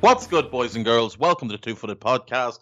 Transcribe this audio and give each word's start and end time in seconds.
What's 0.00 0.26
good, 0.26 0.50
boys 0.50 0.76
and 0.76 0.84
girls? 0.84 1.18
Welcome 1.18 1.48
to 1.48 1.58
the 1.58 1.58
Two 1.58 1.74
Footed 1.74 2.00
Podcast. 2.00 2.60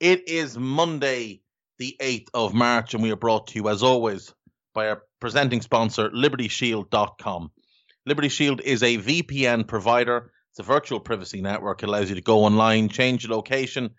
It 0.00 0.28
is 0.28 0.58
Monday, 0.58 1.40
the 1.78 1.96
8th 2.00 2.26
of 2.34 2.52
March, 2.52 2.94
and 2.94 3.02
we 3.02 3.12
are 3.12 3.16
brought 3.16 3.46
to 3.46 3.54
you, 3.54 3.68
as 3.68 3.84
always, 3.84 4.34
by 4.74 4.88
our 4.88 5.02
presenting 5.20 5.60
sponsor, 5.60 6.10
LibertyShield.com. 6.10 7.52
Liberty 8.06 8.28
Shield 8.28 8.60
is 8.60 8.82
a 8.82 8.98
VPN 8.98 9.68
provider, 9.68 10.32
it's 10.50 10.58
a 10.58 10.64
virtual 10.64 10.98
privacy 10.98 11.40
network. 11.40 11.80
It 11.84 11.88
allows 11.88 12.08
you 12.08 12.16
to 12.16 12.22
go 12.22 12.40
online, 12.40 12.88
change 12.88 13.22
your 13.22 13.36
location, 13.36 13.90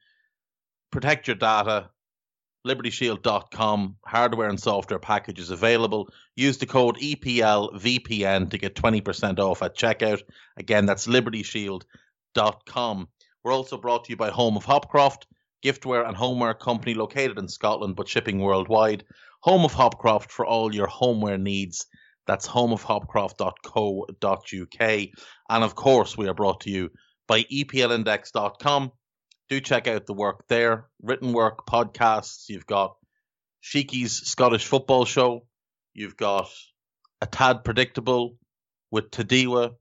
protect 0.91 1.27
your 1.27 1.37
data. 1.37 1.91
LibertyShield.com, 2.67 3.95
hardware 4.05 4.49
and 4.49 4.59
software 4.59 4.99
packages 4.99 5.49
available. 5.49 6.09
Use 6.35 6.57
the 6.57 6.65
code 6.65 6.97
EPLVPN 6.97 8.51
to 8.51 8.57
get 8.57 8.75
20% 8.75 9.39
off 9.39 9.63
at 9.63 9.77
checkout. 9.77 10.21
Again, 10.57 10.85
that's 10.85 11.07
LibertyShield.com 11.07 11.87
com. 12.65 13.07
We're 13.43 13.53
also 13.53 13.77
brought 13.77 14.05
to 14.05 14.11
you 14.11 14.17
by 14.17 14.29
Home 14.29 14.57
of 14.57 14.65
Hopcroft, 14.65 15.23
giftware 15.63 16.07
and 16.07 16.15
homeware 16.15 16.53
company 16.53 16.93
located 16.93 17.39
in 17.39 17.47
Scotland 17.47 17.95
but 17.95 18.07
shipping 18.07 18.39
worldwide. 18.39 19.03
Home 19.41 19.65
of 19.65 19.73
Hopcroft 19.73 20.29
for 20.29 20.45
all 20.45 20.73
your 20.73 20.87
homeware 20.87 21.37
needs. 21.37 21.87
That's 22.27 22.47
homeofhopcroft.co.uk. 22.47 25.07
And 25.49 25.63
of 25.63 25.75
course, 25.75 26.17
we 26.17 26.27
are 26.27 26.33
brought 26.33 26.61
to 26.61 26.69
you 26.69 26.91
by 27.27 27.43
EPLindex.com. 27.43 28.91
Do 29.49 29.59
check 29.59 29.87
out 29.87 30.05
the 30.05 30.13
work 30.13 30.45
there 30.47 30.87
written 31.01 31.33
work, 31.33 31.65
podcasts. 31.67 32.45
You've 32.47 32.67
got 32.67 32.95
Sheiky's 33.63 34.27
Scottish 34.27 34.65
football 34.65 35.05
show. 35.05 35.45
You've 35.93 36.15
got 36.15 36.49
A 37.21 37.25
Tad 37.25 37.63
Predictable 37.63 38.37
with 38.91 39.11
Tadiwa. 39.11 39.73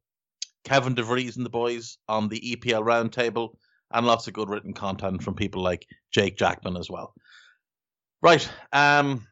Kevin 0.64 0.94
DeVries 0.94 1.36
and 1.36 1.44
the 1.44 1.50
boys 1.50 1.98
on 2.08 2.28
the 2.28 2.40
EPL 2.40 2.84
roundtable, 2.84 3.56
and 3.90 4.06
lots 4.06 4.28
of 4.28 4.34
good 4.34 4.48
written 4.48 4.72
content 4.72 5.22
from 5.22 5.34
people 5.34 5.62
like 5.62 5.86
Jake 6.10 6.36
Jackman 6.36 6.76
as 6.76 6.90
well. 6.90 7.14
Right, 8.22 8.48
um, 8.72 9.26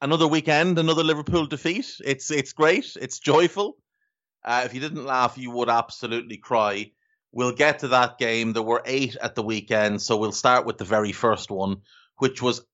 another 0.00 0.26
weekend, 0.26 0.78
another 0.78 1.04
Liverpool 1.04 1.46
defeat. 1.46 1.94
It's 2.04 2.30
it's 2.30 2.52
great. 2.52 2.96
It's 3.00 3.18
joyful. 3.18 3.76
Uh, 4.44 4.62
if 4.64 4.74
you 4.74 4.80
didn't 4.80 5.04
laugh, 5.04 5.38
you 5.38 5.50
would 5.52 5.70
absolutely 5.70 6.36
cry. 6.36 6.90
We'll 7.32 7.52
get 7.52 7.80
to 7.80 7.88
that 7.88 8.18
game. 8.18 8.52
There 8.52 8.62
were 8.62 8.82
eight 8.84 9.16
at 9.16 9.34
the 9.34 9.42
weekend, 9.42 10.02
so 10.02 10.16
we'll 10.16 10.32
start 10.32 10.66
with 10.66 10.78
the 10.78 10.84
very 10.84 11.12
first 11.12 11.50
one, 11.50 11.78
which 12.18 12.42
was 12.42 12.64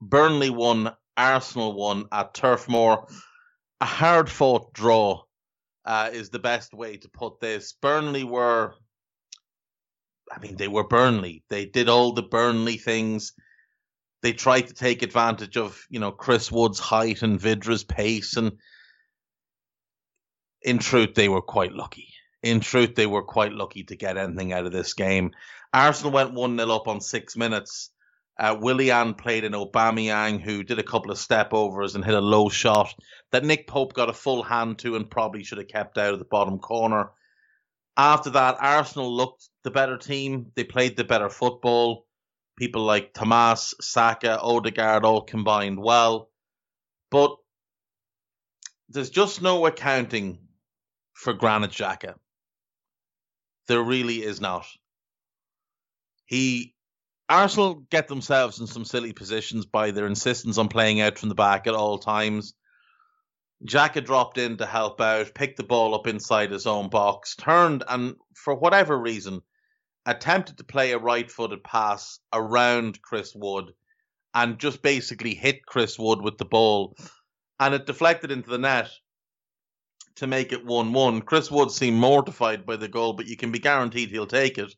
Burnley 0.00 0.50
one, 0.50 0.92
Arsenal 1.16 1.74
one 1.74 2.06
at 2.10 2.34
Turf 2.34 2.68
Moor. 2.68 3.06
A 3.80 3.84
hard 3.84 4.28
fought 4.28 4.72
draw 4.72 5.22
uh, 5.88 6.10
is 6.12 6.28
the 6.28 6.38
best 6.38 6.74
way 6.74 6.98
to 6.98 7.08
put 7.08 7.40
this. 7.40 7.72
Burnley 7.72 8.22
were, 8.22 8.74
I 10.30 10.38
mean, 10.38 10.56
they 10.56 10.68
were 10.68 10.86
Burnley. 10.86 11.42
They 11.48 11.64
did 11.64 11.88
all 11.88 12.12
the 12.12 12.22
Burnley 12.22 12.76
things. 12.76 13.32
They 14.22 14.34
tried 14.34 14.66
to 14.66 14.74
take 14.74 15.02
advantage 15.02 15.56
of, 15.56 15.82
you 15.88 15.98
know, 15.98 16.12
Chris 16.12 16.52
Wood's 16.52 16.78
height 16.78 17.22
and 17.22 17.40
Vydra's 17.40 17.84
pace. 17.84 18.36
And 18.36 18.58
in 20.60 20.78
truth, 20.78 21.14
they 21.14 21.30
were 21.30 21.40
quite 21.40 21.72
lucky. 21.72 22.08
In 22.42 22.60
truth, 22.60 22.94
they 22.94 23.06
were 23.06 23.22
quite 23.22 23.52
lucky 23.52 23.84
to 23.84 23.96
get 23.96 24.18
anything 24.18 24.52
out 24.52 24.66
of 24.66 24.72
this 24.72 24.92
game. 24.92 25.30
Arsenal 25.72 26.12
went 26.12 26.34
1 26.34 26.58
0 26.58 26.70
up 26.70 26.86
on 26.86 27.00
six 27.00 27.34
minutes. 27.34 27.90
Uh, 28.38 28.56
Willian 28.60 29.14
played 29.14 29.44
in 29.44 29.52
Aubameyang, 29.52 30.42
who 30.42 30.62
did 30.62 30.78
a 30.78 30.84
couple 30.84 31.10
of 31.10 31.18
step 31.18 31.54
overs 31.54 31.94
and 31.94 32.04
hit 32.04 32.14
a 32.14 32.20
low 32.20 32.50
shot 32.50 32.94
that 33.32 33.44
Nick 33.44 33.66
Pope 33.66 33.92
got 33.92 34.08
a 34.08 34.14
full 34.14 34.42
hand 34.42 34.78
to 34.80 34.96
and 34.96 35.10
probably 35.10 35.44
should 35.44 35.58
have 35.58 35.68
kept 35.68 35.98
out 35.98 36.12
of 36.12 36.18
the 36.18 36.24
bottom 36.24 36.58
corner. 36.58 37.10
After 37.96 38.30
that, 38.30 38.56
Arsenal 38.60 39.14
looked 39.14 39.48
the 39.64 39.70
better 39.70 39.98
team. 39.98 40.52
They 40.54 40.64
played 40.64 40.96
the 40.96 41.04
better 41.04 41.28
football. 41.28 42.06
People 42.56 42.82
like 42.84 43.12
Tomas, 43.12 43.74
Saka, 43.80 44.40
Odegaard 44.40 45.04
all 45.04 45.22
combined 45.22 45.78
well. 45.80 46.30
But 47.10 47.36
there's 48.88 49.10
just 49.10 49.42
no 49.42 49.66
accounting 49.66 50.38
for 51.12 51.32
Granit 51.32 51.72
Xhaka. 51.72 52.14
There 53.66 53.82
really 53.82 54.22
is 54.22 54.40
not. 54.40 54.66
He 56.24 56.74
Arsenal 57.28 57.74
get 57.90 58.08
themselves 58.08 58.60
in 58.60 58.66
some 58.66 58.84
silly 58.84 59.12
positions 59.12 59.66
by 59.66 59.90
their 59.90 60.06
insistence 60.06 60.56
on 60.56 60.68
playing 60.68 61.00
out 61.00 61.18
from 61.18 61.28
the 61.28 61.34
back 61.34 61.66
at 61.66 61.74
all 61.74 61.98
times. 61.98 62.54
Xhaka 63.66 64.04
dropped 64.04 64.38
in 64.38 64.56
to 64.58 64.66
help 64.66 65.00
out, 65.00 65.34
picked 65.34 65.56
the 65.56 65.64
ball 65.64 65.94
up 65.94 66.06
inside 66.06 66.50
his 66.50 66.66
own 66.66 66.88
box, 66.90 67.34
turned, 67.36 67.82
and 67.88 68.14
for 68.34 68.54
whatever 68.54 68.96
reason, 68.96 69.42
attempted 70.06 70.58
to 70.58 70.64
play 70.64 70.92
a 70.92 70.98
right 70.98 71.30
footed 71.30 71.64
pass 71.64 72.20
around 72.32 73.02
Chris 73.02 73.34
Wood 73.34 73.72
and 74.34 74.58
just 74.58 74.82
basically 74.82 75.34
hit 75.34 75.66
Chris 75.66 75.98
Wood 75.98 76.22
with 76.22 76.38
the 76.38 76.44
ball. 76.44 76.96
And 77.58 77.74
it 77.74 77.86
deflected 77.86 78.30
into 78.30 78.50
the 78.50 78.58
net 78.58 78.90
to 80.16 80.26
make 80.26 80.52
it 80.52 80.64
1 80.64 80.92
1. 80.92 81.22
Chris 81.22 81.50
Wood 81.50 81.70
seemed 81.70 81.98
mortified 81.98 82.64
by 82.64 82.76
the 82.76 82.88
goal, 82.88 83.14
but 83.14 83.26
you 83.26 83.36
can 83.36 83.50
be 83.50 83.58
guaranteed 83.58 84.10
he'll 84.10 84.26
take 84.26 84.58
it. 84.58 84.74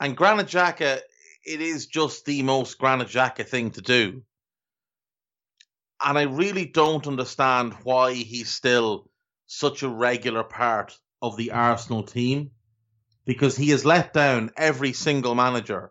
And 0.00 0.16
Granit 0.16 0.46
Xhaka 0.46 1.00
it 1.48 1.60
is 1.60 1.86
just 1.86 2.24
the 2.24 2.42
most 2.42 2.78
Granit 2.78 3.08
Xhaka 3.08 3.46
thing 3.46 3.70
to 3.72 3.80
do. 3.80 4.22
And 6.02 6.16
I 6.16 6.22
really 6.22 6.64
don't 6.64 7.06
understand 7.06 7.74
why 7.82 8.12
he's 8.12 8.50
still 8.50 9.10
such 9.46 9.82
a 9.82 9.88
regular 9.88 10.44
part 10.44 10.98
of 11.20 11.36
the 11.36 11.50
Arsenal 11.50 12.02
team 12.02 12.50
because 13.24 13.56
he 13.56 13.70
has 13.70 13.84
let 13.84 14.12
down 14.12 14.50
every 14.56 14.92
single 14.92 15.34
manager 15.34 15.90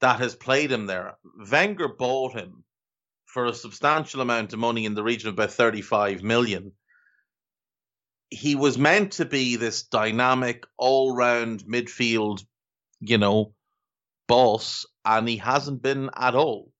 that 0.00 0.20
has 0.20 0.34
played 0.34 0.70
him 0.70 0.86
there. 0.86 1.16
Wenger 1.50 1.88
bought 1.88 2.34
him 2.34 2.64
for 3.26 3.46
a 3.46 3.54
substantial 3.54 4.20
amount 4.20 4.52
of 4.52 4.58
money 4.58 4.84
in 4.84 4.94
the 4.94 5.02
region 5.02 5.28
of 5.28 5.34
about 5.34 5.52
35 5.52 6.22
million. 6.22 6.72
He 8.30 8.54
was 8.54 8.78
meant 8.78 9.12
to 9.12 9.24
be 9.24 9.56
this 9.56 9.82
dynamic, 9.84 10.64
all 10.76 11.14
round 11.14 11.64
midfield, 11.64 12.44
you 13.00 13.18
know, 13.18 13.54
boss, 14.26 14.86
and 15.04 15.28
he 15.28 15.36
hasn't 15.36 15.82
been 15.82 16.10
at 16.14 16.34
all. 16.34 16.71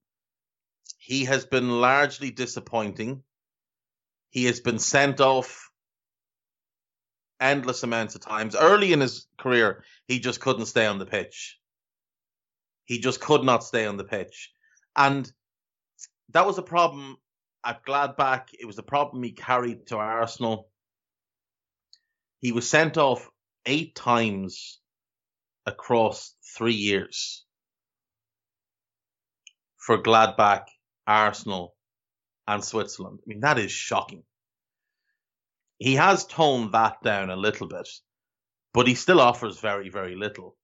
He 1.05 1.25
has 1.25 1.45
been 1.45 1.81
largely 1.81 2.31
disappointing. 2.31 3.23
He 4.29 4.45
has 4.45 4.61
been 4.61 4.79
sent 4.79 5.19
off 5.19 5.69
endless 7.41 7.83
amounts 7.83 8.15
of 8.15 8.21
times. 8.21 8.55
Early 8.55 8.93
in 8.93 9.01
his 9.01 9.27
career, 9.37 9.83
he 10.07 10.19
just 10.19 10.39
couldn't 10.39 10.67
stay 10.67 10.85
on 10.85 10.99
the 10.99 11.05
pitch. 11.05 11.59
He 12.85 12.99
just 12.99 13.19
could 13.19 13.43
not 13.43 13.65
stay 13.65 13.85
on 13.85 13.97
the 13.97 14.05
pitch. 14.05 14.53
And 14.95 15.29
that 16.29 16.45
was 16.45 16.57
a 16.57 16.63
problem 16.63 17.17
at 17.65 17.83
Gladbach. 17.85 18.47
It 18.57 18.65
was 18.65 18.77
a 18.77 18.83
problem 18.83 19.23
he 19.23 19.33
carried 19.33 19.87
to 19.87 19.97
Arsenal. 19.97 20.69
He 22.39 22.53
was 22.53 22.69
sent 22.69 22.97
off 22.97 23.29
eight 23.65 23.93
times 23.93 24.79
across 25.65 26.33
three 26.55 26.75
years 26.75 27.43
for 29.77 30.01
Gladbach, 30.01 30.63
Arsenal, 31.07 31.75
and 32.47 32.63
Switzerland. 32.63 33.19
I 33.21 33.25
mean, 33.27 33.41
that 33.41 33.59
is 33.59 33.71
shocking. 33.71 34.23
He 35.79 35.95
has 35.95 36.25
toned 36.25 36.73
that 36.73 37.01
down 37.03 37.29
a 37.29 37.35
little 37.35 37.67
bit, 37.67 37.87
but 38.73 38.87
he 38.87 38.95
still 38.95 39.19
offers 39.19 39.59
very, 39.59 39.89
very 39.89 40.15
little. 40.15 40.55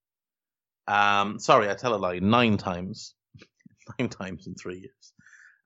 Um, 0.87 1.39
sorry, 1.39 1.69
I 1.69 1.75
tell 1.75 1.93
a 1.93 1.97
lie. 1.97 2.19
Nine 2.19 2.57
times, 2.57 3.13
nine 3.99 4.09
times 4.09 4.47
in 4.47 4.55
three 4.55 4.79
years. 4.79 5.13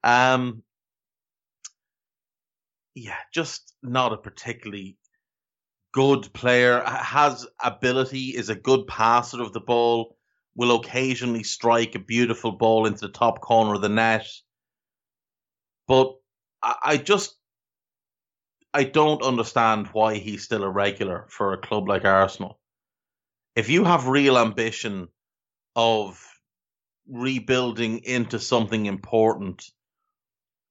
Um, 0.04 0.64
yeah, 2.96 3.18
just 3.34 3.74
not 3.82 4.14
a 4.14 4.18
particularly 4.18 4.98
good 5.94 6.32
player, 6.34 6.84
has 6.86 7.48
ability, 7.64 8.30
is 8.36 8.50
a 8.50 8.56
good 8.56 8.88
passer 8.88 9.42
of 9.42 9.54
the 9.54 9.62
ball, 9.62 10.18
will 10.56 10.76
occasionally 10.76 11.44
strike 11.44 11.96
a 11.96 12.00
beautiful 12.00 12.52
ball 12.52 12.86
into 12.86 13.08
the 13.08 13.14
top 13.14 13.40
corner 13.42 13.76
of 13.76 13.82
the 13.82 13.90
net. 13.90 14.28
But 15.88 16.16
I, 16.62 16.76
I 16.84 16.98
just 16.98 17.36
I 18.74 18.84
don't 18.86 19.22
understand 19.22 19.88
why 19.94 20.16
he's 20.16 20.44
still 20.44 20.64
a 20.64 20.70
regular 20.70 21.28
for 21.30 21.54
a 21.54 21.58
club 21.58 21.88
like 21.88 22.06
Arsenal. 22.06 22.60
If 23.56 23.70
you 23.70 23.84
have 23.84 24.08
real 24.08 24.38
ambition 24.38 25.10
of 25.76 26.20
rebuilding 27.08 28.00
into 28.00 28.40
something 28.40 28.86
important, 28.88 29.64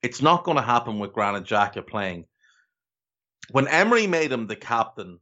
it's 0.02 0.20
not 0.20 0.44
going 0.44 0.56
to 0.56 0.62
happen 0.62 0.98
with 0.98 1.12
Granit 1.12 1.44
Xhaka 1.44 1.86
playing. 1.86 2.26
When 3.50 3.68
Emery 3.68 4.08
made 4.08 4.32
him 4.32 4.46
the 4.48 4.56
captain, 4.56 5.20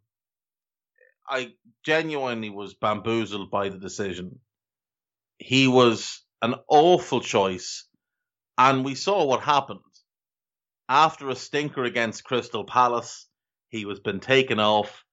I 1.28 1.52
genuinely 1.84 2.50
was 2.50 2.74
bamboozled 2.74 3.50
by 3.50 3.68
the 3.68 3.78
decision. 3.78 4.40
He 5.38 5.68
was 5.68 6.22
an 6.42 6.54
awful 6.68 7.20
choice, 7.20 7.86
and 8.60 8.84
we 8.84 8.94
saw 8.94 9.24
what 9.24 9.40
happened 9.40 9.80
after 10.90 11.30
a 11.30 11.36
stinker 11.36 11.84
against 11.84 12.24
Crystal 12.24 12.64
Palace, 12.64 13.26
he 13.68 13.86
was 13.86 14.00
been 14.00 14.20
taken 14.20 14.60
off, 14.60 15.04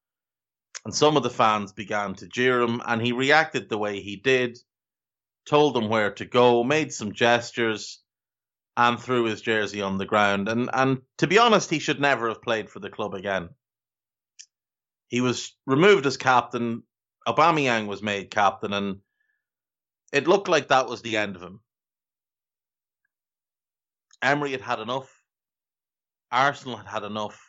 and 0.84 0.94
some 0.94 1.16
of 1.16 1.24
the 1.24 1.30
fans 1.30 1.72
began 1.72 2.16
to 2.16 2.28
jeer 2.28 2.62
him, 2.62 2.82
and 2.86 3.00
he 3.00 3.12
reacted 3.14 3.70
the 3.70 3.78
way 3.78 4.02
he 4.02 4.18
did, 4.18 4.58
told 5.46 5.76
them 5.76 5.88
where 5.88 6.12
to 6.16 6.26
go, 6.26 6.64
made 6.64 6.92
some 6.92 7.14
gestures, 7.14 8.02
and 8.76 9.00
threw 9.00 9.26
his 9.26 9.42
jersey 9.42 9.82
on 9.82 9.98
the 9.98 10.06
ground. 10.06 10.50
And 10.50 10.70
and 10.74 11.04
to 11.20 11.28
be 11.28 11.38
honest, 11.38 11.70
he 11.70 11.80
should 11.80 12.02
never 12.02 12.28
have 12.28 12.42
played 12.42 12.70
for 12.70 12.80
the 12.80 12.90
club 12.90 13.14
again. 13.14 13.50
He 15.08 15.22
was 15.22 15.56
removed 15.66 16.06
as 16.06 16.18
captain. 16.18 16.84
Aubameyang 17.28 17.88
was 17.88 18.02
made 18.02 18.30
captain, 18.30 18.74
and 18.74 18.98
it 20.12 20.28
looked 20.28 20.48
like 20.48 20.68
that 20.68 20.90
was 20.90 21.02
the 21.02 21.18
end 21.18 21.36
of 21.36 21.42
him. 21.44 21.62
Emery 24.22 24.52
had 24.52 24.62
had 24.62 24.80
enough. 24.80 25.10
Arsenal 26.32 26.78
had 26.78 26.88
had 26.88 27.04
enough. 27.04 27.40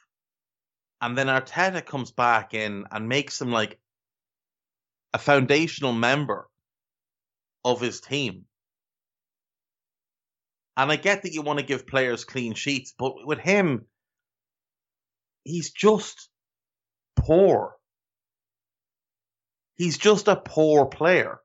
And 1.01 1.17
then 1.17 1.29
Arteta 1.29 1.85
comes 1.85 2.11
back 2.11 2.55
in 2.55 2.85
and 2.91 3.09
makes 3.09 3.41
him 3.41 3.51
like 3.51 3.79
a 5.15 5.19
foundational 5.19 5.93
member 5.93 6.49
of 7.65 7.81
his 7.81 8.01
team. 8.01 8.45
And 10.77 10.93
I 10.93 10.97
get 10.97 11.23
that 11.23 11.33
you 11.33 11.43
want 11.43 11.59
to 11.59 11.65
give 11.65 11.87
players 11.87 12.25
clean 12.25 12.55
sheets, 12.55 12.95
but 12.97 13.27
with 13.27 13.41
him, 13.41 13.87
he's 15.45 15.73
just 15.73 16.29
poor. 17.17 17.75
He's 19.75 19.99
just 19.99 20.29
a 20.29 20.37
poor 20.37 20.87
player. 20.87 21.41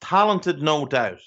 Talented, 0.00 0.62
no 0.62 0.86
doubt. 0.86 1.20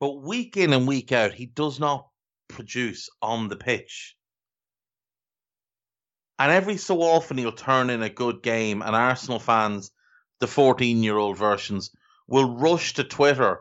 But 0.00 0.22
week 0.22 0.56
in 0.56 0.72
and 0.72 0.88
week 0.88 1.12
out, 1.12 1.34
he 1.34 1.44
does 1.44 1.78
not 1.78 2.08
produce 2.48 3.10
on 3.20 3.48
the 3.48 3.56
pitch. 3.56 4.16
And 6.38 6.50
every 6.50 6.78
so 6.78 7.02
often 7.02 7.36
he'll 7.36 7.52
turn 7.52 7.90
in 7.90 8.02
a 8.02 8.08
good 8.08 8.42
game, 8.42 8.80
and 8.80 8.96
Arsenal 8.96 9.38
fans, 9.38 9.90
the 10.38 10.46
14 10.46 11.02
year 11.02 11.18
old 11.18 11.36
versions, 11.36 11.94
will 12.26 12.56
rush 12.56 12.94
to 12.94 13.04
Twitter 13.04 13.60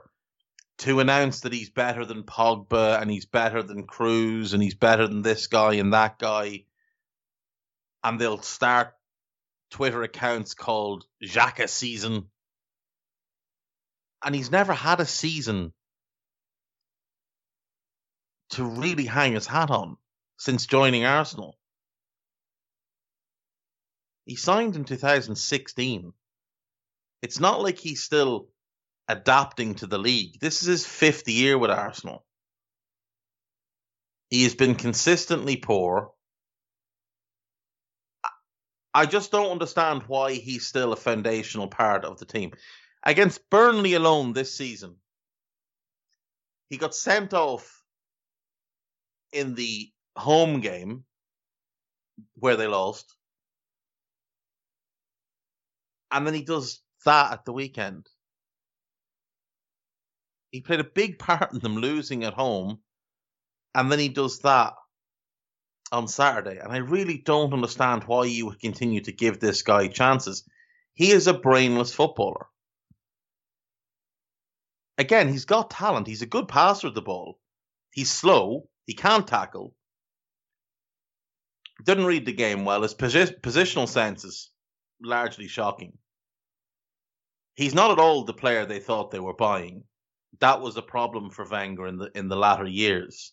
to 0.77 1.01
announce 1.01 1.41
that 1.41 1.51
he's 1.51 1.69
better 1.69 2.05
than 2.05 2.23
Pogba 2.23 3.01
and 3.01 3.11
he's 3.11 3.25
better 3.25 3.61
than 3.61 3.85
Kroos 3.85 4.53
and 4.53 4.63
he's 4.63 4.75
better 4.75 5.07
than 5.07 5.21
this 5.21 5.47
guy 5.47 5.73
and 5.73 5.91
that 5.91 6.19
guy. 6.19 6.63
And 8.01 8.17
they'll 8.17 8.41
start 8.41 8.93
Twitter 9.71 10.03
accounts 10.03 10.53
called 10.53 11.05
Xhaka 11.21 11.67
season. 11.67 12.29
And 14.23 14.33
he's 14.33 14.51
never 14.51 14.71
had 14.71 15.01
a 15.01 15.05
season 15.05 15.73
to 18.51 18.63
really 18.63 19.05
hang 19.05 19.33
his 19.33 19.47
hat 19.47 19.69
on 19.69 19.97
since 20.37 20.65
joining 20.65 21.05
Arsenal. 21.05 21.57
He 24.25 24.35
signed 24.35 24.75
in 24.75 24.85
2016. 24.85 26.13
It's 27.21 27.39
not 27.39 27.61
like 27.61 27.77
he's 27.77 28.03
still 28.03 28.47
adapting 29.07 29.75
to 29.75 29.87
the 29.87 29.97
league. 29.97 30.39
This 30.39 30.61
is 30.61 30.67
his 30.67 30.85
fifth 30.85 31.27
year 31.27 31.57
with 31.57 31.71
Arsenal. 31.71 32.23
He 34.29 34.43
has 34.43 34.55
been 34.55 34.75
consistently 34.75 35.57
poor. 35.57 36.11
I 38.93 39.05
just 39.05 39.31
don't 39.31 39.51
understand 39.51 40.03
why 40.07 40.33
he's 40.33 40.65
still 40.65 40.93
a 40.93 40.97
foundational 40.97 41.67
part 41.67 42.05
of 42.05 42.19
the 42.19 42.25
team. 42.25 42.51
Against 43.03 43.49
Burnley 43.49 43.93
alone 43.93 44.33
this 44.33 44.53
season, 44.53 44.95
he 46.69 46.77
got 46.77 46.93
sent 46.93 47.33
off 47.33 47.78
in 49.31 49.55
the 49.55 49.89
home 50.15 50.61
game 50.61 51.03
where 52.35 52.55
they 52.55 52.67
lost. 52.67 53.15
And 56.11 56.25
then 56.25 56.33
he 56.33 56.41
does 56.41 56.81
that 57.05 57.31
at 57.33 57.45
the 57.45 57.53
weekend. 57.53 58.07
He 60.51 60.61
played 60.61 60.79
a 60.79 60.83
big 60.83 61.19
part 61.19 61.53
in 61.53 61.59
them 61.59 61.77
losing 61.77 62.23
at 62.23 62.33
home. 62.33 62.79
And 63.75 63.91
then 63.91 63.99
he 63.99 64.09
does 64.09 64.39
that 64.39 64.73
on 65.91 66.07
Saturday. 66.07 66.57
And 66.57 66.71
I 66.71 66.77
really 66.77 67.17
don't 67.17 67.53
understand 67.53 68.03
why 68.05 68.25
you 68.25 68.47
would 68.47 68.59
continue 68.59 69.01
to 69.01 69.11
give 69.11 69.39
this 69.39 69.61
guy 69.61 69.87
chances. 69.87 70.43
He 70.95 71.11
is 71.11 71.27
a 71.27 71.33
brainless 71.33 71.93
footballer. 71.93 72.47
Again, 74.97 75.29
he's 75.29 75.45
got 75.45 75.69
talent. 75.69 76.07
He's 76.07 76.23
a 76.23 76.27
good 76.27 76.47
passer 76.47 76.87
of 76.87 76.95
the 76.95 77.01
ball. 77.01 77.39
He's 77.91 78.11
slow. 78.11 78.67
He 78.89 78.95
can't 78.95 79.27
tackle. 79.27 79.75
Didn't 81.85 82.07
read 82.07 82.25
the 82.25 82.33
game 82.33 82.65
well. 82.65 82.81
His 82.81 82.95
posi- 82.95 83.39
positional 83.39 83.87
sense 83.87 84.25
is 84.25 84.49
largely 84.99 85.47
shocking. 85.47 85.93
He's 87.53 87.75
not 87.75 87.91
at 87.91 87.99
all 87.99 88.23
the 88.23 88.33
player 88.33 88.65
they 88.65 88.79
thought 88.79 89.11
they 89.11 89.19
were 89.19 89.35
buying. 89.35 89.83
That 90.39 90.61
was 90.61 90.75
a 90.75 90.81
problem 90.81 91.29
for 91.29 91.47
Wenger 91.47 91.85
in 91.85 91.99
the 91.99 92.09
in 92.15 92.29
the 92.29 92.35
latter 92.35 92.65
years. 92.65 93.31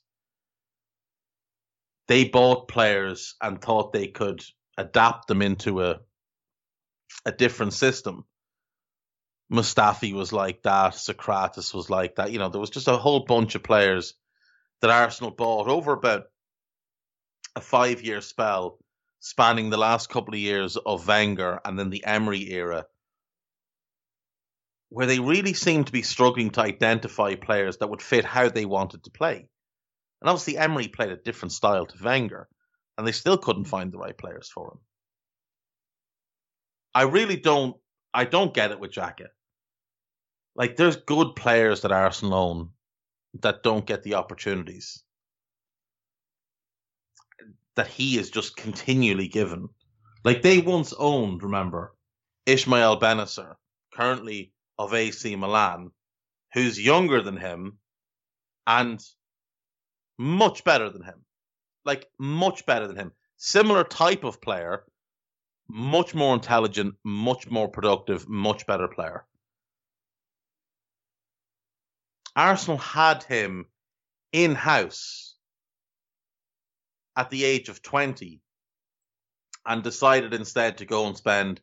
They 2.06 2.28
bought 2.28 2.68
players 2.68 3.34
and 3.40 3.58
thought 3.58 3.94
they 3.94 4.08
could 4.08 4.42
adapt 4.76 5.26
them 5.26 5.40
into 5.40 5.82
a 5.82 6.00
a 7.24 7.32
different 7.32 7.72
system. 7.72 8.26
Mustafi 9.50 10.12
was 10.12 10.34
like 10.34 10.64
that. 10.64 10.92
Sokratis 10.92 11.72
was 11.72 11.88
like 11.88 12.16
that. 12.16 12.30
You 12.30 12.40
know, 12.40 12.50
there 12.50 12.60
was 12.60 12.68
just 12.68 12.88
a 12.88 12.98
whole 12.98 13.24
bunch 13.24 13.54
of 13.54 13.62
players 13.62 14.12
that 14.80 14.90
Arsenal 14.90 15.30
bought 15.30 15.68
over 15.68 15.92
about 15.92 16.24
a 17.54 17.60
five 17.60 18.02
year 18.02 18.20
spell 18.20 18.78
spanning 19.20 19.70
the 19.70 19.76
last 19.76 20.08
couple 20.08 20.34
of 20.34 20.40
years 20.40 20.76
of 20.76 21.08
Wenger 21.08 21.60
and 21.64 21.78
then 21.78 21.90
the 21.90 22.04
Emery 22.04 22.52
era, 22.52 22.84
where 24.88 25.06
they 25.06 25.18
really 25.18 25.54
seemed 25.54 25.86
to 25.86 25.92
be 25.92 26.02
struggling 26.02 26.50
to 26.50 26.60
identify 26.60 27.34
players 27.34 27.78
that 27.78 27.88
would 27.88 28.02
fit 28.02 28.24
how 28.24 28.48
they 28.48 28.64
wanted 28.64 29.02
to 29.04 29.10
play. 29.10 29.48
And 30.20 30.30
obviously, 30.30 30.56
Emery 30.56 30.88
played 30.88 31.10
a 31.10 31.16
different 31.16 31.52
style 31.52 31.86
to 31.86 32.02
Wenger, 32.04 32.48
and 32.96 33.06
they 33.06 33.12
still 33.12 33.36
couldn't 33.36 33.64
find 33.64 33.92
the 33.92 33.98
right 33.98 34.16
players 34.16 34.48
for 34.48 34.72
him. 34.72 34.78
I 36.94 37.02
really 37.02 37.36
don't. 37.36 37.76
I 38.14 38.24
don't 38.24 38.54
get 38.54 38.70
it 38.70 38.80
with 38.80 38.92
Xhaka. 38.92 39.26
Like, 40.54 40.76
there's 40.76 40.96
good 40.96 41.36
players 41.36 41.82
that 41.82 41.92
Arsenal 41.92 42.34
own 42.34 42.70
that 43.42 43.62
don't 43.62 43.86
get 43.86 44.02
the 44.02 44.14
opportunities 44.14 45.02
that 47.76 47.86
he 47.86 48.18
is 48.18 48.30
just 48.30 48.56
continually 48.56 49.28
given. 49.28 49.68
Like 50.24 50.42
they 50.42 50.60
once 50.60 50.92
owned, 50.98 51.42
remember, 51.42 51.94
Ismael 52.46 52.98
Bennacer, 52.98 53.54
currently 53.94 54.52
of 54.78 54.94
AC 54.94 55.36
Milan, 55.36 55.90
who's 56.52 56.80
younger 56.82 57.22
than 57.22 57.36
him 57.36 57.78
and 58.66 59.00
much 60.18 60.64
better 60.64 60.90
than 60.90 61.02
him. 61.02 61.24
Like 61.84 62.06
much 62.18 62.66
better 62.66 62.88
than 62.88 62.96
him. 62.96 63.12
Similar 63.36 63.84
type 63.84 64.24
of 64.24 64.40
player, 64.40 64.84
much 65.68 66.14
more 66.14 66.34
intelligent, 66.34 66.94
much 67.04 67.50
more 67.50 67.68
productive, 67.68 68.28
much 68.28 68.66
better 68.66 68.88
player. 68.88 69.26
Arsenal 72.36 72.76
had 72.76 73.22
him 73.24 73.64
in 74.30 74.54
house 74.54 75.34
at 77.16 77.30
the 77.30 77.44
age 77.44 77.70
of 77.70 77.82
20 77.82 78.42
and 79.64 79.82
decided 79.82 80.34
instead 80.34 80.78
to 80.78 80.84
go 80.84 81.06
and 81.06 81.16
spend 81.16 81.62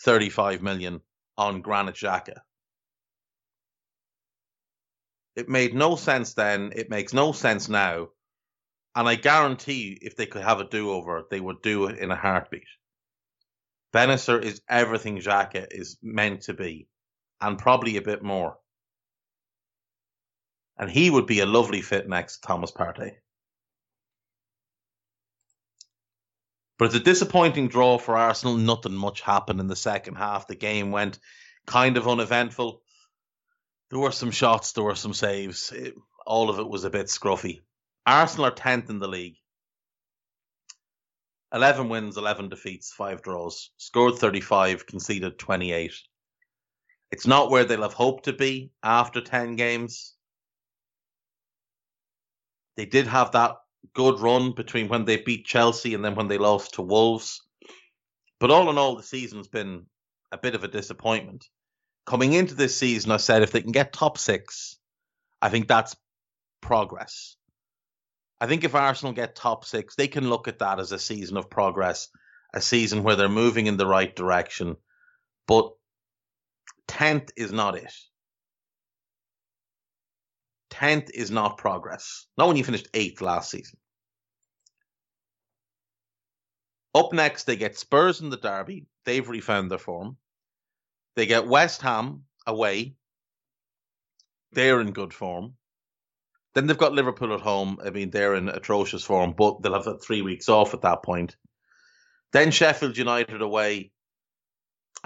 35 0.00 0.62
million 0.62 1.02
on 1.36 1.60
Granit 1.60 1.96
Xhaka. 1.96 2.40
It 5.36 5.50
made 5.50 5.74
no 5.74 5.96
sense 5.96 6.32
then, 6.32 6.72
it 6.74 6.88
makes 6.88 7.12
no 7.12 7.32
sense 7.32 7.68
now, 7.68 8.08
and 8.94 9.06
I 9.06 9.16
guarantee 9.16 9.98
if 10.00 10.16
they 10.16 10.24
could 10.24 10.42
have 10.42 10.60
a 10.60 10.64
do 10.64 10.90
over, 10.92 11.24
they 11.30 11.40
would 11.40 11.60
do 11.60 11.86
it 11.86 11.98
in 11.98 12.10
a 12.10 12.16
heartbeat. 12.16 12.62
Bennacer 13.92 14.42
is 14.42 14.62
everything 14.66 15.18
Xhaka 15.18 15.66
is 15.70 15.98
meant 16.02 16.42
to 16.42 16.54
be, 16.54 16.88
and 17.38 17.58
probably 17.58 17.98
a 17.98 18.02
bit 18.02 18.22
more. 18.22 18.56
And 20.78 20.90
he 20.90 21.10
would 21.10 21.26
be 21.26 21.40
a 21.40 21.46
lovely 21.46 21.82
fit 21.82 22.08
next 22.08 22.38
to 22.38 22.48
Thomas 22.48 22.70
Partey. 22.70 23.12
But 26.78 26.86
it's 26.86 26.94
a 26.94 27.00
disappointing 27.00 27.68
draw 27.68 27.98
for 27.98 28.16
Arsenal. 28.16 28.56
Nothing 28.56 28.92
much 28.92 29.22
happened 29.22 29.60
in 29.60 29.66
the 29.66 29.76
second 29.76 30.16
half. 30.16 30.46
The 30.46 30.54
game 30.54 30.90
went 30.90 31.18
kind 31.66 31.96
of 31.96 32.06
uneventful. 32.06 32.82
There 33.90 33.98
were 33.98 34.12
some 34.12 34.30
shots, 34.30 34.72
there 34.72 34.84
were 34.84 34.94
some 34.94 35.14
saves. 35.14 35.72
It, 35.72 35.94
all 36.26 36.50
of 36.50 36.58
it 36.58 36.68
was 36.68 36.84
a 36.84 36.90
bit 36.90 37.06
scruffy. 37.06 37.60
Arsenal 38.04 38.46
are 38.46 38.50
10th 38.50 38.90
in 38.90 38.98
the 38.98 39.08
league. 39.08 39.36
11 41.52 41.88
wins, 41.88 42.16
11 42.16 42.48
defeats, 42.48 42.92
5 42.92 43.22
draws. 43.22 43.70
Scored 43.76 44.16
35, 44.16 44.86
conceded 44.86 45.38
28. 45.38 45.92
It's 47.12 47.26
not 47.26 47.50
where 47.50 47.64
they'll 47.64 47.82
have 47.82 47.94
hoped 47.94 48.24
to 48.24 48.32
be 48.32 48.72
after 48.82 49.20
10 49.20 49.54
games. 49.56 50.15
They 52.76 52.86
did 52.86 53.06
have 53.06 53.32
that 53.32 53.56
good 53.94 54.20
run 54.20 54.52
between 54.52 54.88
when 54.88 55.04
they 55.04 55.16
beat 55.16 55.46
Chelsea 55.46 55.94
and 55.94 56.04
then 56.04 56.14
when 56.14 56.28
they 56.28 56.38
lost 56.38 56.74
to 56.74 56.82
Wolves. 56.82 57.42
But 58.38 58.50
all 58.50 58.68
in 58.70 58.78
all, 58.78 58.96
the 58.96 59.02
season's 59.02 59.48
been 59.48 59.86
a 60.30 60.38
bit 60.38 60.54
of 60.54 60.64
a 60.64 60.68
disappointment. 60.68 61.46
Coming 62.04 62.32
into 62.34 62.54
this 62.54 62.76
season, 62.78 63.10
I 63.10 63.16
said 63.16 63.42
if 63.42 63.52
they 63.52 63.62
can 63.62 63.72
get 63.72 63.92
top 63.92 64.18
six, 64.18 64.76
I 65.40 65.48
think 65.48 65.66
that's 65.66 65.96
progress. 66.60 67.36
I 68.40 68.46
think 68.46 68.64
if 68.64 68.74
Arsenal 68.74 69.14
get 69.14 69.34
top 69.34 69.64
six, 69.64 69.94
they 69.94 70.08
can 70.08 70.28
look 70.28 70.46
at 70.46 70.58
that 70.58 70.78
as 70.78 70.92
a 70.92 70.98
season 70.98 71.36
of 71.36 71.48
progress, 71.48 72.08
a 72.52 72.60
season 72.60 73.02
where 73.02 73.16
they're 73.16 73.28
moving 73.28 73.66
in 73.66 73.76
the 73.76 73.86
right 73.86 74.14
direction. 74.14 74.76
But 75.46 75.72
10th 76.88 77.30
is 77.36 77.52
not 77.52 77.76
it. 77.76 77.92
10th 80.70 81.10
is 81.14 81.30
not 81.30 81.58
progress. 81.58 82.26
Not 82.36 82.48
when 82.48 82.56
you 82.56 82.64
finished 82.64 82.92
8th 82.92 83.20
last 83.20 83.50
season. 83.50 83.78
Up 86.94 87.12
next, 87.12 87.44
they 87.44 87.56
get 87.56 87.78
Spurs 87.78 88.20
in 88.20 88.30
the 88.30 88.36
Derby. 88.36 88.86
They've 89.04 89.28
refound 89.28 89.70
their 89.70 89.78
form. 89.78 90.16
They 91.14 91.26
get 91.26 91.46
West 91.46 91.82
Ham 91.82 92.24
away. 92.46 92.94
They're 94.52 94.80
in 94.80 94.92
good 94.92 95.12
form. 95.12 95.54
Then 96.54 96.66
they've 96.66 96.78
got 96.78 96.94
Liverpool 96.94 97.34
at 97.34 97.40
home. 97.40 97.78
I 97.84 97.90
mean, 97.90 98.10
they're 98.10 98.34
in 98.34 98.48
atrocious 98.48 99.04
form, 99.04 99.34
but 99.36 99.60
they'll 99.60 99.74
have 99.74 100.02
three 100.02 100.22
weeks 100.22 100.48
off 100.48 100.72
at 100.72 100.82
that 100.82 101.02
point. 101.02 101.36
Then 102.32 102.50
Sheffield 102.50 102.96
United 102.96 103.42
away, 103.42 103.92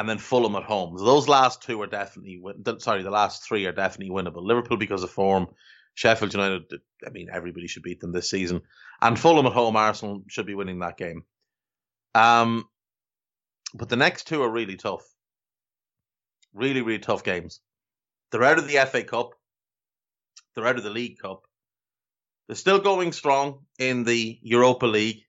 and 0.00 0.08
then 0.08 0.16
Fulham 0.16 0.56
at 0.56 0.62
home. 0.62 0.96
Those 0.96 1.28
last 1.28 1.62
two 1.62 1.82
are 1.82 1.86
definitely 1.86 2.40
sorry, 2.78 3.02
the 3.02 3.10
last 3.10 3.46
three 3.46 3.66
are 3.66 3.72
definitely 3.72 4.08
winnable. 4.08 4.42
Liverpool 4.42 4.78
because 4.78 5.02
of 5.02 5.10
form, 5.10 5.48
Sheffield 5.92 6.32
United. 6.32 6.62
I 7.06 7.10
mean, 7.10 7.28
everybody 7.30 7.66
should 7.66 7.82
beat 7.82 8.00
them 8.00 8.10
this 8.10 8.30
season, 8.30 8.62
and 9.02 9.18
Fulham 9.18 9.44
at 9.44 9.52
home. 9.52 9.76
Arsenal 9.76 10.24
should 10.26 10.46
be 10.46 10.54
winning 10.54 10.78
that 10.78 10.96
game. 10.96 11.24
Um, 12.14 12.64
but 13.74 13.90
the 13.90 13.96
next 13.96 14.26
two 14.26 14.42
are 14.42 14.50
really 14.50 14.76
tough. 14.76 15.04
Really, 16.54 16.80
really 16.80 16.98
tough 16.98 17.22
games. 17.22 17.60
They're 18.32 18.42
out 18.42 18.58
of 18.58 18.66
the 18.66 18.82
FA 18.86 19.04
Cup. 19.04 19.32
They're 20.54 20.66
out 20.66 20.78
of 20.78 20.82
the 20.82 20.88
League 20.88 21.18
Cup. 21.18 21.42
They're 22.46 22.56
still 22.56 22.78
going 22.78 23.12
strong 23.12 23.66
in 23.78 24.04
the 24.04 24.38
Europa 24.40 24.86
League. 24.86 25.24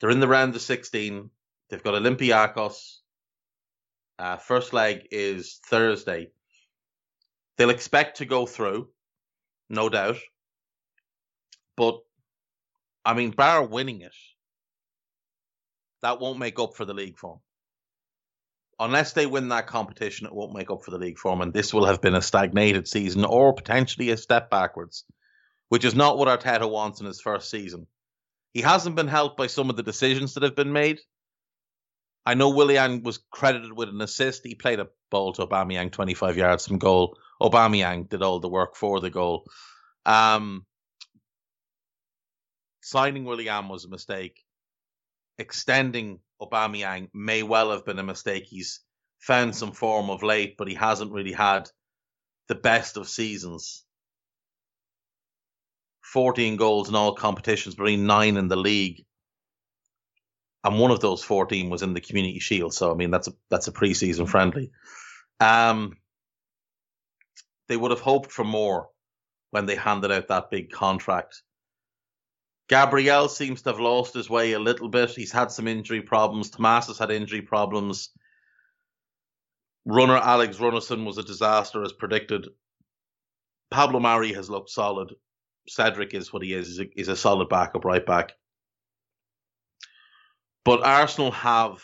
They're 0.00 0.10
in 0.10 0.18
the 0.18 0.26
round 0.26 0.56
of 0.56 0.62
16. 0.62 1.30
They've 1.72 1.82
got 1.82 1.94
Olympiacos. 1.94 2.98
Uh, 4.18 4.36
first 4.36 4.74
leg 4.74 5.08
is 5.10 5.58
Thursday. 5.66 6.28
They'll 7.56 7.70
expect 7.70 8.18
to 8.18 8.26
go 8.26 8.44
through, 8.44 8.90
no 9.70 9.88
doubt. 9.88 10.18
But, 11.78 12.00
I 13.06 13.14
mean, 13.14 13.30
bar 13.30 13.64
winning 13.64 14.02
it, 14.02 14.14
that 16.02 16.20
won't 16.20 16.38
make 16.38 16.58
up 16.58 16.76
for 16.76 16.84
the 16.84 16.92
league 16.92 17.16
form. 17.16 17.40
Unless 18.78 19.14
they 19.14 19.24
win 19.24 19.48
that 19.48 19.66
competition, 19.66 20.26
it 20.26 20.34
won't 20.34 20.54
make 20.54 20.70
up 20.70 20.84
for 20.84 20.90
the 20.90 20.98
league 20.98 21.18
form, 21.18 21.40
and 21.40 21.54
this 21.54 21.72
will 21.72 21.86
have 21.86 22.02
been 22.02 22.14
a 22.14 22.20
stagnated 22.20 22.86
season 22.86 23.24
or 23.24 23.54
potentially 23.54 24.10
a 24.10 24.18
step 24.18 24.50
backwards, 24.50 25.06
which 25.70 25.86
is 25.86 25.94
not 25.94 26.18
what 26.18 26.28
Arteta 26.28 26.70
wants 26.70 27.00
in 27.00 27.06
his 27.06 27.22
first 27.22 27.48
season. 27.48 27.86
He 28.52 28.60
hasn't 28.60 28.96
been 28.96 29.08
helped 29.08 29.38
by 29.38 29.46
some 29.46 29.70
of 29.70 29.76
the 29.76 29.82
decisions 29.82 30.34
that 30.34 30.42
have 30.42 30.54
been 30.54 30.74
made. 30.74 31.00
I 32.24 32.34
know 32.34 32.50
Willian 32.50 33.02
was 33.02 33.18
credited 33.30 33.72
with 33.72 33.88
an 33.88 34.00
assist. 34.00 34.42
He 34.44 34.54
played 34.54 34.78
a 34.80 34.88
ball 35.10 35.32
to 35.34 35.46
Aubameyang 35.46 35.90
25 35.90 36.36
yards 36.36 36.66
from 36.66 36.78
goal. 36.78 37.18
Aubameyang 37.40 38.08
did 38.08 38.22
all 38.22 38.38
the 38.38 38.48
work 38.48 38.76
for 38.76 39.00
the 39.00 39.10
goal. 39.10 39.44
Um, 40.06 40.64
signing 42.80 43.24
Willian 43.24 43.68
was 43.68 43.84
a 43.84 43.88
mistake. 43.88 44.40
Extending 45.38 46.20
Aubameyang 46.40 47.08
may 47.12 47.42
well 47.42 47.72
have 47.72 47.84
been 47.84 47.98
a 47.98 48.04
mistake. 48.04 48.44
He's 48.46 48.80
found 49.18 49.56
some 49.56 49.72
form 49.72 50.08
of 50.08 50.22
late, 50.22 50.56
but 50.56 50.68
he 50.68 50.74
hasn't 50.74 51.12
really 51.12 51.32
had 51.32 51.68
the 52.48 52.54
best 52.54 52.96
of 52.96 53.08
seasons. 53.08 53.84
14 56.12 56.56
goals 56.56 56.88
in 56.88 56.94
all 56.94 57.14
competitions, 57.14 57.74
but 57.74 57.84
only 57.84 57.96
nine 57.96 58.36
in 58.36 58.46
the 58.46 58.56
league 58.56 59.04
and 60.64 60.78
one 60.78 60.90
of 60.90 61.00
those 61.00 61.22
14 61.24 61.70
was 61.70 61.82
in 61.82 61.94
the 61.94 62.00
Community 62.00 62.38
Shield. 62.38 62.74
So 62.74 62.90
I 62.90 62.94
mean 62.94 63.10
that's 63.10 63.28
a 63.28 63.32
that's 63.50 63.68
a 63.68 63.72
preseason 63.72 64.28
friendly. 64.28 64.70
Um, 65.40 65.96
they 67.68 67.76
would 67.76 67.90
have 67.90 68.00
hoped 68.00 68.30
for 68.30 68.44
more 68.44 68.88
when 69.50 69.66
they 69.66 69.76
handed 69.76 70.12
out 70.12 70.28
that 70.28 70.50
big 70.50 70.70
contract. 70.70 71.42
Gabriel 72.68 73.28
seems 73.28 73.62
to 73.62 73.70
have 73.70 73.80
lost 73.80 74.14
his 74.14 74.30
way 74.30 74.52
a 74.52 74.58
little 74.58 74.88
bit. 74.88 75.10
He's 75.10 75.32
had 75.32 75.50
some 75.50 75.68
injury 75.68 76.00
problems. 76.00 76.50
Tomas 76.50 76.86
has 76.86 76.98
had 76.98 77.10
injury 77.10 77.42
problems. 77.42 78.10
Runner 79.84 80.16
Alex 80.16 80.58
Runarsson 80.58 81.04
was 81.04 81.18
a 81.18 81.22
disaster 81.22 81.82
as 81.82 81.92
predicted. 81.92 82.48
Pablo 83.70 84.00
Mari 84.00 84.32
has 84.32 84.48
looked 84.48 84.70
solid. 84.70 85.12
Cedric 85.68 86.14
is 86.14 86.32
what 86.32 86.42
he 86.42 86.54
is. 86.54 86.68
He's 86.68 86.80
a, 86.80 86.86
he's 86.94 87.08
a 87.08 87.16
solid 87.16 87.48
backup 87.48 87.84
right 87.84 88.04
back. 88.04 88.32
But 90.64 90.84
Arsenal 90.84 91.32
have 91.32 91.82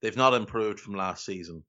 they've 0.00 0.16
not 0.16 0.34
improved 0.34 0.80
from 0.80 0.94
last 0.94 1.24
season, 1.24 1.64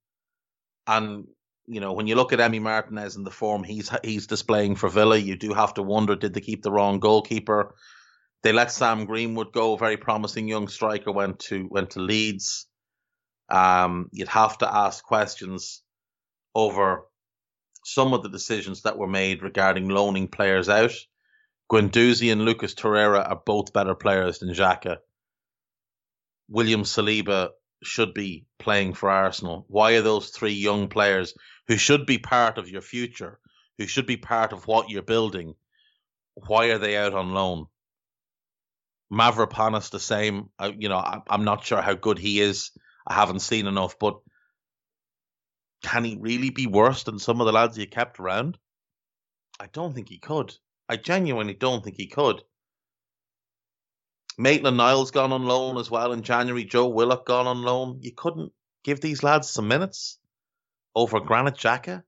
and 0.88 1.27
you 1.65 1.79
know 1.79 1.93
when 1.93 2.07
you 2.07 2.15
look 2.15 2.33
at 2.33 2.39
Emi 2.39 2.62
Martinez 2.62 3.15
and 3.15 3.25
the 3.25 3.31
form 3.31 3.63
he's 3.63 3.91
he's 4.03 4.27
displaying 4.27 4.75
for 4.75 4.89
Villa, 4.89 5.17
you 5.17 5.36
do 5.36 5.53
have 5.53 5.74
to 5.75 5.83
wonder 5.83 6.15
did 6.15 6.33
they 6.33 6.41
keep 6.41 6.63
the 6.63 6.72
wrong 6.72 7.00
goalkeeper? 7.00 7.75
They 8.43 8.51
let 8.51 8.72
Sam 8.72 9.05
Greenwood 9.05 9.53
go, 9.53 9.74
a 9.74 9.77
very 9.77 9.98
promising 9.98 10.48
young 10.48 10.67
striker, 10.67 11.12
went 11.12 11.39
to 11.39 11.67
went 11.69 11.91
to 11.91 12.00
Leeds. 12.00 12.67
Um, 13.50 14.10
you'd 14.12 14.29
have 14.29 14.57
to 14.60 14.74
ask 14.74 15.03
questions 15.03 15.81
over 16.55 17.05
some 17.86 18.13
of 18.13 18.24
the 18.24 18.29
decisions 18.29 18.83
that 18.83 18.98
were 18.98 19.07
made 19.07 19.43
regarding 19.43 19.89
loaning 19.89 20.27
players 20.27 20.69
out. 20.69 20.93
Guendouzi 21.72 22.32
and 22.32 22.46
Lucas 22.46 22.75
Torreira 22.75 23.29
are 23.29 23.41
both 23.46 23.74
better 23.74 23.96
players 23.96 24.39
than 24.39 24.50
Xhaka. 24.50 24.98
William 26.50 26.84
Saliba 26.84 27.50
should 27.82 28.13
be 28.13 28.46
playing 28.60 28.93
for 28.93 29.10
Arsenal. 29.10 29.65
Why 29.67 29.93
are 29.93 30.01
those 30.01 30.29
three 30.29 30.53
young 30.53 30.88
players 30.88 31.34
who 31.67 31.77
should 31.77 32.05
be 32.05 32.17
part 32.17 32.58
of 32.58 32.70
your 32.70 32.82
future, 32.82 33.39
who 33.77 33.88
should 33.88 34.05
be 34.05 34.17
part 34.17 34.53
of 34.53 34.67
what 34.67 34.89
you're 34.89 35.01
building, 35.01 35.55
why 36.36 36.67
are 36.67 36.77
they 36.77 36.98
out 36.98 37.13
on 37.13 37.34
loan? 37.34 37.67
Mavropanos 39.12 39.91
the 39.91 40.00
same. 40.00 40.50
I, 40.58 40.67
you 40.67 40.89
know, 40.89 40.98
I, 40.98 41.22
I'm 41.29 41.43
not 41.43 41.65
sure 41.65 41.82
how 41.82 41.93
good 41.93 42.17
he 42.17 42.39
is. 42.39 42.72
I 43.05 43.13
haven't 43.13 43.39
seen 43.39 43.67
enough, 43.67 44.00
but 44.00 44.20
can 45.84 46.03
he 46.03 46.17
really 46.20 46.50
be 46.50 46.67
worse 46.67 47.03
than 47.03 47.20
some 47.20 47.41
of 47.41 47.46
the 47.46 47.53
lads 47.53 47.77
you 47.77 47.88
kept 47.88 48.20
around? 48.20 48.58
I 49.60 49.67
don't 49.67 49.93
think 49.93 50.10
he 50.10 50.17
could. 50.17 50.55
I 50.93 50.95
genuinely 50.95 51.55
don't 51.55 51.83
think 51.83 51.95
he 51.97 52.05
could. 52.05 52.43
Maitland 54.38 54.77
Niles 54.77 55.09
gone 55.09 55.31
on 55.31 55.43
loan 55.43 55.79
as 55.79 55.89
well 55.89 56.12
in 56.12 56.21
January. 56.21 56.65
Joe 56.65 56.88
Willock 56.88 57.25
gone 57.25 57.47
on 57.47 57.63
loan. 57.63 57.97
You 58.01 58.12
couldn't 58.15 58.51
give 58.83 59.01
these 59.01 59.23
lads 59.23 59.50
some 59.50 59.67
minutes 59.67 60.19
over 60.93 61.19
Granit 61.19 61.55
Xhaka, 61.55 62.03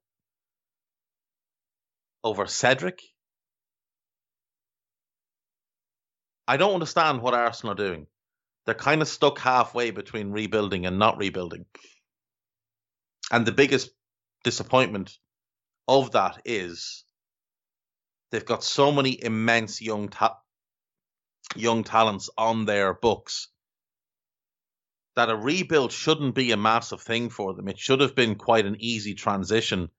over 2.23 2.45
Cedric. 2.45 3.01
I 6.47 6.57
don't 6.57 6.75
understand 6.75 7.23
what 7.23 7.33
Arsenal 7.33 7.73
are 7.73 7.87
doing. 7.87 8.05
They're 8.67 8.75
kind 8.75 9.01
of 9.01 9.07
stuck 9.07 9.39
halfway 9.39 9.89
between 9.89 10.29
rebuilding 10.29 10.85
and 10.85 10.99
not 10.99 11.17
rebuilding. 11.17 11.65
And 13.31 13.47
the 13.47 13.51
biggest 13.51 13.89
disappointment 14.43 15.17
of 15.87 16.11
that 16.11 16.39
is 16.45 17.04
they've 18.35 18.45
got 18.45 18.65
so 18.65 18.91
many 18.91 19.23
immense 19.23 19.81
young 19.81 20.09
ta- 20.09 20.37
young 21.55 21.85
talents 21.85 22.29
on 22.37 22.65
their 22.65 22.93
books 22.93 23.47
that 25.15 25.29
a 25.29 25.35
rebuild 25.37 25.93
shouldn't 25.93 26.35
be 26.35 26.51
a 26.51 26.57
massive 26.57 27.01
thing 27.01 27.29
for 27.29 27.53
them. 27.53 27.69
It 27.69 27.79
should 27.79 28.01
have 28.01 28.13
been 28.13 28.35
quite 28.35 28.65
an 28.65 28.75
easy 28.79 29.13
transition 29.13 29.89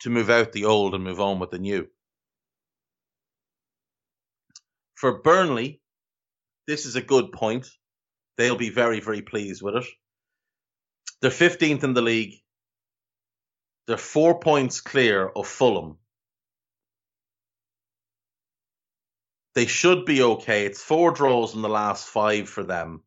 to 0.00 0.08
move 0.08 0.30
out 0.30 0.52
the 0.52 0.64
old 0.64 0.94
and 0.94 1.04
move 1.04 1.20
on 1.20 1.40
with 1.40 1.50
the 1.50 1.58
new. 1.58 1.86
For 4.94 5.20
Burnley, 5.20 5.82
this 6.66 6.86
is 6.86 6.96
a 6.96 7.02
good 7.02 7.32
point. 7.32 7.68
They'll 8.38 8.56
be 8.56 8.70
very, 8.70 9.00
very 9.00 9.20
pleased 9.20 9.60
with 9.60 9.76
it. 9.76 9.84
They're 11.20 11.30
15th 11.30 11.84
in 11.84 11.92
the 11.92 12.00
league. 12.00 12.40
They're 13.86 13.98
four 13.98 14.40
points 14.40 14.80
clear 14.80 15.28
of 15.28 15.46
Fulham. 15.46 15.98
They 19.58 19.66
should 19.66 20.04
be 20.04 20.22
okay. 20.22 20.66
It's 20.66 20.80
four 20.80 21.10
draws 21.10 21.56
in 21.56 21.62
the 21.62 21.68
last 21.68 22.06
five 22.06 22.48
for 22.48 22.62
them. 22.62 23.02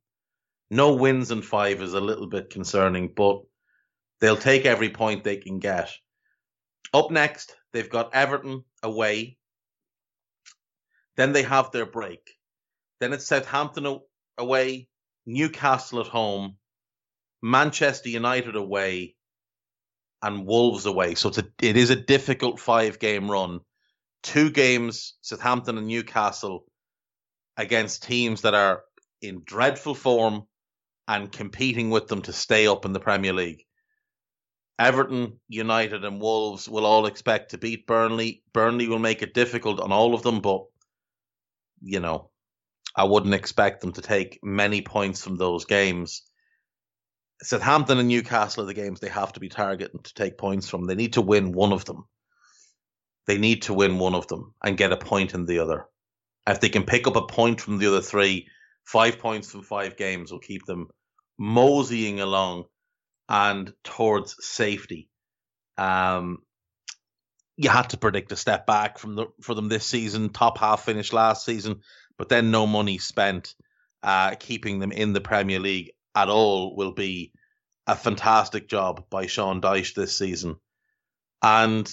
No 0.70 0.96
wins 0.96 1.32
in 1.32 1.44
five 1.44 1.82
is 1.82 1.94
a 1.94 2.02
little 2.02 2.28
bit 2.28 2.50
concerning, 2.50 3.14
but 3.16 3.40
they'll 4.20 4.36
take 4.36 4.66
every 4.66 4.90
point 4.90 5.24
they 5.24 5.38
can 5.38 5.60
get. 5.60 5.90
Up 6.94 7.10
next, 7.10 7.56
they've 7.72 7.90
got 7.90 8.14
Everton 8.14 8.66
away. 8.84 9.38
Then 11.16 11.32
they 11.32 11.44
have 11.44 11.72
their 11.72 11.86
break. 11.86 12.32
Then 13.00 13.14
it's 13.14 13.28
Southampton 13.28 14.02
away, 14.38 14.90
Newcastle 15.26 16.02
at 16.02 16.08
home, 16.08 16.58
Manchester 17.42 18.10
United 18.10 18.58
away, 18.58 19.16
and 20.22 20.46
Wolves 20.46 20.86
away. 20.86 21.16
So 21.16 21.30
it's 21.30 21.38
a, 21.38 21.48
it 21.62 21.78
is 21.78 21.92
a 21.92 21.96
difficult 21.96 22.60
five 22.60 23.00
game 23.00 23.32
run. 23.32 23.62
Two 24.24 24.52
games, 24.52 25.16
Southampton 25.22 25.78
and 25.78 25.88
Newcastle, 25.88 26.66
against 27.58 28.04
teams 28.04 28.42
that 28.42 28.54
are 28.54 28.84
in 29.22 29.42
dreadful 29.44 29.96
form 29.96 30.44
and 31.08 31.32
competing 31.32 31.90
with 31.90 32.08
them 32.08 32.22
to 32.24 32.34
stay 32.34 32.68
up 32.68 32.86
in 32.86 32.94
the 32.94 33.00
Premier 33.00 33.34
League. 33.34 33.66
Everton, 34.80 35.40
United, 35.48 36.04
and 36.06 36.20
Wolves 36.20 36.68
will 36.68 36.86
all 36.86 37.06
expect 37.06 37.52
to 37.52 37.58
beat 37.58 37.86
Burnley. 37.86 38.44
Burnley 38.54 38.88
will 38.88 39.00
make 39.00 39.22
it 39.22 39.34
difficult 39.34 39.80
on 39.80 39.92
all 39.92 40.16
of 40.16 40.24
them, 40.24 40.42
but 40.42 40.66
you 41.82 42.00
know, 42.00 42.30
I 42.96 43.06
wouldn't 43.06 43.34
expect 43.34 43.82
them 43.82 43.94
to 43.94 44.02
take 44.02 44.40
many 44.44 44.82
points 44.82 45.24
from 45.24 45.38
those 45.38 45.66
games. 45.66 46.24
Southampton 47.42 47.98
and 47.98 48.08
Newcastle 48.08 48.64
are 48.64 48.68
the 48.68 48.74
games 48.74 49.00
they 49.00 49.10
have 49.10 49.34
to 49.34 49.40
be 49.40 49.50
targeting 49.50 50.02
to 50.02 50.14
take 50.14 50.38
points 50.38 50.70
from. 50.70 50.86
They 50.86 50.96
need 50.96 51.14
to 51.14 51.22
win 51.22 51.52
one 51.52 51.74
of 51.74 51.86
them. 51.86 52.06
They 53.28 53.38
need 53.38 53.64
to 53.64 53.74
win 53.74 54.00
one 54.00 54.16
of 54.16 54.28
them 54.28 54.54
and 54.64 54.78
get 54.78 54.92
a 54.92 54.98
point 54.98 55.34
in 55.34 55.46
the 55.46 55.60
other. 55.60 55.86
If 56.48 56.60
they 56.60 56.70
can 56.70 56.84
pick 56.84 57.08
up 57.08 57.16
a 57.16 57.26
point 57.26 57.62
from 57.62 57.78
the 57.78 57.88
other 57.88 58.02
three, 58.02 58.48
five 58.84 59.20
points 59.20 59.52
from 59.52 59.64
five 59.64 59.96
games 59.96 60.32
will 60.32 60.40
keep 60.40 60.66
them 60.66 60.88
moseying 61.38 62.20
along 62.20 62.66
and 63.30 63.74
towards 63.84 64.36
safety. 64.40 65.10
Um, 65.78 66.40
you 67.58 67.70
had 67.70 67.90
to 67.92 67.98
predict 67.98 68.32
a 68.32 68.36
step 68.36 68.66
back 68.66 68.98
from 68.98 69.16
the 69.16 69.28
for 69.42 69.54
them 69.54 69.70
this 69.70 69.86
season. 69.86 70.30
Top 70.30 70.58
half 70.58 70.84
finish 70.84 71.14
last 71.14 71.46
season, 71.46 71.82
but 72.18 72.28
then 72.28 72.52
no 72.52 72.66
money 72.66 72.98
spent 72.98 73.56
uh, 74.04 74.36
keeping 74.36 74.80
them 74.80 74.92
in 74.92 75.14
the 75.14 75.22
Premier 75.22 75.60
League 75.60 75.92
at 76.16 76.28
all 76.28 76.76
will 76.76 76.94
be 76.94 77.32
a 77.88 77.96
fantastic 77.96 78.68
job 78.68 79.06
by 79.10 79.28
Sean 79.28 79.62
Dyche 79.62 79.94
this 79.94 80.18
season, 80.18 80.56
and 81.42 81.92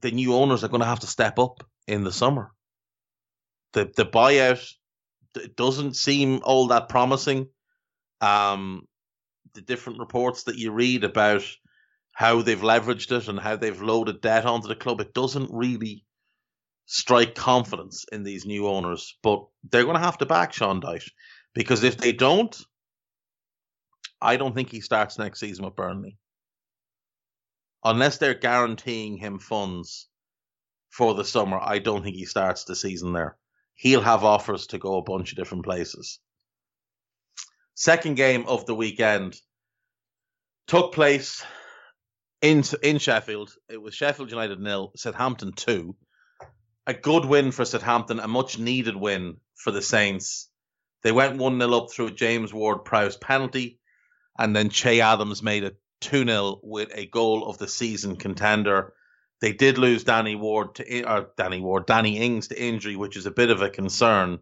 the 0.00 0.10
new 0.10 0.34
owners 0.34 0.64
are 0.64 0.68
going 0.68 0.80
to 0.80 0.86
have 0.86 1.00
to 1.00 1.06
step 1.06 1.38
up 1.38 1.64
in 1.86 2.04
the 2.04 2.12
summer. 2.12 2.50
The 3.72 3.90
the 3.96 4.06
buyout 4.06 4.66
doesn't 5.56 5.96
seem 5.96 6.40
all 6.44 6.68
that 6.68 6.88
promising. 6.88 7.48
Um, 8.20 8.86
the 9.54 9.62
different 9.62 9.98
reports 9.98 10.44
that 10.44 10.56
you 10.56 10.72
read 10.72 11.04
about 11.04 11.44
how 12.12 12.42
they've 12.42 12.60
leveraged 12.60 13.10
it 13.12 13.28
and 13.28 13.38
how 13.38 13.56
they've 13.56 13.82
loaded 13.82 14.20
debt 14.20 14.46
onto 14.46 14.68
the 14.68 14.76
club, 14.76 15.00
it 15.00 15.14
doesn't 15.14 15.50
really 15.52 16.04
strike 16.86 17.34
confidence 17.34 18.04
in 18.12 18.22
these 18.22 18.46
new 18.46 18.68
owners. 18.68 19.16
But 19.22 19.44
they're 19.70 19.84
going 19.84 19.96
to 19.96 20.00
have 20.00 20.18
to 20.18 20.26
back 20.26 20.52
Sean 20.52 20.80
Dyche 20.80 21.10
because 21.54 21.82
if 21.82 21.96
they 21.96 22.12
don't, 22.12 22.56
I 24.20 24.36
don't 24.36 24.54
think 24.54 24.70
he 24.70 24.80
starts 24.80 25.18
next 25.18 25.40
season 25.40 25.64
with 25.64 25.76
Burnley. 25.76 26.16
Unless 27.84 28.18
they're 28.18 28.34
guaranteeing 28.34 29.18
him 29.18 29.38
funds 29.38 30.08
for 30.88 31.14
the 31.14 31.24
summer, 31.24 31.58
I 31.60 31.78
don't 31.78 32.02
think 32.02 32.16
he 32.16 32.24
starts 32.24 32.64
the 32.64 32.74
season 32.74 33.12
there. 33.12 33.36
He'll 33.74 34.00
have 34.00 34.24
offers 34.24 34.68
to 34.68 34.78
go 34.78 34.96
a 34.96 35.02
bunch 35.02 35.32
of 35.32 35.36
different 35.36 35.64
places. 35.64 36.18
Second 37.74 38.14
game 38.14 38.46
of 38.46 38.66
the 38.66 38.74
weekend 38.74 39.36
took 40.66 40.94
place 40.94 41.44
in 42.40 42.62
in 42.82 42.98
Sheffield. 42.98 43.52
It 43.68 43.82
was 43.82 43.94
Sheffield 43.94 44.30
United 44.30 44.60
nil, 44.60 44.92
Southampton 44.96 45.52
two. 45.52 45.96
A 46.86 46.94
good 46.94 47.24
win 47.24 47.50
for 47.50 47.64
Southampton, 47.64 48.20
a 48.20 48.28
much 48.28 48.58
needed 48.58 48.96
win 48.96 49.38
for 49.56 49.70
the 49.72 49.82
Saints. 49.82 50.48
They 51.02 51.12
went 51.12 51.38
one 51.38 51.58
0 51.58 51.72
up 51.74 51.90
through 51.90 52.12
James 52.12 52.52
Ward 52.52 52.84
Prowse 52.84 53.16
penalty, 53.16 53.80
and 54.38 54.54
then 54.54 54.70
Che 54.70 55.00
Adams 55.00 55.42
made 55.42 55.64
it 55.64 55.76
two 56.04 56.24
0 56.24 56.60
with 56.62 56.90
a 56.94 57.06
goal 57.06 57.46
of 57.48 57.58
the 57.58 57.68
season 57.68 58.16
contender. 58.16 58.92
They 59.40 59.52
did 59.52 59.78
lose 59.78 60.04
Danny 60.04 60.36
Ward 60.36 60.76
to 60.76 61.04
or 61.04 61.30
Danny 61.36 61.60
Ward, 61.60 61.86
Danny 61.86 62.18
Ings 62.18 62.48
to 62.48 62.62
injury, 62.62 62.96
which 62.96 63.16
is 63.16 63.26
a 63.26 63.30
bit 63.30 63.50
of 63.50 63.62
a 63.62 63.70
concern 63.70 64.38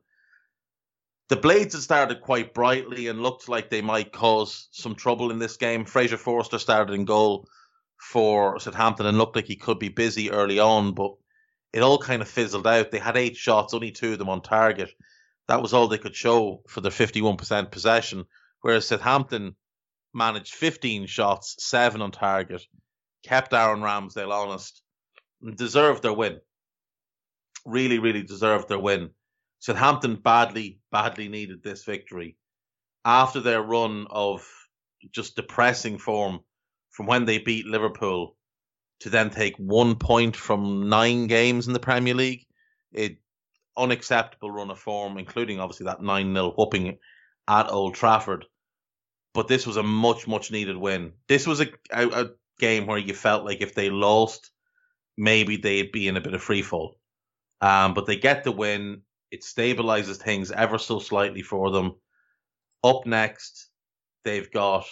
the 1.33 1.37
Blades 1.37 1.73
had 1.73 1.83
started 1.83 2.21
quite 2.21 2.53
brightly 2.53 3.09
and 3.09 3.23
looked 3.23 3.49
like 3.49 3.71
they 3.71 3.81
might 3.81 4.13
cause 4.13 4.69
some 4.71 4.95
trouble 4.95 5.31
in 5.31 5.39
this 5.39 5.57
game. 5.57 5.87
Fraser 5.87 6.19
Forster 6.19 6.59
started 6.59 6.93
in 6.93 7.07
goal 7.07 7.49
for 7.97 8.61
Southampton 8.61 9.07
and 9.07 9.17
looked 9.17 9.37
like 9.37 9.47
he 9.47 9.57
could 9.57 9.79
be 9.79 9.89
busy 9.89 10.31
early 10.31 10.59
on, 10.59 10.93
but 10.93 11.15
it 11.73 11.81
all 11.83 11.97
kind 11.97 12.21
of 12.21 12.29
fizzled 12.29 12.67
out. 12.67 12.91
They 12.91 12.99
had 12.99 13.17
eight 13.17 13.39
shots, 13.39 13.73
only 13.73 13.93
two 13.93 14.13
of 14.13 14.19
them 14.19 14.29
on 14.29 14.43
target. 14.43 14.91
That 15.49 15.63
was 15.63 15.73
all 15.73 15.89
they 15.89 15.97
could 15.97 16.15
show 16.15 16.61
for 16.69 16.83
their 16.83 16.93
51% 16.93 17.71
possession, 17.71 18.27
whereas 18.61 18.87
Southampton 18.87 19.57
managed 20.15 20.55
15 20.55 21.07
shots, 21.07 21.57
seven 21.59 22.03
on 22.03 22.11
target, 22.11 22.63
kept 23.25 23.53
Aaron 23.53 23.81
Ramsdale 23.81 24.31
honest, 24.33 24.83
and 25.43 25.57
deserved 25.57 26.03
their 26.03 26.13
win. 26.13 26.41
Really, 27.65 27.99
really 27.99 28.23
deserved 28.23 28.69
their 28.69 28.79
win. 28.79 29.11
Southampton 29.61 30.17
badly, 30.17 30.81
badly 30.91 31.29
needed 31.29 31.63
this 31.63 31.85
victory 31.85 32.37
after 33.05 33.41
their 33.41 33.63
run 33.63 34.07
of 34.11 34.47
just 35.13 35.37
depressing 35.37 35.99
form 35.99 36.41
from 36.91 37.07
when 37.07 37.25
they 37.25 37.39
beat 37.39 37.67
Liverpool 37.67 38.37
to 39.01 39.11
then 39.11 39.31
take 39.31 39.57
one 39.57 39.97
point 39.97 40.37
from 40.37 40.89
nine 40.89 41.27
games 41.27 41.67
in 41.67 41.73
the 41.73 41.81
Premier 41.81 42.15
League. 42.15 42.47
It 42.93 43.19
unacceptable 43.77 44.51
run 44.51 44.71
of 44.71 44.79
form, 44.79 45.19
including 45.19 45.59
obviously 45.59 45.87
that 45.87 46.03
9 46.03 46.35
0 46.35 46.53
whooping 46.57 46.99
at 47.49 47.71
Old 47.71 47.95
Trafford. 47.95 48.45
But 49.35 49.49
this 49.49 49.67
was 49.67 49.77
a 49.77 49.83
much, 49.83 50.29
much 50.29 50.51
needed 50.51 50.77
win. 50.77 51.13
This 51.29 51.47
was 51.47 51.61
a, 51.61 51.69
a, 51.91 52.09
a 52.09 52.31
game 52.59 52.87
where 52.87 52.99
you 52.99 53.15
felt 53.15 53.45
like 53.45 53.61
if 53.61 53.75
they 53.75 53.89
lost, 53.89 54.51
maybe 55.17 55.57
they'd 55.57 55.93
be 55.93 56.09
in 56.09 56.17
a 56.17 56.21
bit 56.21 56.35
of 56.35 56.43
free 56.43 56.63
fall. 56.63 56.99
Um, 57.61 57.95
but 57.95 58.07
they 58.07 58.17
get 58.17 58.45
the 58.45 58.53
win. 58.53 59.03
It 59.31 59.43
stabilizes 59.43 60.17
things 60.17 60.51
ever 60.51 60.79
so 60.79 60.99
slightly 60.99 61.43
for 61.43 61.71
them. 61.71 61.95
Up 62.85 63.07
next, 63.07 63.69
they've 64.25 64.51
got 64.51 64.85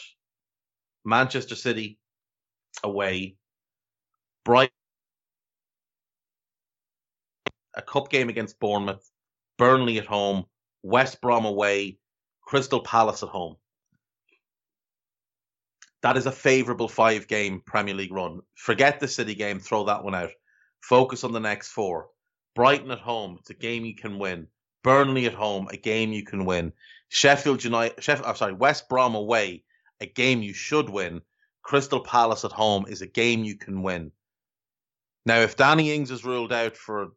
Manchester 1.04 1.56
City 1.56 1.98
away, 2.82 3.36
Bright, 4.44 4.70
a 7.74 7.82
cup 7.82 8.10
game 8.10 8.28
against 8.28 8.58
Bournemouth, 8.58 9.08
Burnley 9.58 9.98
at 9.98 10.06
home, 10.06 10.44
West 10.82 11.20
Brom 11.20 11.44
away, 11.44 11.98
Crystal 12.42 12.80
Palace 12.80 13.22
at 13.22 13.28
home. 13.28 13.56
That 16.02 16.16
is 16.16 16.26
a 16.26 16.32
favourable 16.32 16.88
five 16.88 17.28
game 17.28 17.62
Premier 17.64 17.94
League 17.94 18.12
run. 18.12 18.40
Forget 18.54 19.00
the 19.00 19.08
City 19.08 19.34
game, 19.34 19.60
throw 19.60 19.84
that 19.84 20.02
one 20.02 20.14
out. 20.14 20.30
Focus 20.80 21.24
on 21.24 21.32
the 21.32 21.40
next 21.40 21.68
four. 21.68 22.08
Brighton 22.54 22.90
at 22.90 23.00
home, 23.00 23.36
it's 23.40 23.50
a 23.50 23.54
game 23.54 23.84
you 23.84 23.94
can 23.94 24.18
win. 24.18 24.46
Burnley 24.82 25.26
at 25.26 25.34
home, 25.34 25.68
a 25.70 25.76
game 25.76 26.12
you 26.12 26.24
can 26.24 26.44
win. 26.46 26.72
Sheffield 27.08 27.62
United, 27.62 28.02
Sheffield, 28.02 28.26
I'm 28.26 28.36
sorry, 28.36 28.54
West 28.54 28.88
Brom 28.88 29.14
away, 29.14 29.64
a 30.00 30.06
game 30.06 30.42
you 30.42 30.54
should 30.54 30.88
win. 30.88 31.20
Crystal 31.62 32.00
Palace 32.00 32.44
at 32.44 32.52
home 32.52 32.86
is 32.88 33.02
a 33.02 33.06
game 33.06 33.44
you 33.44 33.56
can 33.56 33.82
win. 33.82 34.12
Now, 35.26 35.40
if 35.40 35.56
Danny 35.56 35.92
Ings 35.92 36.10
is 36.10 36.24
ruled 36.24 36.52
out 36.52 36.76
for, 36.76 37.08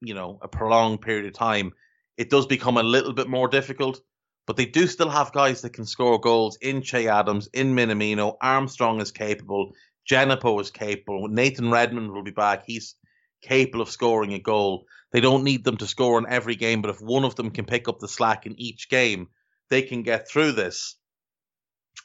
you 0.00 0.14
know, 0.14 0.38
a 0.42 0.48
prolonged 0.48 1.02
period 1.02 1.26
of 1.26 1.34
time, 1.34 1.72
it 2.16 2.30
does 2.30 2.46
become 2.46 2.76
a 2.76 2.82
little 2.82 3.12
bit 3.12 3.28
more 3.28 3.46
difficult. 3.46 4.00
But 4.48 4.56
they 4.56 4.64
do 4.64 4.86
still 4.86 5.10
have 5.10 5.34
guys 5.34 5.60
that 5.60 5.74
can 5.74 5.84
score 5.84 6.18
goals 6.18 6.56
in 6.62 6.80
Che 6.80 7.06
Adams, 7.06 7.50
in 7.52 7.76
Minamino. 7.76 8.38
Armstrong 8.40 8.98
is 9.02 9.12
capable. 9.12 9.72
Djenepo 10.10 10.58
is 10.62 10.70
capable. 10.70 11.28
Nathan 11.28 11.70
Redmond 11.70 12.10
will 12.10 12.22
be 12.22 12.30
back. 12.30 12.64
He's 12.66 12.94
capable 13.42 13.82
of 13.82 13.90
scoring 13.90 14.32
a 14.32 14.38
goal. 14.38 14.86
They 15.12 15.20
don't 15.20 15.44
need 15.44 15.64
them 15.64 15.76
to 15.76 15.86
score 15.86 16.18
in 16.18 16.24
every 16.26 16.56
game, 16.56 16.80
but 16.80 16.90
if 16.90 16.98
one 16.98 17.24
of 17.24 17.34
them 17.34 17.50
can 17.50 17.66
pick 17.66 17.88
up 17.88 17.98
the 17.98 18.08
slack 18.08 18.46
in 18.46 18.58
each 18.58 18.88
game, 18.88 19.28
they 19.68 19.82
can 19.82 20.02
get 20.02 20.30
through 20.30 20.52
this 20.52 20.96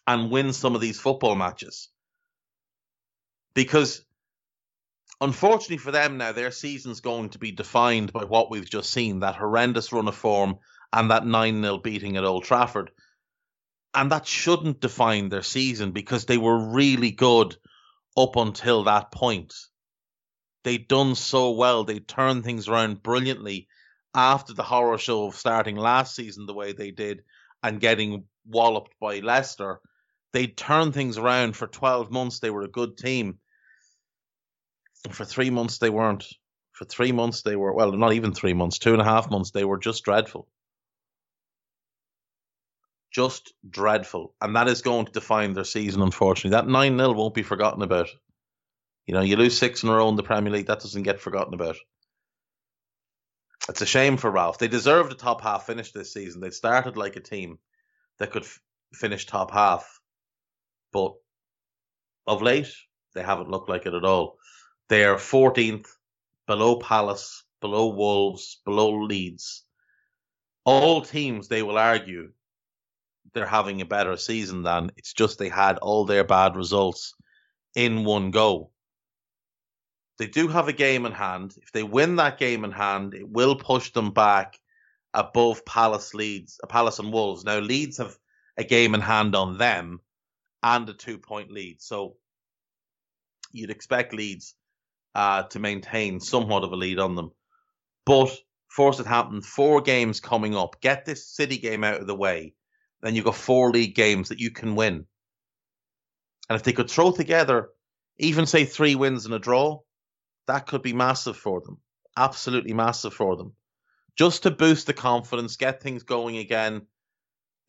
and 0.06 0.30
win 0.30 0.52
some 0.52 0.76
of 0.76 0.82
these 0.82 1.00
football 1.00 1.36
matches. 1.36 1.88
Because 3.54 4.04
unfortunately 5.22 5.78
for 5.78 5.92
them 5.92 6.18
now, 6.18 6.34
their 6.34 6.52
season's 6.52 7.00
going 7.00 7.30
to 7.30 7.40
be 7.40 7.54
defined 7.54 8.12
by 8.12 8.26
what 8.26 8.52
we've 8.52 8.70
just 8.70 8.90
seen 8.92 9.22
that 9.22 9.38
horrendous 9.38 9.94
run 9.94 10.10
of 10.10 10.16
form 10.16 10.58
and 10.94 11.10
that 11.10 11.26
9 11.26 11.62
0 11.62 11.78
beating 11.80 12.16
at 12.18 12.24
Old 12.24 12.44
Trafford. 12.44 12.92
And 13.96 14.12
that 14.12 14.28
shouldn't 14.28 14.80
define 14.80 15.30
their 15.30 15.42
season 15.44 15.92
because 15.92 16.26
they 16.26 16.38
were 16.38 16.72
really 16.72 17.12
good 17.12 17.56
up 18.16 18.36
until 18.36 18.84
that 18.84 19.12
point. 19.12 19.54
They'd 20.64 20.88
done 20.88 21.16
so 21.16 21.52
well, 21.52 21.84
they 21.84 22.00
turned 22.00 22.44
things 22.44 22.68
around 22.68 23.04
brilliantly 23.04 23.68
after 24.14 24.54
the 24.54 24.64
horror 24.64 24.98
show 24.98 25.26
of 25.26 25.36
starting 25.36 25.76
last 25.76 26.16
season 26.16 26.46
the 26.46 26.54
way 26.54 26.72
they 26.72 26.92
did 26.92 27.24
and 27.62 27.82
getting 27.82 28.26
walloped 28.46 28.94
by 29.00 29.20
Leicester. 29.20 29.80
They 30.32 30.48
turned 30.48 30.94
things 30.94 31.18
around 31.18 31.56
for 31.56 31.68
12 31.68 32.12
months. 32.12 32.40
They 32.40 32.50
were 32.50 32.64
a 32.64 32.68
good 32.68 32.98
team. 32.98 33.40
For 35.10 35.26
three 35.26 35.50
months, 35.50 35.80
they 35.80 35.90
weren't. 35.90 36.26
For 36.72 36.86
three 36.86 37.12
months, 37.12 37.42
they 37.42 37.56
were, 37.56 37.74
well, 37.74 37.92
not 37.92 38.14
even 38.14 38.34
three 38.34 38.54
months, 38.54 38.80
two 38.80 38.94
and 38.94 39.02
a 39.02 39.06
half 39.06 39.30
months, 39.30 39.52
they 39.52 39.66
were 39.66 39.78
just 39.78 40.04
dreadful. 40.04 40.48
Just 43.14 43.54
dreadful. 43.70 44.34
And 44.42 44.56
that 44.56 44.68
is 44.68 44.82
going 44.82 45.06
to 45.06 45.12
define 45.12 45.54
their 45.54 45.64
season, 45.64 46.02
unfortunately. 46.02 46.58
That 46.58 46.68
9 46.68 46.98
0 46.98 47.14
won't 47.14 47.36
be 47.36 47.44
forgotten 47.44 47.84
about. 47.84 48.10
You 49.06 49.14
know, 49.14 49.22
you 49.22 49.36
lose 49.36 49.58
six 49.58 49.84
in 49.84 49.90
a 49.90 49.96
row 49.96 50.10
in 50.10 50.16
the 50.16 50.24
Premier 50.24 50.52
League, 50.52 50.68
that 50.68 50.80
doesn't 50.80 51.04
get 51.04 51.20
forgotten 51.20 51.54
about. 51.54 51.76
It's 53.70 53.82
a 53.82 53.86
shame 53.86 54.18
for 54.18 54.32
Ralph. 54.32 54.58
They 54.58 54.68
deserved 54.68 55.12
a 55.12 55.16
top 55.16 55.42
half 55.42 55.66
finish 55.66 55.92
this 55.92 56.14
season. 56.14 56.42
They 56.42 56.50
started 56.50 56.98
like 56.98 57.16
a 57.16 57.22
team 57.22 57.60
that 58.20 58.32
could 58.32 58.44
f- 58.44 58.60
finish 58.94 59.26
top 59.26 59.52
half, 59.52 60.00
but 60.92 61.14
of 62.28 62.42
late 62.42 62.74
they 63.14 63.22
haven't 63.24 63.50
looked 63.50 63.70
like 63.70 63.86
it 63.86 63.94
at 63.94 64.04
all. 64.04 64.38
They 64.90 65.06
are 65.06 65.16
14th, 65.16 65.88
below 66.48 66.78
Palace, 66.78 67.44
below 67.62 67.88
Wolves, 67.88 68.62
below 68.66 69.04
Leeds. 69.04 69.64
All 70.66 71.02
teams, 71.02 71.48
they 71.48 71.64
will 71.64 71.78
argue, 71.78 72.32
they're 73.34 73.46
having 73.46 73.82
a 73.82 73.86
better 73.86 74.18
season 74.18 74.64
than. 74.64 74.92
It's 74.98 75.14
just 75.14 75.40
they 75.40 75.50
had 75.50 75.78
all 75.80 76.06
their 76.06 76.24
bad 76.24 76.56
results 76.56 77.14
in 77.76 78.04
one 78.04 78.32
go. 78.32 78.72
They 80.20 80.28
do 80.28 80.48
have 80.48 80.68
a 80.68 80.74
game 80.74 81.06
in 81.06 81.12
hand. 81.12 81.56
If 81.62 81.72
they 81.72 81.84
win 81.84 82.18
that 82.18 82.38
game 82.38 82.64
in 82.64 82.72
hand, 82.72 83.14
it 83.14 83.28
will 83.28 83.56
push 83.56 83.92
them 83.92 84.12
back 84.12 84.60
above 85.14 85.66
Palace 85.66 86.14
Leeds, 86.14 86.60
uh, 86.64 86.68
Palace 86.68 87.00
and 87.00 87.12
Wolves. 87.12 87.44
Now 87.44 87.60
Leeds 87.60 87.98
have 87.98 88.16
a 88.58 88.64
game 88.64 88.94
in 88.94 89.02
hand 89.02 89.36
on 89.36 89.58
them 89.58 90.00
and 90.62 90.88
a 90.90 90.94
two 90.94 91.18
point 91.18 91.52
lead. 91.52 91.82
So 91.82 92.18
you'd 93.52 93.72
expect 93.72 94.14
Leeds 94.14 94.56
uh, 95.16 95.44
to 95.44 95.60
maintain 95.60 96.20
somewhat 96.20 96.64
of 96.64 96.72
a 96.72 96.76
lead 96.76 97.00
on 97.00 97.16
them. 97.16 97.32
But 98.06 98.36
force 98.70 99.00
it 99.00 99.06
happened. 99.06 99.46
four 99.46 99.82
games 99.82 100.20
coming 100.20 100.56
up. 100.56 100.82
Get 100.82 101.06
this 101.06 101.28
City 101.28 101.58
game 101.58 101.84
out 101.84 102.02
of 102.02 102.08
the 102.08 102.16
way. 102.16 102.54
Then 103.04 103.14
you've 103.14 103.26
got 103.26 103.36
four 103.36 103.70
league 103.70 103.94
games 103.94 104.30
that 104.30 104.40
you 104.40 104.50
can 104.50 104.76
win. 104.76 105.06
And 106.50 106.56
if 106.56 106.64
they 106.64 106.74
could 106.74 106.90
throw 106.90 107.12
together 107.12 107.70
even 108.18 108.46
say 108.46 108.66
three 108.66 108.96
wins 108.96 109.26
and 109.26 109.34
a 109.34 109.40
draw, 109.40 109.80
that 110.48 110.68
could 110.68 110.82
be 110.82 110.94
massive 110.94 111.38
for 111.38 111.62
them. 111.62 111.78
Absolutely 112.18 112.74
massive 112.74 113.14
for 113.14 113.36
them. 113.36 113.54
Just 114.16 114.44
to 114.44 114.52
boost 114.52 114.88
the 114.88 114.94
confidence, 114.94 115.56
get 115.56 115.82
things 115.82 116.04
going 116.04 116.38
again. 116.38 116.84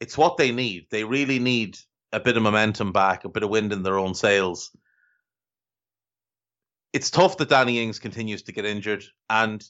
It's 0.00 0.18
what 0.18 0.36
they 0.36 0.52
need. 0.52 0.86
They 0.90 1.04
really 1.04 1.38
need 1.38 1.78
a 2.12 2.20
bit 2.20 2.36
of 2.36 2.42
momentum 2.42 2.92
back, 2.92 3.24
a 3.24 3.28
bit 3.28 3.42
of 3.42 3.50
wind 3.50 3.72
in 3.72 3.82
their 3.82 3.98
own 3.98 4.14
sails. 4.14 4.70
It's 6.92 7.10
tough 7.10 7.38
that 7.38 7.48
Danny 7.48 7.82
Ings 7.82 7.98
continues 7.98 8.42
to 8.42 8.52
get 8.52 8.66
injured, 8.66 9.04
and 9.28 9.64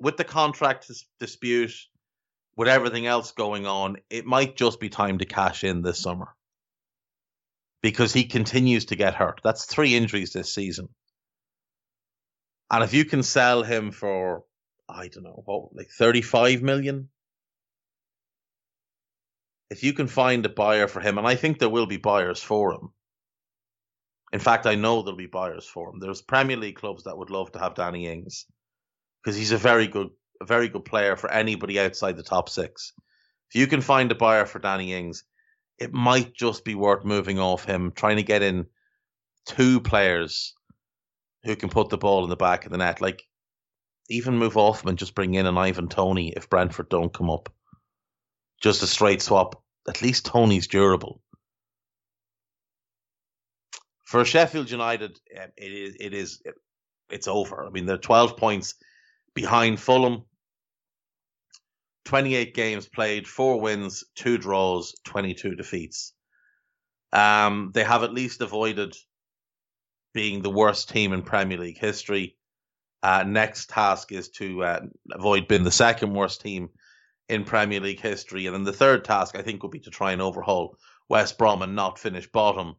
with 0.00 0.16
the 0.16 0.24
contract 0.24 0.90
dispute, 1.18 1.72
with 2.56 2.68
everything 2.68 3.06
else 3.06 3.32
going 3.32 3.66
on, 3.66 3.96
it 4.10 4.26
might 4.26 4.56
just 4.56 4.80
be 4.80 4.88
time 4.88 5.18
to 5.18 5.24
cash 5.24 5.64
in 5.64 5.82
this 5.82 5.98
summer 5.98 6.28
because 7.82 8.12
he 8.12 8.24
continues 8.24 8.86
to 8.86 8.96
get 8.96 9.14
hurt. 9.14 9.40
That's 9.42 9.64
three 9.64 9.94
injuries 9.94 10.32
this 10.32 10.54
season. 10.54 10.88
And 12.70 12.82
if 12.82 12.94
you 12.94 13.04
can 13.04 13.22
sell 13.22 13.62
him 13.62 13.90
for, 13.90 14.44
I 14.88 15.08
don't 15.08 15.24
know, 15.24 15.42
what, 15.44 15.74
like 15.74 15.90
35 15.90 16.62
million? 16.62 17.08
If 19.70 19.82
you 19.82 19.92
can 19.92 20.06
find 20.06 20.44
a 20.46 20.50
buyer 20.50 20.88
for 20.88 21.00
him, 21.00 21.18
and 21.18 21.26
I 21.26 21.34
think 21.34 21.58
there 21.58 21.68
will 21.68 21.86
be 21.86 21.96
buyers 21.96 22.42
for 22.42 22.72
him. 22.72 22.90
In 24.32 24.40
fact, 24.40 24.66
I 24.66 24.74
know 24.74 25.02
there'll 25.02 25.16
be 25.16 25.26
buyers 25.26 25.66
for 25.66 25.90
him. 25.90 26.00
There's 26.00 26.22
Premier 26.22 26.56
League 26.56 26.76
clubs 26.76 27.04
that 27.04 27.16
would 27.16 27.30
love 27.30 27.52
to 27.52 27.58
have 27.58 27.74
Danny 27.74 28.06
Ings 28.06 28.46
because 29.22 29.36
he's 29.36 29.52
a 29.52 29.58
very 29.58 29.88
good, 29.88 30.08
a 30.42 30.46
very 30.46 30.68
good 30.68 30.84
player 30.84 31.16
for 31.16 31.30
anybody 31.30 31.80
outside 31.80 32.16
the 32.16 32.22
top 32.22 32.48
six. 32.48 32.92
If 33.48 33.60
you 33.60 33.66
can 33.66 33.80
find 33.80 34.10
a 34.10 34.16
buyer 34.16 34.44
for 34.44 34.58
Danny 34.58 34.92
Ings, 34.92 35.24
it 35.78 35.92
might 35.92 36.34
just 36.34 36.64
be 36.64 36.74
worth 36.74 37.04
moving 37.04 37.38
off 37.38 37.64
him, 37.64 37.92
trying 37.92 38.16
to 38.16 38.22
get 38.22 38.42
in 38.42 38.66
two 39.46 39.80
players 39.80 40.54
who 41.44 41.56
can 41.56 41.68
put 41.68 41.88
the 41.88 41.98
ball 41.98 42.24
in 42.24 42.30
the 42.30 42.36
back 42.36 42.66
of 42.66 42.72
the 42.72 42.78
net. 42.78 43.00
Like, 43.00 43.22
even 44.08 44.36
move 44.36 44.56
off 44.56 44.82
him 44.82 44.90
and 44.90 44.98
just 44.98 45.14
bring 45.14 45.34
in 45.34 45.46
an 45.46 45.56
Ivan 45.56 45.88
Toney 45.88 46.32
if 46.36 46.50
Brentford 46.50 46.88
don't 46.88 47.12
come 47.12 47.30
up. 47.30 47.52
Just 48.60 48.82
a 48.82 48.86
straight 48.86 49.22
swap. 49.22 49.62
At 49.88 50.02
least 50.02 50.26
Toney's 50.26 50.66
durable. 50.66 51.20
For 54.04 54.24
Sheffield 54.24 54.70
United, 54.70 55.18
um, 55.40 55.50
it 55.56 55.72
is 55.72 55.96
it 55.98 56.14
is 56.14 56.42
it's 57.08 57.26
over. 57.26 57.64
I 57.64 57.70
mean, 57.70 57.86
they're 57.86 57.96
12 57.96 58.36
points 58.36 58.74
behind 59.34 59.80
Fulham. 59.80 60.24
28 62.04 62.54
games 62.54 62.88
played, 62.88 63.28
four 63.28 63.60
wins, 63.60 64.04
two 64.14 64.38
draws, 64.38 64.94
22 65.04 65.54
defeats. 65.54 66.12
Um, 67.12 67.70
they 67.74 67.84
have 67.84 68.02
at 68.02 68.12
least 68.12 68.40
avoided 68.40 68.96
being 70.14 70.42
the 70.42 70.50
worst 70.50 70.88
team 70.88 71.12
in 71.12 71.22
Premier 71.22 71.58
League 71.58 71.78
history. 71.78 72.36
Uh, 73.02 73.24
next 73.26 73.68
task 73.68 74.12
is 74.12 74.28
to 74.30 74.62
uh, 74.62 74.80
avoid 75.12 75.48
being 75.48 75.64
the 75.64 75.70
second 75.70 76.14
worst 76.14 76.40
team 76.40 76.68
in 77.28 77.44
Premier 77.44 77.80
League 77.80 78.00
history, 78.00 78.46
and 78.46 78.54
then 78.54 78.64
the 78.64 78.72
third 78.72 79.04
task 79.04 79.36
I 79.36 79.42
think 79.42 79.62
would 79.62 79.72
be 79.72 79.80
to 79.80 79.90
try 79.90 80.12
and 80.12 80.22
overhaul 80.22 80.76
West 81.08 81.38
Brom 81.38 81.62
and 81.62 81.74
not 81.74 81.98
finish 81.98 82.30
bottom. 82.30 82.76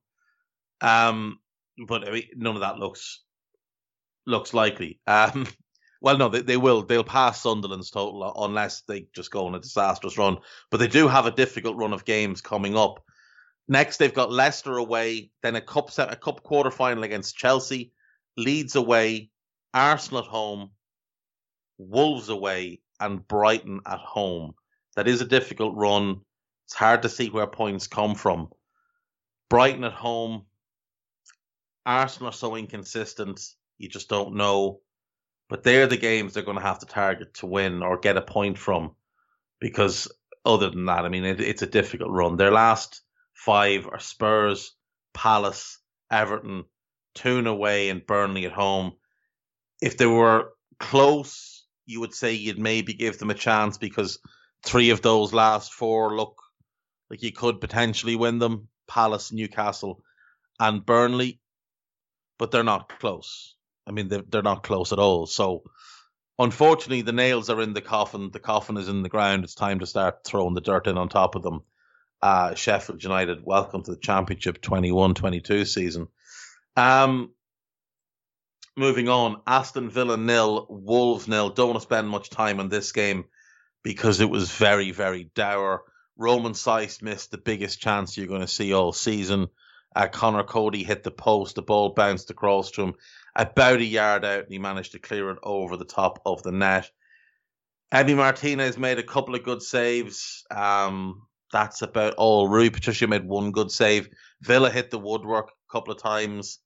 Um, 0.81 1.39
but 1.87 2.07
I 2.07 2.11
mean, 2.11 2.27
none 2.35 2.55
of 2.55 2.61
that 2.61 2.77
looks 2.77 3.21
looks 4.25 4.53
likely. 4.53 4.99
Um, 5.07 5.47
well, 6.03 6.17
no, 6.17 6.27
they, 6.27 6.41
they 6.41 6.57
will. 6.57 6.83
They'll 6.83 7.05
pass 7.05 7.41
Sunderland's 7.41 7.89
total 7.89 8.33
unless 8.43 8.81
they 8.81 9.07
just 9.15 9.31
go 9.31 9.47
on 9.47 9.55
a 9.55 9.59
disastrous 9.59 10.17
run. 10.17 10.37
But 10.69 10.81
they 10.81 10.89
do 10.89 11.07
have 11.07 11.25
a 11.25 11.31
difficult 11.31 11.77
run 11.77 11.93
of 11.93 12.03
games 12.03 12.41
coming 12.41 12.75
up. 12.75 13.01
Next, 13.69 13.97
they've 13.97 14.13
got 14.13 14.29
Leicester 14.29 14.77
away, 14.77 15.31
then 15.43 15.55
a 15.55 15.61
cup 15.61 15.91
set, 15.91 16.11
a 16.11 16.17
cup 16.17 16.43
quarter 16.43 16.71
final 16.71 17.03
against 17.03 17.37
Chelsea, 17.37 17.93
Leeds 18.35 18.75
away, 18.75 19.29
Arsenal 19.73 20.23
at 20.23 20.29
home, 20.29 20.71
Wolves 21.77 22.27
away, 22.27 22.81
and 22.99 23.25
Brighton 23.25 23.79
at 23.85 23.99
home. 23.99 24.55
That 24.97 25.07
is 25.07 25.21
a 25.21 25.25
difficult 25.25 25.73
run. 25.77 26.19
It's 26.65 26.73
hard 26.73 27.03
to 27.03 27.09
see 27.09 27.29
where 27.29 27.47
points 27.47 27.87
come 27.87 28.15
from. 28.15 28.49
Brighton 29.49 29.85
at 29.85 29.93
home, 29.93 30.47
Arsenal 31.85 32.29
are 32.29 32.33
so 32.33 32.57
inconsistent, 32.57 33.39
you 33.77 33.87
just 33.87 34.09
don't 34.09 34.35
know. 34.35 34.81
But 35.49 35.63
they're 35.63 35.87
the 35.87 35.97
games 35.97 36.33
they're 36.33 36.43
going 36.43 36.57
to 36.57 36.63
have 36.63 36.79
to 36.79 36.85
target 36.85 37.35
to 37.35 37.45
win 37.45 37.83
or 37.83 37.97
get 37.97 38.17
a 38.17 38.21
point 38.21 38.57
from. 38.57 38.95
Because 39.59 40.11
other 40.45 40.69
than 40.69 40.85
that, 40.85 41.05
I 41.05 41.09
mean, 41.09 41.25
it, 41.25 41.39
it's 41.39 41.61
a 41.61 41.67
difficult 41.67 42.11
run. 42.11 42.37
Their 42.37 42.51
last 42.51 43.01
five 43.33 43.87
are 43.87 43.99
Spurs, 43.99 44.75
Palace, 45.13 45.79
Everton, 46.11 46.65
Toon 47.15 47.47
away, 47.47 47.89
and 47.89 48.05
Burnley 48.05 48.45
at 48.45 48.51
home. 48.51 48.93
If 49.81 49.97
they 49.97 50.05
were 50.05 50.53
close, 50.79 51.65
you 51.85 51.99
would 51.99 52.13
say 52.13 52.33
you'd 52.33 52.59
maybe 52.59 52.93
give 52.93 53.19
them 53.19 53.29
a 53.29 53.35
chance 53.35 53.77
because 53.77 54.19
three 54.63 54.89
of 54.89 55.01
those 55.01 55.33
last 55.33 55.73
four 55.73 56.15
look 56.15 56.41
like 57.09 57.21
you 57.21 57.31
could 57.31 57.61
potentially 57.61 58.15
win 58.15 58.39
them 58.39 58.69
Palace, 58.87 59.31
Newcastle, 59.31 60.03
and 60.59 60.85
Burnley, 60.85 61.39
but 62.37 62.51
they're 62.51 62.63
not 62.63 62.99
close. 62.99 63.55
I 63.87 63.91
mean, 63.91 64.07
they're, 64.07 64.23
they're 64.27 64.41
not 64.41 64.63
close 64.63 64.93
at 64.93 64.99
all. 64.99 65.25
So, 65.25 65.63
unfortunately, 66.39 67.01
the 67.01 67.11
nails 67.11 67.49
are 67.49 67.61
in 67.61 67.73
the 67.73 67.81
coffin. 67.81 68.31
The 68.31 68.39
coffin 68.39 68.77
is 68.77 68.87
in 68.87 69.03
the 69.03 69.09
ground. 69.09 69.43
It's 69.43 69.55
time 69.55 69.79
to 69.79 69.85
start 69.85 70.23
throwing 70.25 70.53
the 70.53 70.61
dirt 70.61 70.87
in 70.87 70.97
on 70.97 71.09
top 71.09 71.35
of 71.35 71.43
them 71.43 71.61
uh, 72.23 72.55
Sheffield 72.55 73.03
United. 73.03 73.43
Welcome 73.43 73.83
to 73.83 73.91
the 73.91 73.97
Championship 73.97 74.61
21 74.61 75.13
22 75.13 75.65
season. 75.65 76.07
Um, 76.77 77.33
moving 78.77 79.09
on, 79.09 79.41
Aston 79.45 79.89
Villa 79.89 80.15
nil, 80.15 80.65
Wolves 80.69 81.27
nil. 81.27 81.49
Don't 81.49 81.67
want 81.67 81.79
to 81.79 81.83
spend 81.83 82.07
much 82.07 82.29
time 82.29 82.61
on 82.61 82.69
this 82.69 82.93
game 82.93 83.25
because 83.83 84.21
it 84.21 84.29
was 84.29 84.49
very, 84.49 84.91
very 84.91 85.29
dour. 85.35 85.83
Romain 86.15 86.53
Saïss 86.53 87.01
missed 87.01 87.31
the 87.31 87.37
biggest 87.37 87.81
chance 87.81 88.15
you're 88.15 88.27
going 88.27 88.39
to 88.39 88.47
see 88.47 88.71
all 88.71 88.93
season. 88.93 89.49
Uh, 89.93 90.07
Conor 90.07 90.43
Coady 90.43 90.83
hit 90.83 91.03
the 91.03 91.11
post, 91.11 91.55
the 91.55 91.61
ball 91.61 91.89
bounced 91.89 92.29
across 92.29 92.71
to 92.71 92.83
him 92.83 92.93
about 93.35 93.79
a 93.79 93.85
yard 93.85 94.25
out, 94.25 94.43
and 94.43 94.51
he 94.51 94.59
managed 94.59 94.91
to 94.93 94.99
clear 94.99 95.31
it 95.31 95.39
over 95.43 95.77
the 95.77 95.85
top 95.85 96.21
of 96.25 96.43
the 96.43 96.51
net. 96.51 96.89
Emi 97.93 98.15
Martinez 98.15 98.77
made 98.77 98.99
a 98.99 99.03
couple 99.03 99.35
of 99.35 99.43
good 99.43 99.61
saves. 99.61 100.43
Um, 100.49 101.27
that's 101.51 101.83
about 101.83 102.15
all. 102.15 102.47
Rui 102.47 102.69
Patrício 102.69 103.07
made 103.07 103.25
one 103.25 103.51
good 103.51 103.71
save. 103.71 104.09
Villa 104.41 104.69
hit 104.69 104.89
the 104.89 104.99
woodwork 104.99 105.49
a 105.49 105.71
couple 105.71 105.93
of 105.93 106.01
times. 106.01 106.59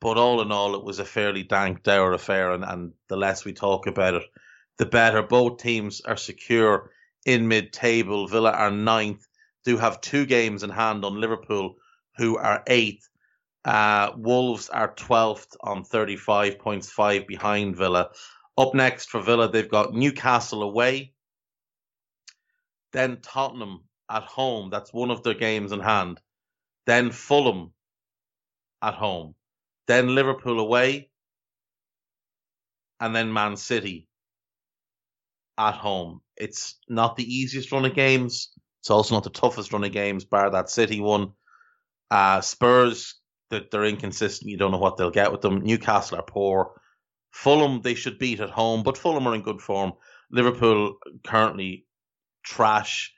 But 0.00 0.18
all 0.18 0.40
in 0.40 0.50
all, 0.50 0.74
it 0.74 0.84
was 0.84 0.98
a 0.98 1.04
fairly 1.04 1.44
dank, 1.44 1.82
dour 1.84 2.12
affair, 2.12 2.50
and, 2.52 2.64
and 2.64 2.92
the 3.08 3.16
less 3.16 3.44
we 3.44 3.52
talk 3.52 3.86
about 3.86 4.14
it, 4.14 4.24
the 4.78 4.86
better. 4.86 5.22
Both 5.22 5.58
teams 5.58 6.00
are 6.00 6.16
secure 6.16 6.90
in 7.24 7.46
mid 7.46 7.72
table. 7.72 8.26
Villa 8.26 8.50
are 8.50 8.70
ninth, 8.70 9.26
do 9.64 9.76
have 9.76 10.00
two 10.00 10.26
games 10.26 10.64
in 10.64 10.70
hand 10.70 11.04
on 11.04 11.20
Liverpool, 11.20 11.76
who 12.16 12.36
are 12.36 12.64
eighth. 12.66 13.08
Uh, 13.64 14.12
Wolves 14.16 14.68
are 14.68 14.94
12th 14.94 15.56
on 15.60 15.84
35 15.84 16.58
points, 16.58 16.90
five 16.90 17.26
behind 17.26 17.76
Villa. 17.76 18.10
Up 18.58 18.74
next 18.74 19.08
for 19.08 19.20
Villa, 19.20 19.48
they've 19.50 19.68
got 19.68 19.94
Newcastle 19.94 20.62
away, 20.62 21.14
then 22.92 23.18
Tottenham 23.22 23.84
at 24.10 24.24
home. 24.24 24.68
That's 24.70 24.92
one 24.92 25.10
of 25.10 25.22
their 25.22 25.34
games 25.34 25.72
in 25.72 25.80
hand. 25.80 26.20
Then 26.86 27.10
Fulham 27.10 27.72
at 28.82 28.94
home 28.94 29.34
then 29.86 30.14
Liverpool 30.14 30.60
away, 30.60 31.10
and 33.00 33.14
then 33.14 33.32
Man 33.32 33.56
City 33.56 34.08
at 35.58 35.74
home. 35.74 36.20
It's 36.36 36.78
not 36.88 37.16
the 37.16 37.34
easiest 37.34 37.72
run 37.72 37.84
of 37.84 37.94
games. 37.94 38.52
It's 38.80 38.90
also 38.90 39.14
not 39.14 39.24
the 39.24 39.30
toughest 39.30 39.72
run 39.72 39.84
of 39.84 39.92
games, 39.92 40.24
bar 40.24 40.50
that 40.50 40.70
City 40.70 41.00
one. 41.00 41.32
Uh, 42.10 42.40
Spurs, 42.40 43.14
they're, 43.52 43.64
they're 43.70 43.84
inconsistent. 43.84 44.50
You 44.50 44.56
don't 44.56 44.72
know 44.72 44.78
what 44.78 44.96
they'll 44.96 45.10
get 45.10 45.30
with 45.30 45.42
them. 45.42 45.60
Newcastle 45.60 46.18
are 46.18 46.24
poor. 46.24 46.80
Fulham, 47.30 47.80
they 47.82 47.94
should 47.94 48.18
beat 48.18 48.40
at 48.40 48.50
home, 48.50 48.82
but 48.82 48.98
Fulham 48.98 49.28
are 49.28 49.34
in 49.34 49.42
good 49.42 49.60
form. 49.60 49.92
Liverpool 50.30 50.96
currently 51.22 51.86
trash. 52.42 53.12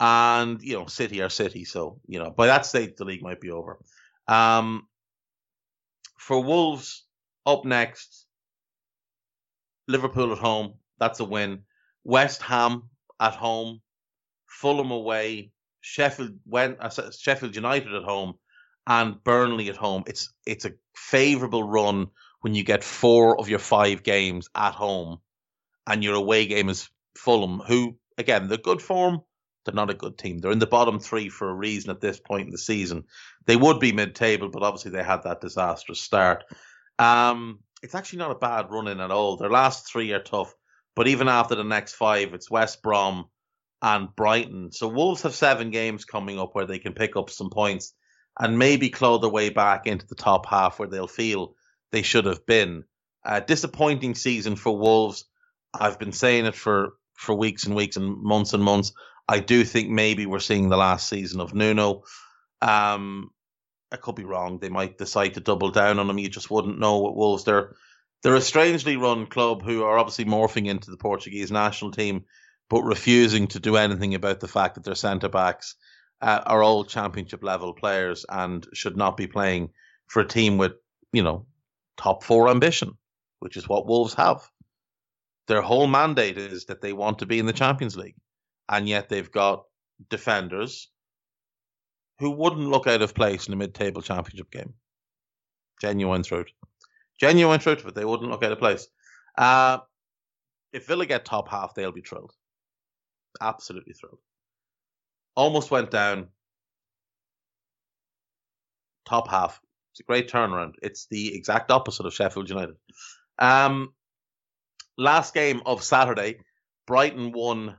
And, 0.00 0.60
you 0.62 0.74
know, 0.74 0.86
City 0.86 1.22
are 1.22 1.30
City. 1.30 1.64
So, 1.64 2.00
you 2.06 2.18
know, 2.18 2.30
by 2.30 2.48
that 2.48 2.66
stage, 2.66 2.96
the 2.96 3.04
league 3.04 3.22
might 3.22 3.40
be 3.40 3.50
over. 3.50 3.78
Um, 4.28 4.86
for 6.18 6.42
Wolves, 6.42 7.04
up 7.46 7.64
next, 7.64 8.26
Liverpool 9.88 10.32
at 10.32 10.38
home. 10.38 10.74
That's 10.98 11.20
a 11.20 11.24
win. 11.24 11.62
West 12.04 12.42
Ham 12.42 12.90
at 13.18 13.34
home. 13.34 13.80
Fulham 14.46 14.90
away. 14.90 15.52
Sheffield 15.80 16.38
went 16.44 16.78
uh, 16.80 16.90
Sheffield 17.10 17.54
United 17.56 17.94
at 17.94 18.02
home, 18.02 18.34
and 18.88 19.22
Burnley 19.22 19.68
at 19.68 19.76
home. 19.76 20.02
It's 20.06 20.32
it's 20.46 20.64
a 20.64 20.72
favourable 20.96 21.62
run 21.62 22.08
when 22.40 22.54
you 22.54 22.64
get 22.64 22.82
four 22.82 23.38
of 23.38 23.48
your 23.48 23.58
five 23.58 24.02
games 24.02 24.48
at 24.54 24.72
home, 24.72 25.18
and 25.86 26.02
your 26.02 26.14
away 26.14 26.46
game 26.46 26.70
is 26.70 26.88
Fulham, 27.16 27.60
who 27.60 27.96
again 28.16 28.48
they're 28.48 28.58
good 28.58 28.82
form. 28.82 29.20
They're 29.64 29.74
not 29.74 29.90
a 29.90 29.94
good 29.94 30.16
team. 30.16 30.38
They're 30.38 30.52
in 30.52 30.60
the 30.60 30.66
bottom 30.66 30.98
three 30.98 31.28
for 31.28 31.50
a 31.50 31.54
reason 31.54 31.90
at 31.90 32.00
this 32.00 32.18
point 32.18 32.46
in 32.46 32.52
the 32.52 32.58
season. 32.58 33.04
They 33.44 33.56
would 33.56 33.80
be 33.80 33.92
mid-table, 33.92 34.48
but 34.48 34.62
obviously 34.62 34.92
they 34.92 35.02
had 35.02 35.24
that 35.24 35.42
disastrous 35.42 36.00
start. 36.00 36.44
Um, 36.98 37.58
it's 37.82 37.94
actually 37.94 38.20
not 38.20 38.30
a 38.30 38.36
bad 38.36 38.70
run 38.70 38.88
in 38.88 38.98
at 38.98 39.10
all. 39.10 39.36
Their 39.36 39.50
last 39.50 39.86
three 39.86 40.12
are 40.12 40.22
tough, 40.22 40.54
but 40.96 41.06
even 41.06 41.28
after 41.28 41.54
the 41.54 41.64
next 41.64 41.96
five, 41.96 42.32
it's 42.32 42.50
West 42.50 42.80
Brom 42.82 43.26
and 43.82 44.08
Brighton. 44.16 44.72
So 44.72 44.88
Wolves 44.88 45.22
have 45.22 45.34
seven 45.34 45.70
games 45.70 46.06
coming 46.06 46.38
up 46.38 46.54
where 46.54 46.66
they 46.66 46.78
can 46.78 46.94
pick 46.94 47.14
up 47.14 47.28
some 47.28 47.50
points 47.50 47.92
and 48.38 48.58
maybe 48.58 48.90
claw 48.90 49.18
their 49.18 49.30
way 49.30 49.50
back 49.50 49.86
into 49.86 50.06
the 50.06 50.14
top 50.14 50.46
half 50.46 50.78
where 50.78 50.88
they'll 50.88 51.06
feel 51.06 51.54
they 51.90 52.02
should 52.02 52.26
have 52.26 52.46
been. 52.46 52.84
A 53.24 53.40
disappointing 53.40 54.14
season 54.14 54.56
for 54.56 54.76
Wolves. 54.78 55.24
I've 55.74 55.98
been 55.98 56.12
saying 56.12 56.46
it 56.46 56.54
for 56.54 56.94
for 57.14 57.34
weeks 57.34 57.64
and 57.64 57.74
weeks 57.74 57.96
and 57.96 58.22
months 58.22 58.52
and 58.52 58.62
months. 58.62 58.92
I 59.28 59.40
do 59.40 59.64
think 59.64 59.90
maybe 59.90 60.24
we're 60.24 60.38
seeing 60.38 60.68
the 60.68 60.76
last 60.76 61.08
season 61.08 61.40
of 61.40 61.52
Nuno. 61.52 62.04
Um, 62.62 63.30
I 63.90 63.96
could 63.96 64.14
be 64.14 64.24
wrong. 64.24 64.58
They 64.58 64.68
might 64.68 64.98
decide 64.98 65.34
to 65.34 65.40
double 65.40 65.70
down 65.70 65.98
on 65.98 66.08
him. 66.08 66.18
You 66.18 66.28
just 66.28 66.50
wouldn't 66.50 66.78
know 66.78 66.98
what 66.98 67.16
Wolves. 67.16 67.44
They're 67.44 67.74
they're 68.22 68.34
a 68.34 68.40
strangely 68.40 68.96
run 68.96 69.26
club 69.26 69.62
who 69.62 69.84
are 69.84 69.98
obviously 69.98 70.24
morphing 70.24 70.66
into 70.66 70.90
the 70.90 70.96
Portuguese 70.96 71.52
national 71.52 71.92
team, 71.92 72.24
but 72.68 72.82
refusing 72.82 73.48
to 73.48 73.60
do 73.60 73.76
anything 73.76 74.14
about 74.14 74.40
the 74.40 74.48
fact 74.48 74.74
that 74.74 74.84
their 74.84 74.94
centre 74.94 75.28
backs 75.28 75.76
uh, 76.20 76.42
are 76.46 76.62
all 76.62 76.84
championship 76.84 77.42
level 77.42 77.72
players 77.72 78.24
and 78.28 78.66
should 78.74 78.96
not 78.96 79.16
be 79.16 79.26
playing 79.26 79.70
for 80.06 80.20
a 80.20 80.28
team 80.28 80.58
with 80.58 80.72
you 81.12 81.22
know 81.22 81.46
top 81.96 82.22
four 82.22 82.48
ambition, 82.48 82.96
which 83.40 83.56
is 83.56 83.68
what 83.68 83.86
Wolves 83.86 84.14
have. 84.14 84.48
Their 85.46 85.62
whole 85.62 85.86
mandate 85.86 86.36
is 86.36 86.66
that 86.66 86.80
they 86.82 86.92
want 86.92 87.20
to 87.20 87.26
be 87.26 87.38
in 87.38 87.46
the 87.46 87.52
Champions 87.52 87.96
League 87.96 88.16
and 88.68 88.88
yet 88.88 89.08
they've 89.08 89.30
got 89.30 89.64
defenders 90.10 90.88
who 92.18 92.30
wouldn't 92.30 92.68
look 92.68 92.86
out 92.86 93.02
of 93.02 93.14
place 93.14 93.46
in 93.46 93.54
a 93.54 93.56
mid-table 93.56 94.02
championship 94.02 94.50
game. 94.50 94.74
Genuine 95.80 96.22
truth, 96.22 96.48
genuine 97.20 97.60
truth, 97.60 97.82
but 97.84 97.94
they 97.94 98.04
wouldn't 98.04 98.30
look 98.30 98.42
out 98.42 98.52
of 98.52 98.58
place. 98.58 98.88
Uh, 99.36 99.78
if 100.72 100.86
Villa 100.86 101.06
get 101.06 101.24
top 101.24 101.48
half, 101.48 101.74
they'll 101.74 101.92
be 101.92 102.00
thrilled, 102.00 102.32
absolutely 103.40 103.94
thrilled. 103.94 104.18
Almost 105.38 105.70
went 105.70 105.92
down. 105.92 106.30
Top 109.06 109.28
half. 109.28 109.60
It's 109.92 110.00
a 110.00 110.02
great 110.02 110.28
turnaround. 110.28 110.72
It's 110.82 111.06
the 111.12 111.32
exact 111.32 111.70
opposite 111.70 112.06
of 112.06 112.12
Sheffield 112.12 112.50
United. 112.50 112.74
Um, 113.38 113.94
last 114.96 115.34
game 115.34 115.62
of 115.64 115.84
Saturday, 115.84 116.40
Brighton 116.88 117.30
won 117.30 117.76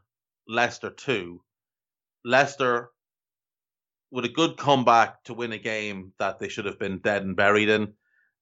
Leicester 0.47 0.89
2. 0.89 1.41
Leicester 2.23 2.91
with 4.09 4.23
a 4.23 4.29
good 4.29 4.55
comeback 4.55 5.21
to 5.25 5.33
win 5.33 5.51
a 5.51 5.57
game 5.57 6.13
that 6.17 6.39
they 6.39 6.47
should 6.47 6.65
have 6.65 6.79
been 6.79 6.99
dead 6.99 7.23
and 7.23 7.35
buried 7.35 7.67
in. 7.67 7.93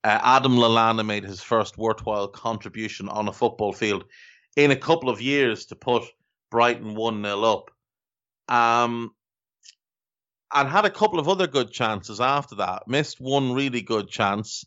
Uh, 0.03 0.19
Adam 0.21 0.58
Lallana 0.58 1.03
made 1.03 1.23
his 1.23 1.41
first 1.41 1.75
worthwhile 1.75 2.27
contribution 2.27 3.10
on 3.10 3.27
a 3.27 3.34
football 3.34 3.73
field 3.73 4.06
in 4.56 4.69
a 4.69 4.75
couple 4.75 5.10
of 5.10 5.21
years 5.21 5.65
to 5.65 5.75
put 5.75 6.03
Brighton 6.51 6.93
1 6.93 7.23
0 7.23 7.41
up. 7.41 7.71
Um, 8.47 9.12
and 10.53 10.69
had 10.69 10.86
a 10.86 10.89
couple 10.89 11.19
of 11.19 11.27
other 11.27 11.47
good 11.47 11.71
chances 11.71 12.21
after 12.21 12.55
that. 12.55 12.88
Missed 12.88 13.19
one 13.19 13.53
really 13.53 13.81
good 13.81 14.07
chance 14.10 14.65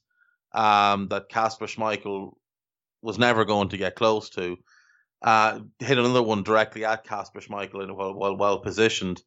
um, 0.53 1.09
that 1.09 1.29
Kasper 1.29 1.67
Schmeichel 1.67 2.33
was 3.03 3.19
never 3.19 3.45
going 3.45 3.71
to 3.71 3.79
get 3.79 3.95
close 3.95 4.31
to. 4.31 4.57
Uh, 5.23 5.61
hit 5.79 5.99
another 5.99 6.23
one 6.23 6.43
directly 6.43 6.85
at 6.85 7.05
Kasper 7.05 7.41
Schmeichel 7.41 7.83
and 7.83 7.97
well, 7.97 8.15
well, 8.15 8.37
well 8.37 8.59
positioned. 8.59 9.23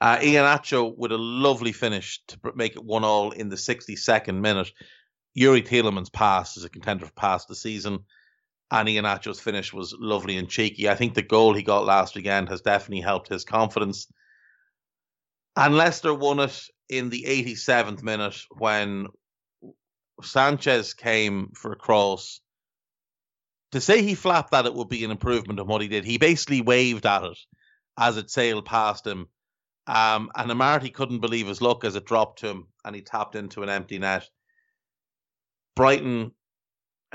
Uh, 0.00 0.18
Iheanacho 0.18 0.96
with 0.96 1.12
a 1.12 1.18
lovely 1.18 1.72
finish 1.72 2.20
to 2.28 2.38
make 2.54 2.76
it 2.76 2.84
one 2.84 3.04
all 3.04 3.30
in 3.30 3.48
the 3.48 3.56
62nd 3.56 4.40
minute. 4.40 4.70
Youri 5.36 5.66
Tielemans' 5.66 6.12
pass 6.12 6.56
is 6.56 6.64
a 6.64 6.68
contender 6.68 7.06
for 7.06 7.12
pass 7.12 7.46
the 7.46 7.54
season, 7.54 8.00
and 8.70 8.88
Iheanacho's 8.88 9.40
finish 9.40 9.72
was 9.72 9.94
lovely 9.98 10.36
and 10.36 10.48
cheeky. 10.48 10.88
I 10.88 10.94
think 10.94 11.14
the 11.14 11.22
goal 11.22 11.54
he 11.54 11.62
got 11.62 11.84
last 11.84 12.16
weekend 12.16 12.48
has 12.48 12.62
definitely 12.62 13.02
helped 13.02 13.28
his 13.28 13.44
confidence. 13.44 14.08
And 15.56 15.76
Leicester 15.76 16.12
won 16.12 16.40
it 16.40 16.60
in 16.88 17.08
the 17.10 17.24
87th 17.26 18.02
minute 18.02 18.36
when 18.50 19.06
Sanchez 20.22 20.94
came 20.94 21.52
for 21.54 21.72
a 21.72 21.76
cross 21.76 22.40
to 23.72 23.80
say 23.80 24.02
he 24.02 24.14
flapped 24.14 24.52
that 24.52 24.66
it 24.66 24.74
would 24.74 24.88
be 24.88 25.04
an 25.04 25.10
improvement 25.10 25.60
on 25.60 25.66
what 25.66 25.82
he 25.82 25.88
did. 25.88 26.04
He 26.04 26.18
basically 26.18 26.60
waved 26.60 27.06
at 27.06 27.24
it 27.24 27.38
as 27.98 28.16
it 28.16 28.30
sailed 28.30 28.64
past 28.64 29.06
him. 29.06 29.28
Um, 29.86 30.30
and 30.34 30.50
Amartey 30.50 30.92
couldn't 30.92 31.20
believe 31.20 31.46
his 31.46 31.62
luck 31.62 31.84
as 31.84 31.94
it 31.94 32.04
dropped 32.04 32.40
to 32.40 32.48
him 32.48 32.66
and 32.84 32.96
he 32.96 33.02
tapped 33.02 33.36
into 33.36 33.62
an 33.62 33.68
empty 33.68 33.98
net. 33.98 34.28
Brighton, 35.76 36.32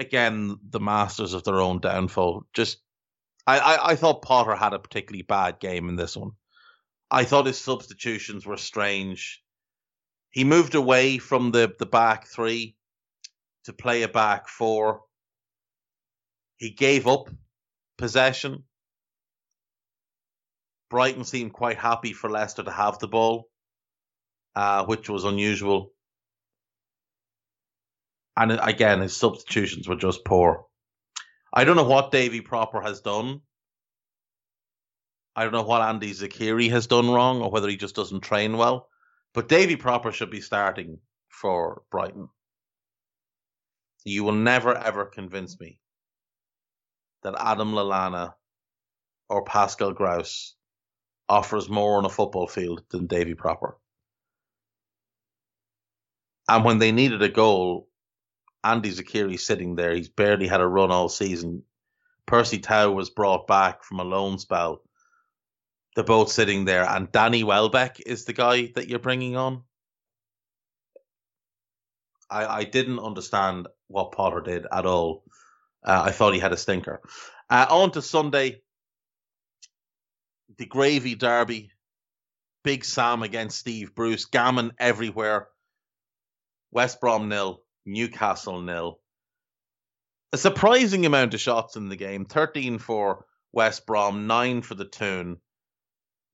again, 0.01 0.57
the 0.69 0.79
masters 0.79 1.33
of 1.33 1.43
their 1.43 1.61
own 1.61 1.79
downfall. 1.79 2.45
Just, 2.53 2.79
I, 3.47 3.59
I, 3.59 3.91
I 3.91 3.95
thought 3.95 4.21
Potter 4.21 4.55
had 4.55 4.73
a 4.73 4.79
particularly 4.79 5.23
bad 5.23 5.59
game 5.59 5.87
in 5.89 5.95
this 5.95 6.17
one. 6.17 6.31
I 7.09 7.23
thought 7.23 7.45
his 7.45 7.59
substitutions 7.59 8.45
were 8.45 8.57
strange. 8.57 9.41
He 10.31 10.43
moved 10.43 10.75
away 10.75 11.17
from 11.17 11.51
the, 11.51 11.73
the 11.77 11.85
back 11.85 12.27
three 12.27 12.75
to 13.65 13.73
play 13.73 14.03
a 14.03 14.07
back 14.07 14.47
four 14.47 15.01
he 16.61 16.69
gave 16.69 17.07
up 17.07 17.27
possession. 17.97 18.65
Brighton 20.91 21.23
seemed 21.23 21.53
quite 21.53 21.79
happy 21.79 22.13
for 22.13 22.29
Leicester 22.29 22.61
to 22.61 22.71
have 22.71 22.99
the 22.99 23.07
ball, 23.07 23.49
uh, 24.55 24.85
which 24.85 25.09
was 25.09 25.23
unusual. 25.23 25.91
And 28.37 28.51
again, 28.61 29.01
his 29.01 29.15
substitutions 29.15 29.87
were 29.87 29.95
just 29.95 30.23
poor. 30.25 30.65
I 31.53 31.63
don't 31.63 31.75
know 31.75 31.83
what 31.83 32.11
Davy 32.11 32.41
Pröpper 32.41 32.81
has 32.83 33.01
done, 33.01 33.41
I 35.35 35.43
don't 35.43 35.53
know 35.53 35.63
what 35.63 35.81
Andi 35.81 36.11
Zeqiri 36.11 36.69
has 36.71 36.87
done 36.87 37.09
wrong 37.09 37.41
or 37.41 37.49
whether 37.49 37.69
he 37.69 37.77
just 37.77 37.95
doesn't 37.95 38.21
train 38.21 38.57
well. 38.57 38.89
But 39.33 39.47
Davy 39.47 39.77
Pröpper 39.77 40.13
should 40.13 40.29
be 40.29 40.41
starting 40.41 40.99
for 41.29 41.83
Brighton. 41.89 42.27
You 44.03 44.23
will 44.23 44.33
never 44.33 44.75
ever 44.75 45.05
convince 45.05 45.59
me 45.59 45.79
that 47.23 47.35
Adam 47.37 47.71
Lallana 47.71 48.33
or 49.29 49.43
Pascal 49.45 49.93
Gross 49.93 50.55
offers 51.29 51.69
more 51.69 51.97
on 51.97 52.05
a 52.05 52.09
football 52.09 52.47
field 52.47 52.83
than 52.89 53.07
Davy 53.07 53.35
Pröpper. 53.35 53.75
And 56.49 56.65
when 56.65 56.79
they 56.79 56.91
needed 56.91 57.21
a 57.21 57.29
goal, 57.29 57.87
Andi 58.65 58.93
Zeqiri 58.93 59.39
sitting 59.39 59.75
there. 59.75 59.93
He's 59.93 60.09
barely 60.09 60.47
had 60.47 60.61
a 60.61 60.67
run 60.67 60.91
all 60.91 61.09
season. 61.09 61.63
Percy 62.25 62.59
Tau 62.59 62.91
was 62.91 63.09
brought 63.09 63.47
back 63.47 63.83
from 63.83 63.99
a 63.99 64.03
loan 64.03 64.37
spell. 64.37 64.81
They're 65.95 66.03
both 66.03 66.31
sitting 66.31 66.65
there, 66.65 66.87
and 66.87 67.11
Danny 67.11 67.43
Welbeck 67.43 67.99
is 68.05 68.25
the 68.25 68.33
guy 68.33 68.71
that 68.75 68.87
you're 68.87 68.99
bringing 68.99 69.35
on. 69.35 69.63
I, 72.29 72.45
I 72.45 72.63
didn't 72.63 72.99
understand 72.99 73.67
what 73.87 74.13
Potter 74.13 74.41
did 74.41 74.65
at 74.71 74.85
all. 74.85 75.23
Uh, 75.83 76.03
I 76.05 76.11
thought 76.11 76.33
he 76.33 76.39
had 76.39 76.53
a 76.53 76.57
stinker. 76.57 77.01
Uh, 77.49 77.65
on 77.69 77.91
to 77.91 78.01
Sunday, 78.01 78.61
the 80.57 80.65
Gravy 80.65 81.15
Derby. 81.15 81.71
Big 82.63 82.85
Sam 82.85 83.23
against 83.23 83.57
Steve 83.57 83.95
Bruce. 83.95 84.25
Gammon 84.25 84.71
everywhere. 84.77 85.47
West 86.71 87.01
Brom 87.01 87.27
nil. 87.27 87.63
Newcastle 87.85 88.61
nil. 88.61 88.99
A 90.33 90.37
surprising 90.37 91.05
amount 91.05 91.33
of 91.33 91.41
shots 91.41 91.75
in 91.75 91.89
the 91.89 91.95
game 91.95 92.25
13 92.25 92.77
for 92.77 93.25
West 93.51 93.85
Brom, 93.85 94.27
9 94.27 94.61
for 94.61 94.75
the 94.75 94.85
Toon. 94.85 95.37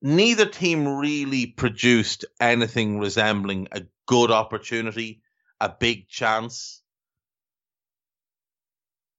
Neither 0.00 0.46
team 0.46 0.86
really 0.98 1.46
produced 1.46 2.24
anything 2.38 3.00
resembling 3.00 3.68
a 3.72 3.82
good 4.06 4.30
opportunity, 4.30 5.22
a 5.60 5.68
big 5.68 6.08
chance. 6.08 6.82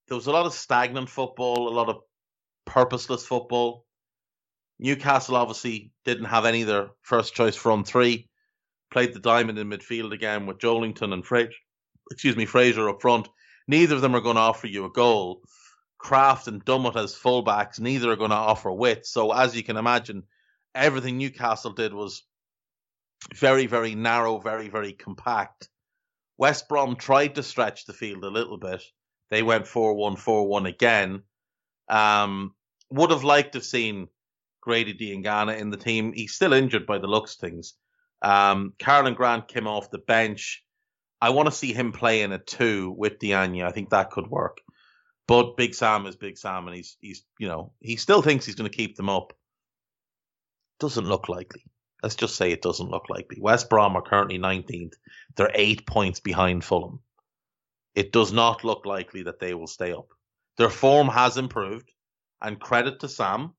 There 0.08 0.16
was 0.16 0.28
a 0.28 0.32
lot 0.32 0.46
of 0.46 0.54
stagnant 0.54 1.10
football, 1.10 1.68
a 1.68 1.76
lot 1.76 1.90
of 1.90 2.02
purposeless 2.66 3.26
football. 3.26 3.86
Newcastle 4.80 5.36
obviously 5.36 5.92
didn't 6.06 6.26
have 6.26 6.46
any 6.46 6.62
of 6.62 6.68
their 6.68 6.90
first 7.02 7.34
choice 7.34 7.58
front 7.58 7.86
three. 7.86 8.30
Played 8.92 9.14
the 9.14 9.20
diamond 9.20 9.60
in 9.60 9.70
midfield 9.70 10.14
again 10.14 10.46
with 10.46 10.60
Joelinton 10.60 11.12
and 11.12 11.26
Fraser 11.26 11.52
excuse 12.12 12.36
me, 12.36 12.46
Fraser 12.46 12.90
up 12.90 13.02
front. 13.02 13.28
Neither 13.68 13.96
of 13.96 14.02
them 14.02 14.16
are 14.16 14.22
going 14.22 14.36
to 14.36 14.42
offer 14.42 14.68
you 14.68 14.86
a 14.86 14.90
goal. 14.90 15.42
Krafth 16.02 16.48
and 16.48 16.64
Dummett 16.64 16.96
as 16.96 17.14
fullbacks, 17.14 17.80
neither 17.80 18.12
are 18.12 18.16
going 18.16 18.30
to 18.30 18.36
offer 18.36 18.72
width. 18.72 19.06
So 19.06 19.32
as 19.32 19.56
you 19.56 19.64
can 19.64 19.78
imagine, 19.78 20.24
everything 20.74 21.18
Newcastle 21.18 21.74
did 21.74 21.94
was 21.94 22.24
very, 23.36 23.66
very 23.66 23.96
narrow, 23.96 24.40
very, 24.40 24.70
very 24.70 24.94
compact. 24.94 25.68
West 26.38 26.70
Brom 26.70 26.96
tried 26.96 27.36
to 27.36 27.44
stretch 27.44 27.86
the 27.86 27.94
field 27.94 28.24
a 28.24 28.30
little 28.30 28.58
bit. 28.58 28.82
They 29.30 29.44
went 29.44 29.68
4 29.68 29.94
1 29.94 30.16
4 30.16 30.48
1 30.48 30.66
again. 30.66 31.24
Um, 31.90 32.56
would 32.90 33.12
have 33.12 33.24
liked 33.24 33.54
to 33.54 33.58
have 33.58 33.66
seen 33.66 34.08
Grady 34.62 34.94
Diangana 34.94 35.58
in 35.58 35.70
the 35.70 35.78
team. 35.78 36.14
He's 36.14 36.34
still 36.34 36.54
injured 36.54 36.86
by 36.86 36.98
the 36.98 37.08
looks 37.08 37.36
things. 37.36 37.74
Um, 38.22 38.74
Karlan 38.80 39.16
Grant 39.16 39.48
came 39.48 39.68
off 39.68 39.92
the 39.92 40.00
bench. 40.00 40.64
I 41.22 41.32
want 41.32 41.48
to 41.48 41.56
see 41.56 41.74
him 41.74 41.92
play 41.92 42.22
in 42.22 42.32
a 42.32 42.40
two 42.40 42.92
with 42.98 43.20
Diagne. 43.20 43.64
I 43.64 43.72
think 43.72 43.90
that 43.90 44.12
could 44.12 44.28
work. 44.28 44.62
But 45.28 45.58
Big 45.58 45.76
Sam 45.76 46.06
is 46.06 46.16
Big 46.16 46.38
Sam, 46.38 46.68
and 46.68 46.76
he's 46.76 46.98
he's 47.02 47.24
you 47.38 47.48
know 47.48 47.74
he 47.82 47.98
still 47.98 48.22
thinks 48.22 48.46
he's 48.46 48.56
going 48.56 48.70
to 48.70 48.76
keep 48.76 48.96
them 48.96 49.10
up. 49.10 49.34
Doesn't 50.80 51.08
look 51.08 51.30
likely. 51.30 51.66
Let's 52.02 52.16
just 52.16 52.36
say 52.36 52.52
it 52.52 52.62
doesn't 52.62 52.90
look 52.90 53.10
likely. 53.10 53.38
West 53.42 53.70
Brom 53.70 53.98
are 53.98 54.02
currently 54.02 54.40
19th. 54.40 54.94
They're 55.36 55.52
eight 55.54 55.86
points 55.86 56.22
behind 56.22 56.64
Fulham. 56.64 57.02
It 57.94 58.14
does 58.14 58.32
not 58.32 58.64
look 58.64 58.86
likely 58.86 59.24
that 59.24 59.40
they 59.40 59.54
will 59.54 59.68
stay 59.68 59.92
up. 59.92 60.08
Their 60.58 60.70
form 60.70 61.10
has 61.10 61.38
improved, 61.38 61.92
and 62.42 62.60
credit 62.60 63.02
to 63.02 63.10
Sam. 63.10 63.54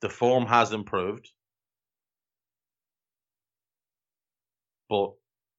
The 0.00 0.08
form 0.08 0.46
has 0.46 0.72
improved, 0.72 1.30
but 4.88 5.12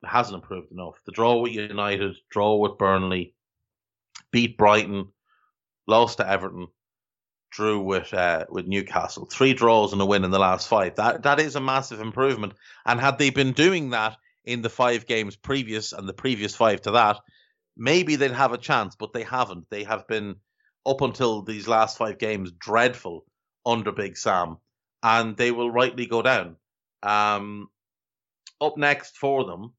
hasn't 0.03 0.35
improved 0.35 0.71
enough. 0.71 0.95
The 1.05 1.11
draw 1.11 1.37
with 1.37 1.53
United, 1.53 2.15
draw 2.29 2.55
with 2.55 2.77
Burnley, 2.77 3.33
beat 4.31 4.57
Brighton, 4.57 5.09
lost 5.87 6.17
to 6.17 6.27
Everton, 6.27 6.67
drew 7.51 7.79
with 7.81 8.13
uh, 8.13 8.45
with 8.49 8.65
Newcastle. 8.65 9.25
Three 9.25 9.53
draws 9.53 9.93
and 9.93 10.01
a 10.01 10.05
win 10.05 10.23
in 10.23 10.31
the 10.31 10.39
last 10.39 10.67
five. 10.67 10.95
That 10.95 11.23
that 11.23 11.39
is 11.39 11.55
a 11.55 11.61
massive 11.61 11.99
improvement. 11.99 12.53
And 12.85 12.99
had 12.99 13.17
they 13.17 13.29
been 13.29 13.51
doing 13.51 13.91
that 13.91 14.17
in 14.45 14.61
the 14.61 14.69
five 14.69 15.05
games 15.05 15.35
previous 15.35 15.93
and 15.93 16.07
the 16.07 16.13
previous 16.13 16.55
five 16.55 16.81
to 16.81 16.91
that, 16.91 17.17
maybe 17.77 18.15
they'd 18.15 18.31
have 18.31 18.53
a 18.53 18.57
chance. 18.57 18.95
But 18.95 19.13
they 19.13 19.23
haven't. 19.23 19.69
They 19.69 19.83
have 19.83 20.07
been 20.07 20.37
up 20.85 21.01
until 21.01 21.43
these 21.43 21.67
last 21.67 21.97
five 21.97 22.17
games 22.17 22.51
dreadful 22.51 23.25
under 23.65 23.91
Big 23.91 24.17
Sam, 24.17 24.57
and 25.03 25.37
they 25.37 25.51
will 25.51 25.69
rightly 25.69 26.07
go 26.07 26.21
down. 26.21 26.55
Um, 27.03 27.67
up 28.59 28.77
next 28.77 29.17
for 29.17 29.45
them 29.45 29.73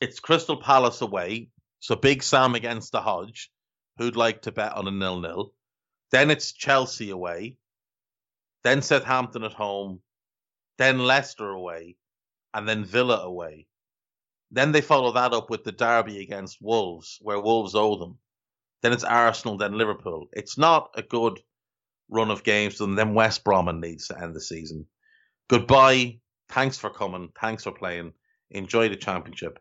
it's 0.00 0.20
Crystal 0.20 0.56
Palace 0.56 1.00
away. 1.00 1.48
So 1.80 1.96
Big 1.96 2.22
Sam 2.22 2.54
against 2.54 2.92
the 2.92 3.00
Hodge, 3.00 3.50
who'd 3.96 4.16
like 4.16 4.42
to 4.42 4.52
bet 4.52 4.74
on 4.74 4.86
a 4.86 4.90
nil 4.90 5.20
nil. 5.20 5.52
Then 6.10 6.30
it's 6.30 6.52
Chelsea 6.52 7.10
away. 7.10 7.56
Then 8.64 8.82
Southampton 8.82 9.44
at 9.44 9.52
home. 9.52 10.00
Then 10.78 10.98
Leicester 10.98 11.48
away. 11.48 11.96
And 12.52 12.68
then 12.68 12.84
Villa 12.84 13.18
away. 13.18 13.66
Then 14.50 14.72
they 14.72 14.80
follow 14.80 15.12
that 15.12 15.32
up 15.32 15.48
with 15.48 15.64
the 15.64 15.72
derby 15.72 16.20
against 16.20 16.60
Wolves, 16.60 17.18
where 17.22 17.40
Wolves 17.40 17.74
owe 17.74 17.96
them. 17.96 18.18
Then 18.82 18.92
it's 18.92 19.04
Arsenal, 19.04 19.56
then 19.56 19.78
Liverpool. 19.78 20.28
It's 20.32 20.58
not 20.58 20.90
a 20.96 21.02
good 21.02 21.38
run 22.08 22.30
of 22.30 22.42
games 22.42 22.78
them. 22.78 22.96
Then 22.96 23.14
West 23.14 23.44
Brom 23.44 23.80
needs 23.80 24.08
to 24.08 24.20
end 24.20 24.34
the 24.34 24.40
season. 24.40 24.86
Goodbye. 25.48 26.18
Thanks 26.48 26.78
for 26.78 26.90
coming. 26.90 27.28
Thanks 27.40 27.62
for 27.64 27.72
playing. 27.72 28.12
Enjoy 28.50 28.88
the 28.88 28.96
championship. 28.96 29.60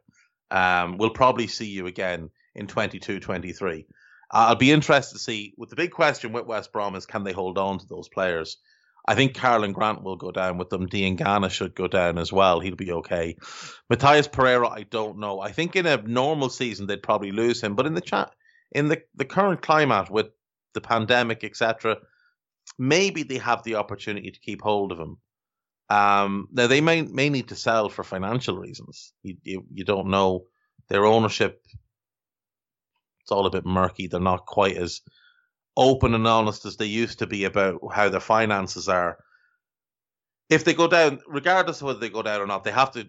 Um, 0.52 0.98
we'll 0.98 1.10
probably 1.12 1.48
see 1.48 1.68
you 1.68 1.88
again 1.88 2.30
in 2.56 2.68
22 2.68 3.20
23. 3.20 3.86
I'll 4.32 4.56
be 4.56 4.72
interested 4.72 5.16
to 5.16 5.24
see. 5.24 5.54
With 5.58 5.70
the 5.70 5.76
big 5.76 5.92
question 5.92 6.34
with 6.34 6.46
West 6.46 6.72
Brom 6.72 6.96
is 6.96 7.06
can 7.06 7.24
they 7.24 7.32
hold 7.32 7.58
on 7.58 7.80
to 7.80 7.88
those 7.88 8.10
players? 8.10 8.58
I 9.08 9.16
think 9.16 9.34
Karlan 9.34 9.74
Grant 9.74 10.04
will 10.04 10.18
go 10.18 10.32
down 10.32 10.58
with 10.58 10.70
them. 10.70 10.88
Diangana 10.88 11.50
should 11.50 11.74
go 11.74 11.88
down 11.88 12.20
as 12.20 12.32
well. 12.32 12.60
He'll 12.60 12.76
be 12.76 12.92
okay. 12.92 13.38
Matheus 13.92 14.32
Pereira, 14.32 14.70
I 14.70 14.84
don't 14.84 15.18
know. 15.18 15.40
I 15.40 15.52
think 15.52 15.76
in 15.76 15.88
a 15.88 15.98
normal 15.98 16.50
season 16.50 16.86
they'd 16.86 17.02
probably 17.02 17.32
lose 17.32 17.62
him, 17.62 17.74
but 17.76 17.88
in 17.88 17.96
the 17.96 18.02
chat, 18.02 18.32
in 18.72 18.88
the, 18.88 19.02
the 19.16 19.26
current 19.26 19.64
climate 19.64 20.12
with 20.12 20.28
the 20.74 20.82
pandemic, 20.82 21.44
etc., 21.44 21.98
maybe 22.78 23.24
they 23.24 23.40
have 23.40 23.64
the 23.64 23.76
opportunity 23.76 24.30
to 24.30 24.40
keep 24.40 24.62
hold 24.62 24.92
of 24.92 25.00
him. 25.00 25.18
Um, 25.89 26.47
now 26.52 26.67
they 26.67 26.82
may 26.82 27.02
may 27.02 27.30
need 27.30 27.49
to 27.49 27.56
sell 27.56 27.89
for 27.89 28.04
financial 28.04 28.58
reasons. 28.58 29.13
You, 29.23 29.38
you 29.43 29.65
you 29.73 29.84
don't 29.86 30.10
know 30.10 30.45
their 30.88 31.06
ownership. 31.06 31.63
It's 33.21 33.32
all 33.32 33.45
a 33.45 33.52
bit 33.52 33.65
murky. 33.65 34.08
They're 34.08 34.19
not 34.19 34.45
quite 34.45 34.78
as 34.78 35.02
open 35.75 36.13
and 36.13 36.28
honest 36.28 36.65
as 36.65 36.78
they 36.78 36.86
used 36.86 37.19
to 37.19 37.28
be 37.28 37.45
about 37.45 37.80
how 37.91 38.10
their 38.10 38.19
finances 38.19 38.88
are. 38.89 39.17
If 40.49 40.63
they 40.63 40.73
go 40.73 40.88
down, 40.88 41.21
regardless 41.28 41.82
of 41.82 41.88
whether 41.88 41.99
they 41.99 42.10
go 42.10 42.23
down 42.23 42.41
or 42.41 42.47
not, 42.47 42.63
they 42.63 42.71
have 42.71 42.91
to 42.91 43.08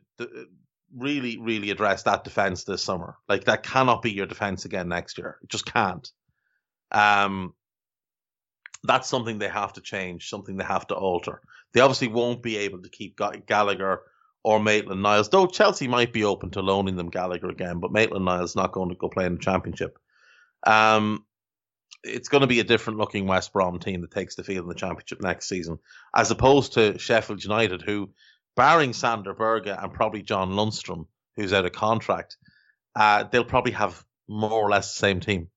really, 0.95 1.39
really 1.39 1.71
address 1.71 2.03
that 2.05 2.25
defense 2.25 2.65
this 2.65 2.83
summer. 2.83 3.17
Like 3.29 3.45
that 3.45 3.63
cannot 3.63 4.03
be 4.03 4.13
your 4.13 4.27
defense 4.27 4.65
again 4.65 4.89
next 4.89 5.19
year. 5.19 5.39
It 5.43 5.49
just 5.49 5.67
can't. 5.67 6.09
Um, 6.93 7.55
that's 8.85 9.09
something 9.09 9.39
they 9.39 9.49
have 9.49 9.75
to 9.75 9.81
change, 9.81 10.29
something 10.29 10.57
they 10.57 10.65
have 10.65 10.87
to 10.89 10.95
alter. 10.95 11.41
They 11.73 11.81
obviously 11.81 12.09
won't 12.09 12.43
be 12.43 12.59
able 12.59 12.83
to 12.83 12.89
keep 12.89 13.19
Gallagher 13.47 14.03
or 14.43 14.59
Maitland 14.59 15.03
Niles, 15.03 15.29
though 15.29 15.47
Chelsea 15.47 15.87
might 15.87 16.13
be 16.13 16.25
open 16.25 16.51
to 16.51 16.63
loaning 16.63 16.97
them 16.97 17.11
Gallagher 17.11 17.49
again, 17.49 17.79
but 17.79 17.93
Maitland 17.93 18.25
Niles 18.25 18.51
is 18.51 18.57
not 18.57 18.73
going 18.73 18.89
to 18.89 18.95
go 18.95 19.09
play 19.09 19.27
in 19.27 19.35
the 19.35 19.41
Championship. 19.41 19.99
Um, 20.67 21.25
it's 22.03 22.29
going 22.29 22.41
to 22.41 22.47
be 22.47 22.61
a 22.61 22.65
different 22.65 22.99
looking 22.99 23.27
West 23.27 23.53
Brom 23.53 23.79
team 23.79 24.01
that 24.01 24.11
takes 24.11 24.35
the 24.35 24.45
field 24.45 24.65
in 24.65 24.69
the 24.69 24.75
Championship 24.75 25.21
next 25.21 25.49
season, 25.49 25.79
as 26.15 26.31
opposed 26.31 26.75
to 26.75 26.99
Sheffield 26.99 27.45
United, 27.45 27.83
who, 27.83 28.11
barring 28.57 28.95
Sander 28.95 29.35
Berge 29.35 29.69
and 29.69 29.93
probably 29.93 30.23
John 30.23 30.53
Lundstram, 30.53 31.07
who's 31.37 31.53
out 31.53 31.67
of 31.67 31.73
contract, 31.73 32.39
uh, 32.97 33.25
they'll 33.25 33.45
probably 33.45 33.73
have 33.73 34.03
more 34.27 34.53
or 34.53 34.71
less 34.71 34.95
the 34.95 35.01
same 35.01 35.21
team. 35.21 35.49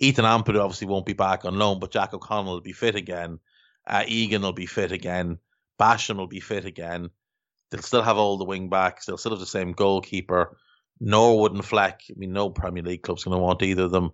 Ethan 0.00 0.24
Ampadu 0.24 0.60
obviously 0.60 0.86
won't 0.86 1.06
be 1.06 1.12
back 1.12 1.44
on 1.44 1.58
loan, 1.58 1.80
but 1.80 1.90
Jack 1.90 2.14
O'Connell 2.14 2.54
will 2.54 2.60
be 2.60 2.72
fit 2.72 2.94
again. 2.94 3.40
Uh, 3.86 4.04
Egan 4.06 4.42
will 4.42 4.52
be 4.52 4.66
fit 4.66 4.92
again. 4.92 5.38
Basham 5.80 6.16
will 6.16 6.26
be 6.26 6.40
fit 6.40 6.64
again. 6.64 7.10
They'll 7.70 7.82
still 7.82 8.02
have 8.02 8.16
all 8.16 8.38
the 8.38 8.44
wing 8.44 8.68
backs. 8.68 9.06
They'll 9.06 9.18
still 9.18 9.32
have 9.32 9.40
the 9.40 9.46
same 9.46 9.72
goalkeeper. 9.72 10.56
Norwood 11.00 11.52
and 11.52 11.64
Fleck. 11.64 12.02
I 12.10 12.14
mean, 12.16 12.32
no 12.32 12.50
Premier 12.50 12.82
League 12.82 13.02
club's 13.02 13.24
going 13.24 13.36
to 13.36 13.42
want 13.42 13.62
either 13.62 13.84
of 13.84 13.90
them. 13.90 14.12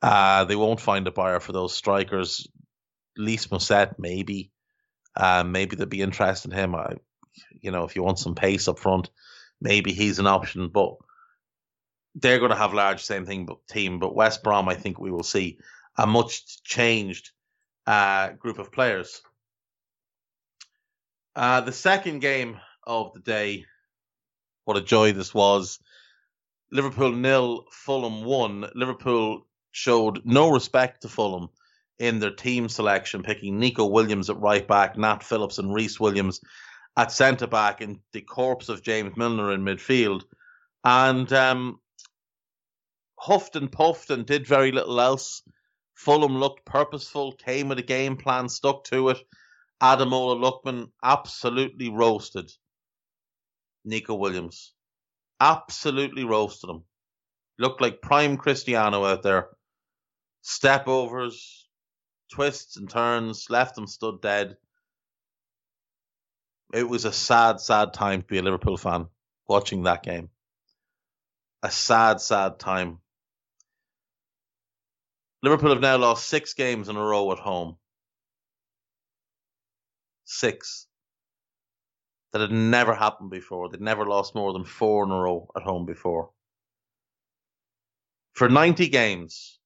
Uh, 0.00 0.44
they 0.44 0.56
won't 0.56 0.80
find 0.80 1.06
a 1.06 1.12
buyer 1.12 1.40
for 1.40 1.52
those 1.52 1.74
strikers. 1.74 2.48
Lys 3.16 3.46
Mousset, 3.48 3.94
maybe. 3.98 4.50
Um, 5.16 5.52
maybe 5.52 5.76
they'd 5.76 5.88
be 5.88 6.02
interested 6.02 6.52
in 6.52 6.58
him. 6.58 6.74
I, 6.74 6.94
you 7.60 7.70
know, 7.70 7.84
if 7.84 7.96
you 7.96 8.02
want 8.02 8.18
some 8.18 8.34
pace 8.34 8.68
up 8.68 8.78
front, 8.78 9.10
maybe 9.60 9.92
he's 9.92 10.18
an 10.18 10.26
option. 10.26 10.68
But 10.68 10.96
they're 12.14 12.38
going 12.38 12.50
to 12.50 12.56
have 12.56 12.74
large 12.74 13.02
same 13.02 13.26
thing 13.26 13.48
team. 13.68 13.98
But 13.98 14.14
West 14.14 14.42
Brom, 14.42 14.68
I 14.68 14.74
think 14.74 14.98
we 14.98 15.10
will 15.10 15.22
see 15.22 15.58
a 15.96 16.06
much 16.06 16.62
changed 16.62 17.30
uh, 17.86 18.30
group 18.30 18.58
of 18.58 18.72
players. 18.72 19.22
Uh, 21.34 21.62
the 21.62 21.72
second 21.72 22.20
game 22.20 22.58
of 22.86 23.12
the 23.14 23.20
day, 23.20 23.64
what 24.64 24.76
a 24.76 24.82
joy 24.82 25.12
this 25.12 25.34
was. 25.34 25.78
Liverpool 26.70 27.12
nil, 27.12 27.64
Fulham 27.70 28.24
one. 28.24 28.66
Liverpool 28.74 29.46
showed 29.70 30.22
no 30.24 30.50
respect 30.50 31.02
to 31.02 31.08
Fulham 31.08 31.48
in 31.98 32.18
their 32.18 32.34
team 32.34 32.68
selection, 32.68 33.22
picking 33.22 33.58
Neco 33.58 33.86
Williams 33.86 34.28
at 34.28 34.38
right 34.38 34.66
back, 34.66 34.96
Nat 34.96 35.22
Phillips 35.22 35.58
and 35.58 35.72
Rhys 35.72 36.00
Williams 36.00 36.40
at 36.96 37.12
centre 37.12 37.46
back, 37.46 37.80
and 37.80 37.98
the 38.12 38.20
corpse 38.20 38.68
of 38.68 38.82
James 38.82 39.16
Milner 39.16 39.52
in 39.52 39.62
midfield. 39.62 40.22
And 40.84 41.32
um, 41.32 41.78
huffed 43.22 43.54
and 43.54 43.70
puffed 43.70 44.10
and 44.10 44.26
did 44.26 44.48
very 44.48 44.72
little 44.72 45.00
else. 45.00 45.42
Fulham 45.94 46.38
looked 46.38 46.64
purposeful, 46.64 47.30
came 47.30 47.68
with 47.68 47.78
a 47.78 47.82
game 47.82 48.16
plan, 48.16 48.48
stuck 48.48 48.82
to 48.82 49.10
it. 49.10 49.18
Ademola 49.80 50.36
Lookman 50.40 50.90
absolutely 51.04 51.88
roasted 51.88 52.50
Neco 53.84 54.14
Williams. 54.14 54.74
Absolutely 55.38 56.24
roasted 56.24 56.70
him. 56.70 56.82
Looked 57.60 57.80
like 57.80 58.02
prime 58.02 58.36
Cristiano 58.38 59.04
out 59.04 59.22
there. 59.22 59.50
Step 60.40 60.88
overs, 60.88 61.68
twists 62.32 62.76
and 62.76 62.90
turns, 62.90 63.46
left 63.50 63.78
him 63.78 63.86
stood 63.86 64.20
dead. 64.20 64.56
It 66.74 66.88
was 66.88 67.04
a 67.04 67.12
sad, 67.12 67.60
sad 67.60 67.94
time 67.94 68.22
to 68.22 68.26
be 68.26 68.38
a 68.38 68.42
Liverpool 68.42 68.76
fan 68.76 69.06
watching 69.46 69.84
that 69.84 70.02
game. 70.02 70.30
A 71.62 71.70
sad, 71.70 72.20
sad 72.20 72.58
time. 72.58 73.01
Liverpool 75.42 75.70
have 75.70 75.80
now 75.80 75.96
lost 75.96 76.28
six 76.28 76.54
games 76.54 76.88
in 76.88 76.96
a 76.96 77.02
row 77.02 77.32
at 77.32 77.38
home. 77.38 77.76
Six. 80.24 80.86
That 82.32 82.40
had 82.40 82.52
never 82.52 82.94
happened 82.94 83.30
before. 83.30 83.68
They'd 83.68 83.80
never 83.80 84.06
lost 84.06 84.34
more 84.34 84.52
than 84.52 84.64
four 84.64 85.04
in 85.04 85.10
a 85.10 85.16
row 85.16 85.48
at 85.56 85.62
home 85.62 85.84
before. 85.84 86.30
For 88.34 88.48
90 88.48 88.88
games, 88.88 89.58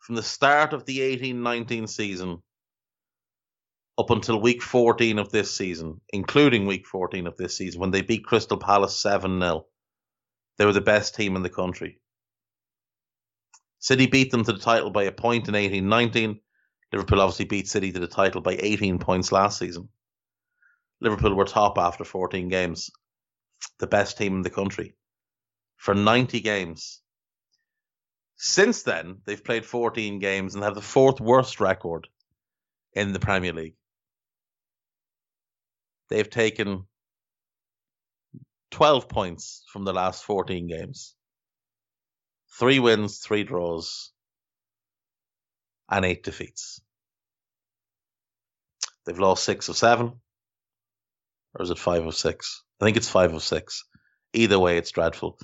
from 0.00 0.14
the 0.14 0.22
start 0.22 0.72
of 0.72 0.84
the 0.84 1.00
18 1.00 1.42
19 1.42 1.88
season 1.88 2.42
up 3.98 4.10
until 4.10 4.40
week 4.40 4.62
14 4.62 5.18
of 5.18 5.32
this 5.32 5.52
season, 5.52 6.00
including 6.10 6.66
week 6.66 6.86
14 6.86 7.26
of 7.26 7.36
this 7.36 7.56
season, 7.56 7.80
when 7.80 7.90
they 7.90 8.02
beat 8.02 8.24
Crystal 8.24 8.58
Palace 8.58 9.00
7 9.00 9.40
0. 9.40 9.66
They 10.58 10.66
were 10.66 10.72
the 10.72 10.80
best 10.80 11.14
team 11.16 11.34
in 11.34 11.42
the 11.42 11.50
country. 11.50 11.98
City 13.86 14.06
beat 14.06 14.32
them 14.32 14.42
to 14.42 14.52
the 14.52 14.58
title 14.58 14.90
by 14.90 15.04
a 15.04 15.12
point 15.12 15.46
in 15.46 15.54
18 15.54 15.88
19. 15.88 16.40
Liverpool 16.92 17.20
obviously 17.20 17.44
beat 17.44 17.68
City 17.68 17.92
to 17.92 18.00
the 18.00 18.08
title 18.08 18.40
by 18.40 18.56
18 18.58 18.98
points 18.98 19.30
last 19.30 19.60
season. 19.60 19.88
Liverpool 21.00 21.36
were 21.36 21.44
top 21.44 21.78
after 21.78 22.02
14 22.02 22.48
games, 22.48 22.90
the 23.78 23.86
best 23.86 24.18
team 24.18 24.34
in 24.34 24.42
the 24.42 24.50
country 24.50 24.96
for 25.76 25.94
90 25.94 26.40
games. 26.40 27.00
Since 28.34 28.82
then, 28.82 29.18
they've 29.24 29.44
played 29.44 29.64
14 29.64 30.18
games 30.18 30.56
and 30.56 30.64
have 30.64 30.74
the 30.74 30.82
fourth 30.82 31.20
worst 31.20 31.60
record 31.60 32.08
in 32.92 33.12
the 33.12 33.20
Premier 33.20 33.52
League. 33.52 33.76
They've 36.08 36.28
taken 36.28 36.88
12 38.72 39.08
points 39.08 39.62
from 39.72 39.84
the 39.84 39.92
last 39.92 40.24
14 40.24 40.66
games. 40.66 41.14
Three 42.58 42.78
wins, 42.78 43.18
three 43.18 43.44
draws, 43.44 44.12
and 45.90 46.04
eight 46.04 46.22
defeats. 46.22 46.80
They've 49.04 49.18
lost 49.18 49.44
six 49.44 49.68
of 49.68 49.76
seven. 49.76 50.12
Or 51.54 51.62
is 51.62 51.70
it 51.70 51.78
five 51.78 52.06
of 52.06 52.14
six? 52.14 52.62
I 52.80 52.84
think 52.84 52.96
it's 52.96 53.08
five 53.08 53.34
of 53.34 53.42
six. 53.42 53.84
Either 54.32 54.58
way, 54.58 54.78
it's 54.78 54.90
dreadful. 54.90 55.38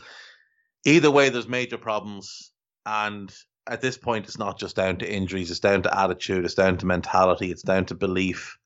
Either 0.85 1.11
way, 1.11 1.29
there's 1.29 1.49
major 1.49 1.79
problems. 1.79 2.53
And 2.85 3.33
at 3.67 3.81
this 3.81 3.97
point, 3.97 4.27
it's 4.27 4.39
not 4.39 4.59
just 4.59 4.77
down 4.77 4.97
to 4.99 5.11
injuries, 5.11 5.51
it's 5.51 5.61
down 5.61 5.83
to 5.83 5.99
attitude, 5.99 6.45
it's 6.45 6.55
down 6.55 6.79
to 6.79 6.87
mentality, 6.87 7.51
it's 7.51 7.63
down 7.63 7.87
to 7.87 7.95
belief, 7.95 8.59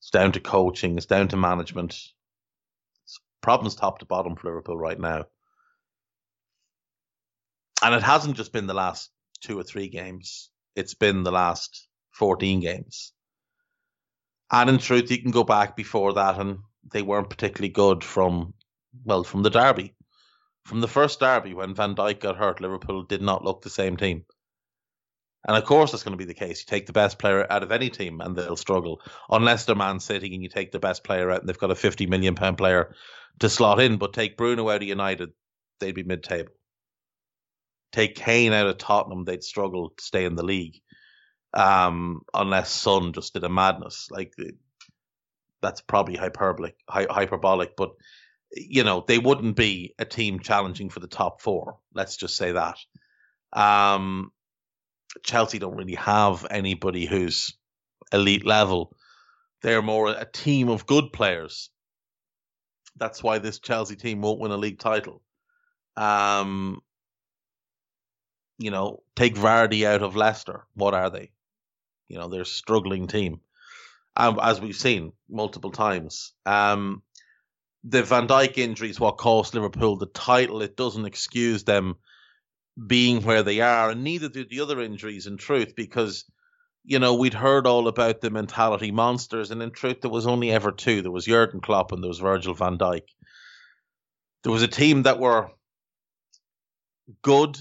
it's 0.00 0.10
down 0.10 0.32
to 0.32 0.40
coaching, 0.40 0.96
it's 0.96 1.06
down 1.06 1.28
to 1.28 1.36
management. 1.36 1.92
It's 3.04 3.20
problems 3.40 3.76
top 3.76 4.00
to 4.00 4.06
bottom 4.06 4.36
for 4.36 4.48
Liverpool 4.48 4.76
right 4.76 4.98
now. 4.98 5.26
And 7.84 7.94
it 7.94 8.02
hasn't 8.02 8.38
just 8.38 8.50
been 8.50 8.66
the 8.66 8.72
last 8.72 9.10
two 9.42 9.58
or 9.58 9.62
three 9.62 9.88
games, 9.88 10.48
it's 10.74 10.94
been 10.94 11.22
the 11.22 11.30
last 11.30 11.86
14 12.12 12.60
games. 12.60 13.12
And 14.50 14.70
in 14.70 14.78
truth, 14.78 15.10
you 15.10 15.20
can 15.20 15.32
go 15.32 15.44
back 15.44 15.76
before 15.76 16.14
that, 16.14 16.40
and 16.40 16.60
they 16.94 17.02
weren't 17.02 17.28
particularly 17.28 17.68
good 17.68 18.02
from, 18.02 18.54
well, 19.04 19.22
from 19.22 19.42
the 19.42 19.50
derby. 19.50 19.92
From 20.64 20.80
the 20.80 20.88
first 20.88 21.20
derby, 21.20 21.52
when 21.52 21.74
Van 21.74 21.94
Dijk 21.94 22.20
got 22.20 22.38
hurt, 22.38 22.62
Liverpool 22.62 23.02
did 23.02 23.20
not 23.20 23.44
look 23.44 23.60
the 23.60 23.68
same 23.68 23.98
team. 23.98 24.24
And 25.46 25.54
of 25.54 25.66
course, 25.66 25.90
that's 25.92 26.04
going 26.04 26.16
to 26.16 26.24
be 26.24 26.24
the 26.24 26.32
case. 26.32 26.60
You 26.60 26.66
take 26.66 26.86
the 26.86 26.94
best 26.94 27.18
player 27.18 27.46
out 27.50 27.62
of 27.62 27.70
any 27.70 27.90
team, 27.90 28.22
and 28.22 28.34
they'll 28.34 28.56
struggle. 28.56 29.02
Unless 29.28 29.66
they're 29.66 29.76
Man 29.76 30.00
City, 30.00 30.32
and 30.32 30.42
you 30.42 30.48
take 30.48 30.72
the 30.72 30.78
best 30.78 31.04
player 31.04 31.30
out, 31.30 31.40
and 31.40 31.48
they've 31.50 31.58
got 31.58 31.70
a 31.70 31.74
fifty 31.74 32.06
million 32.06 32.34
pound 32.34 32.56
player 32.56 32.94
to 33.40 33.50
slot 33.50 33.78
in. 33.78 33.98
But 33.98 34.14
take 34.14 34.38
Bruno 34.38 34.70
out 34.70 34.76
of 34.76 34.88
United, 34.88 35.32
they'd 35.80 35.94
be 35.94 36.02
mid-table. 36.02 36.52
Take 37.94 38.16
Kane 38.16 38.52
out 38.52 38.66
of 38.66 38.76
Tottenham, 38.76 39.24
they'd 39.24 39.44
struggle 39.44 39.90
to 39.90 40.04
stay 40.04 40.24
in 40.24 40.34
the 40.34 40.44
league. 40.44 40.80
Um, 41.52 42.22
unless 42.34 42.72
Son 42.72 43.12
just 43.12 43.34
did 43.34 43.44
a 43.44 43.48
madness, 43.48 44.08
like 44.10 44.32
that's 45.62 45.80
probably 45.80 46.16
hyperbolic, 46.16 46.74
hyperbolic, 46.88 47.76
but 47.76 47.90
you 48.50 48.82
know, 48.82 49.04
they 49.06 49.20
wouldn't 49.20 49.54
be 49.54 49.94
a 49.96 50.04
team 50.04 50.40
challenging 50.40 50.90
for 50.90 50.98
the 50.98 51.06
top 51.06 51.40
four. 51.40 51.78
Let's 51.94 52.16
just 52.16 52.36
say 52.36 52.52
that. 52.52 52.78
Um, 53.52 54.32
Chelsea 55.22 55.60
don't 55.60 55.76
really 55.76 55.94
have 55.94 56.44
anybody 56.50 57.06
who's 57.06 57.56
elite 58.12 58.44
level. 58.44 58.92
They're 59.62 59.82
more 59.82 60.08
a 60.08 60.26
team 60.26 60.68
of 60.68 60.86
good 60.86 61.12
players. 61.12 61.70
That's 62.96 63.22
why 63.22 63.38
this 63.38 63.60
Chelsea 63.60 63.94
team 63.94 64.20
won't 64.20 64.40
win 64.40 64.50
a 64.50 64.56
league 64.56 64.80
title. 64.80 65.22
Um, 65.96 66.80
you 68.64 68.70
know, 68.70 69.02
take 69.14 69.34
Vardy 69.34 69.84
out 69.86 70.00
of 70.00 70.16
Leicester. 70.16 70.64
What 70.72 70.94
are 70.94 71.10
they? 71.10 71.30
You 72.08 72.16
know, 72.16 72.28
they're 72.28 72.40
a 72.40 72.46
struggling 72.46 73.08
team, 73.08 73.40
um, 74.16 74.38
as 74.42 74.58
we've 74.58 74.74
seen 74.74 75.12
multiple 75.28 75.70
times. 75.70 76.32
Um, 76.46 77.02
the 77.84 78.02
Van 78.02 78.26
Dijk 78.26 78.56
injury 78.56 78.88
is 78.88 78.98
what 78.98 79.18
cost 79.18 79.52
Liverpool 79.52 79.98
the 79.98 80.06
title. 80.06 80.62
It 80.62 80.78
doesn't 80.78 81.04
excuse 81.04 81.64
them 81.64 81.96
being 82.86 83.20
where 83.20 83.42
they 83.42 83.60
are, 83.60 83.90
and 83.90 84.02
neither 84.02 84.30
do 84.30 84.46
the 84.46 84.60
other 84.60 84.80
injuries, 84.80 85.26
in 85.26 85.36
truth, 85.36 85.76
because 85.76 86.24
you 86.86 86.98
know 86.98 87.16
we'd 87.16 87.34
heard 87.34 87.66
all 87.66 87.86
about 87.86 88.22
the 88.22 88.30
mentality 88.30 88.92
monsters, 88.92 89.50
and 89.50 89.62
in 89.62 89.72
truth, 89.72 90.00
there 90.00 90.10
was 90.10 90.26
only 90.26 90.50
ever 90.52 90.72
two. 90.72 91.02
There 91.02 91.10
was 91.10 91.26
Jurgen 91.26 91.60
Klopp 91.60 91.92
and 91.92 92.02
there 92.02 92.08
was 92.08 92.18
Virgil 92.18 92.54
Van 92.54 92.78
Dijk. 92.78 93.08
There 94.42 94.52
was 94.52 94.62
a 94.62 94.68
team 94.68 95.02
that 95.02 95.20
were 95.20 95.50
good, 97.20 97.58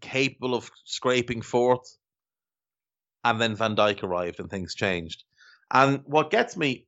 capable 0.00 0.54
of 0.54 0.70
scraping 0.84 1.42
fourth, 1.42 1.96
and 3.24 3.40
then 3.40 3.54
Van 3.56 3.76
Dijk 3.76 4.02
arrived 4.02 4.40
and 4.40 4.50
things 4.50 4.74
changed. 4.74 5.24
And 5.70 6.00
what 6.04 6.30
gets 6.30 6.56
me 6.56 6.86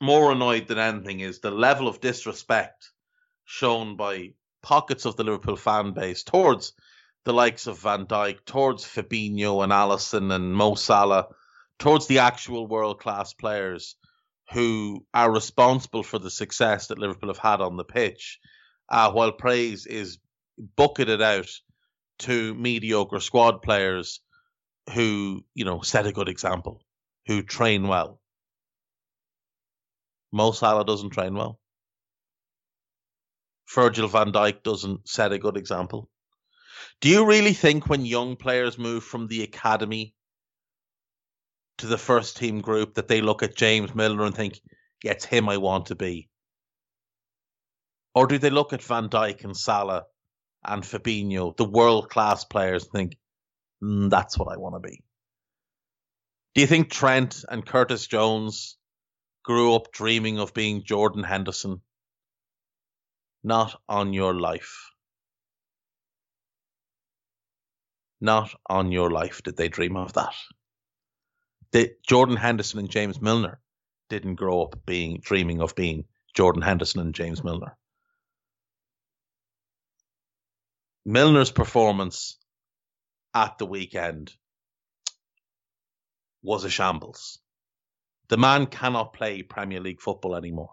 more 0.00 0.32
annoyed 0.32 0.68
than 0.68 0.78
anything 0.78 1.20
is 1.20 1.40
the 1.40 1.50
level 1.50 1.88
of 1.88 2.00
disrespect 2.00 2.90
shown 3.44 3.96
by 3.96 4.32
pockets 4.62 5.04
of 5.04 5.16
the 5.16 5.24
Liverpool 5.24 5.56
fan 5.56 5.92
base 5.92 6.22
towards 6.22 6.72
the 7.24 7.32
likes 7.32 7.66
of 7.66 7.78
Van 7.78 8.06
Dijk, 8.06 8.44
towards 8.44 8.84
Fabinho 8.84 9.62
and 9.62 9.72
Alisson 9.72 10.32
and 10.32 10.54
Mo 10.54 10.74
Salah, 10.74 11.28
towards 11.78 12.06
the 12.06 12.18
actual 12.18 12.66
world 12.66 13.00
class 13.00 13.32
players 13.32 13.96
who 14.52 15.04
are 15.14 15.32
responsible 15.32 16.02
for 16.02 16.18
the 16.18 16.30
success 16.30 16.88
that 16.88 16.98
Liverpool 16.98 17.30
have 17.30 17.38
had 17.38 17.60
on 17.60 17.76
the 17.76 17.84
pitch, 17.84 18.38
uh, 18.90 19.10
while 19.10 19.32
praise 19.32 19.86
is 19.86 20.18
bucketed 20.58 21.22
out 21.22 21.48
to 22.20 22.54
mediocre 22.54 23.20
squad 23.20 23.62
players 23.62 24.20
who, 24.92 25.44
you 25.54 25.64
know, 25.64 25.80
set 25.80 26.06
a 26.06 26.12
good 26.12 26.28
example, 26.28 26.82
who 27.26 27.42
train 27.42 27.88
well. 27.88 28.20
Mo 30.32 30.52
Salah 30.52 30.84
doesn't 30.84 31.10
train 31.10 31.34
well. 31.34 31.58
Virgil 33.74 34.08
van 34.08 34.32
Dijk 34.32 34.62
doesn't 34.62 35.08
set 35.08 35.32
a 35.32 35.38
good 35.38 35.56
example. 35.56 36.08
Do 37.00 37.08
you 37.08 37.26
really 37.26 37.54
think 37.54 37.88
when 37.88 38.04
young 38.04 38.36
players 38.36 38.78
move 38.78 39.04
from 39.04 39.26
the 39.26 39.42
academy 39.42 40.14
to 41.78 41.86
the 41.86 41.98
first 41.98 42.36
team 42.36 42.60
group 42.60 42.94
that 42.94 43.08
they 43.08 43.20
look 43.20 43.42
at 43.42 43.56
James 43.56 43.94
Milner 43.94 44.24
and 44.24 44.34
think, 44.34 44.60
yeah, 45.02 45.12
it's 45.12 45.24
him 45.24 45.48
I 45.48 45.56
want 45.56 45.86
to 45.86 45.96
be? 45.96 46.28
Or 48.14 48.26
do 48.26 48.38
they 48.38 48.50
look 48.50 48.72
at 48.72 48.82
Van 48.82 49.08
Dijk 49.08 49.44
and 49.44 49.56
Salah 49.56 50.04
and 50.64 50.82
Fabinho, 50.82 51.56
the 51.56 51.64
world 51.64 52.08
class 52.08 52.44
players, 52.44 52.86
think, 52.86 53.16
mm, 53.82 54.10
that's 54.10 54.38
what 54.38 54.52
I 54.52 54.56
want 54.56 54.74
to 54.76 54.88
be? 54.88 55.02
Do 56.54 56.60
you 56.60 56.66
think 56.66 56.90
Trent 56.90 57.44
and 57.48 57.66
Curtis 57.66 58.06
Jones 58.06 58.76
grew 59.44 59.74
up 59.74 59.92
dreaming 59.92 60.38
of 60.38 60.54
being 60.54 60.84
Jordan 60.84 61.24
Henderson? 61.24 61.80
Not 63.42 63.80
on 63.88 64.12
your 64.12 64.38
life. 64.38 64.90
Not 68.20 68.54
on 68.66 68.92
your 68.92 69.10
life 69.10 69.42
did 69.42 69.56
they 69.56 69.68
dream 69.68 69.96
of 69.96 70.12
that. 70.14 70.34
Jordan 72.06 72.36
Henderson 72.36 72.78
and 72.78 72.88
James 72.88 73.20
Milner 73.20 73.60
didn't 74.08 74.36
grow 74.36 74.62
up 74.62 74.86
being 74.86 75.20
dreaming 75.20 75.60
of 75.60 75.74
being 75.74 76.04
Jordan 76.32 76.62
Henderson 76.62 77.00
and 77.00 77.14
James 77.14 77.42
Milner. 77.42 77.76
Milner's 81.06 81.50
performance 81.50 82.38
at 83.34 83.58
the 83.58 83.66
weekend 83.66 84.32
was 86.42 86.64
a 86.64 86.70
shambles. 86.70 87.38
The 88.28 88.38
man 88.38 88.66
cannot 88.66 89.12
play 89.12 89.42
Premier 89.42 89.80
League 89.80 90.00
football 90.00 90.34
anymore. 90.34 90.72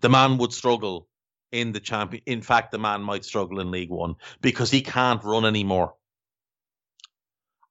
The 0.00 0.08
man 0.08 0.38
would 0.38 0.52
struggle 0.52 1.08
in 1.52 1.72
the 1.72 1.80
champion. 1.80 2.22
In 2.26 2.42
fact, 2.42 2.72
the 2.72 2.78
man 2.78 3.02
might 3.02 3.24
struggle 3.24 3.60
in 3.60 3.70
League 3.70 3.90
One 3.90 4.16
because 4.40 4.70
he 4.70 4.80
can't 4.80 5.22
run 5.22 5.44
anymore. 5.44 5.94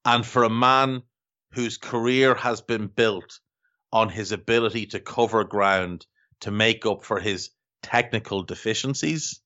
And 0.04 0.24
for 0.24 0.44
a 0.44 0.50
man 0.50 1.02
whose 1.52 1.76
career 1.76 2.34
has 2.34 2.62
been 2.62 2.86
built 2.86 3.40
on 3.92 4.08
his 4.08 4.32
ability 4.32 4.86
to 4.86 5.00
cover 5.00 5.44
ground 5.44 6.06
to 6.40 6.50
make 6.50 6.86
up 6.86 7.04
for 7.04 7.20
his 7.20 7.50
technical 7.82 8.42
deficiencies, 8.42 9.40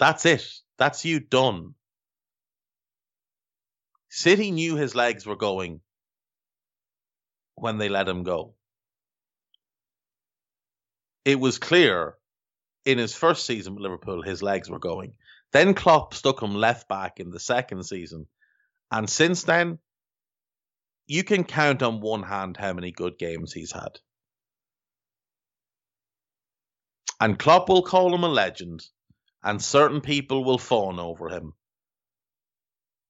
that's 0.00 0.26
it. 0.26 0.44
That's 0.78 1.04
you 1.04 1.20
done. 1.20 1.74
City 4.08 4.50
knew 4.50 4.74
his 4.74 4.96
legs 4.96 5.24
were 5.24 5.36
going 5.36 5.80
when 7.54 7.78
they 7.78 7.88
let 7.88 8.08
him 8.08 8.24
go. 8.24 8.54
It 11.24 11.38
was 11.38 11.58
clear 11.58 12.16
in 12.86 12.98
his 12.98 13.14
first 13.14 13.46
season 13.46 13.74
with 13.74 13.82
Liverpool, 13.82 14.22
his 14.22 14.42
legs 14.42 14.70
were 14.70 14.78
going. 14.78 15.12
Then 15.52 15.74
Klopp 15.74 16.14
stuck 16.14 16.42
him 16.42 16.54
left 16.54 16.88
back 16.88 17.20
in 17.20 17.30
the 17.30 17.38
second 17.38 17.84
season. 17.84 18.26
And 18.90 19.08
since 19.08 19.44
then, 19.44 19.78
you 21.06 21.24
can 21.24 21.44
count 21.44 21.82
on 21.82 22.00
one 22.00 22.22
hand 22.22 22.56
how 22.56 22.72
many 22.72 22.90
good 22.90 23.18
games 23.18 23.52
he's 23.52 23.72
had. 23.72 23.98
And 27.20 27.38
Klopp 27.38 27.68
will 27.68 27.82
call 27.82 28.14
him 28.14 28.24
a 28.24 28.28
legend, 28.28 28.82
and 29.42 29.62
certain 29.62 30.00
people 30.00 30.44
will 30.44 30.58
fawn 30.58 30.98
over 30.98 31.28
him. 31.28 31.54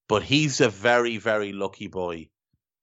But 0.08 0.22
he's 0.22 0.60
a 0.60 0.68
very, 0.68 1.18
very 1.18 1.52
lucky 1.52 1.86
boy 1.86 2.30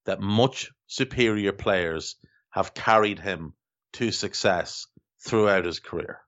that 0.06 0.22
much 0.22 0.72
superior 0.88 1.52
players 1.52 2.16
have 2.50 2.74
carried 2.74 3.20
him 3.20 3.54
to 3.94 4.12
success 4.12 4.88
throughout 5.20 5.66
his 5.66 5.80
career. 5.80 6.22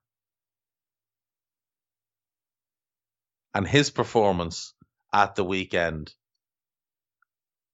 and 3.54 3.66
his 3.66 3.90
performance 3.90 4.74
at 5.12 5.34
the 5.34 5.44
weekend 5.44 6.12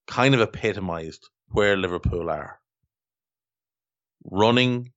kind 0.06 0.34
of 0.34 0.40
epitomized 0.40 1.28
where 1.48 1.76
Liverpool 1.76 2.30
are. 2.30 2.58
Running 4.24 4.92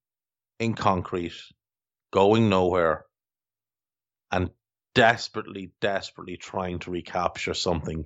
in 0.59 0.73
concrete, 0.73 1.33
going 2.11 2.49
nowhere, 2.49 3.05
and 4.31 4.49
desperately, 4.93 5.71
desperately 5.81 6.37
trying 6.37 6.79
to 6.79 6.91
recapture 6.91 7.53
something 7.53 8.05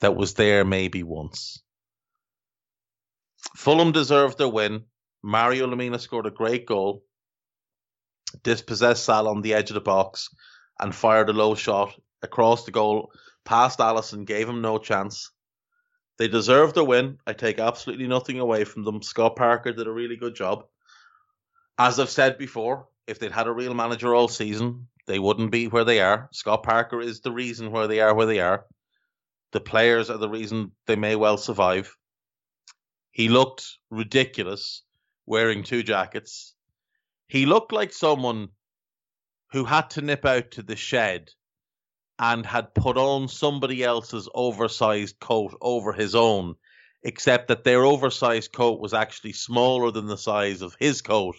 that 0.00 0.16
was 0.16 0.34
there 0.34 0.64
maybe 0.64 1.02
once. 1.02 1.62
Fulham 3.56 3.92
deserved 3.92 4.38
their 4.38 4.48
win. 4.48 4.84
Mario 5.22 5.66
Lemina 5.66 6.00
scored 6.00 6.26
a 6.26 6.30
great 6.30 6.66
goal, 6.66 7.04
dispossessed 8.42 9.04
Sal 9.04 9.28
on 9.28 9.42
the 9.42 9.54
edge 9.54 9.70
of 9.70 9.74
the 9.74 9.80
box, 9.80 10.28
and 10.80 10.94
fired 10.94 11.30
a 11.30 11.32
low 11.32 11.54
shot 11.54 11.94
across 12.22 12.64
the 12.64 12.72
goal 12.72 13.10
past 13.44 13.78
Alisson, 13.78 14.24
gave 14.24 14.48
him 14.48 14.60
no 14.60 14.78
chance. 14.78 15.30
They 16.18 16.28
deserved 16.28 16.74
the 16.74 16.84
win. 16.84 17.18
I 17.26 17.32
take 17.32 17.58
absolutely 17.58 18.06
nothing 18.06 18.38
away 18.40 18.64
from 18.64 18.84
them. 18.84 19.02
Scott 19.02 19.36
Parker 19.36 19.72
did 19.72 19.86
a 19.86 19.92
really 19.92 20.16
good 20.16 20.34
job. 20.34 20.64
As 21.78 21.98
I've 21.98 22.10
said 22.10 22.38
before, 22.38 22.88
if 23.06 23.18
they'd 23.18 23.32
had 23.32 23.48
a 23.48 23.52
real 23.52 23.74
manager 23.74 24.14
all 24.14 24.28
season, 24.28 24.88
they 25.06 25.18
wouldn't 25.18 25.50
be 25.50 25.68
where 25.68 25.84
they 25.84 26.00
are. 26.00 26.28
Scott 26.32 26.62
Parker 26.62 27.00
is 27.00 27.20
the 27.20 27.32
reason 27.32 27.70
where 27.70 27.86
they 27.86 28.00
are 28.00 28.14
where 28.14 28.26
they 28.26 28.40
are. 28.40 28.66
The 29.52 29.60
players 29.60 30.10
are 30.10 30.18
the 30.18 30.28
reason 30.28 30.72
they 30.86 30.96
may 30.96 31.14
well 31.16 31.36
survive. 31.36 31.94
He 33.10 33.28
looked 33.28 33.78
ridiculous 33.90 34.82
wearing 35.26 35.62
two 35.62 35.82
jackets. 35.82 36.54
He 37.28 37.46
looked 37.46 37.72
like 37.72 37.92
someone 37.92 38.48
who 39.52 39.64
had 39.64 39.90
to 39.90 40.02
nip 40.02 40.24
out 40.24 40.50
to 40.52 40.62
the 40.62 40.76
shed 40.76 41.30
and 42.18 42.44
had 42.44 42.74
put 42.74 42.96
on 42.96 43.28
somebody 43.28 43.82
else's 43.84 44.28
oversized 44.34 45.18
coat 45.20 45.56
over 45.60 45.92
his 45.92 46.14
own, 46.14 46.54
except 47.02 47.48
that 47.48 47.64
their 47.64 47.84
oversized 47.84 48.52
coat 48.52 48.80
was 48.80 48.94
actually 48.94 49.32
smaller 49.32 49.90
than 49.90 50.06
the 50.06 50.18
size 50.18 50.62
of 50.62 50.76
his 50.78 51.02
coat. 51.02 51.36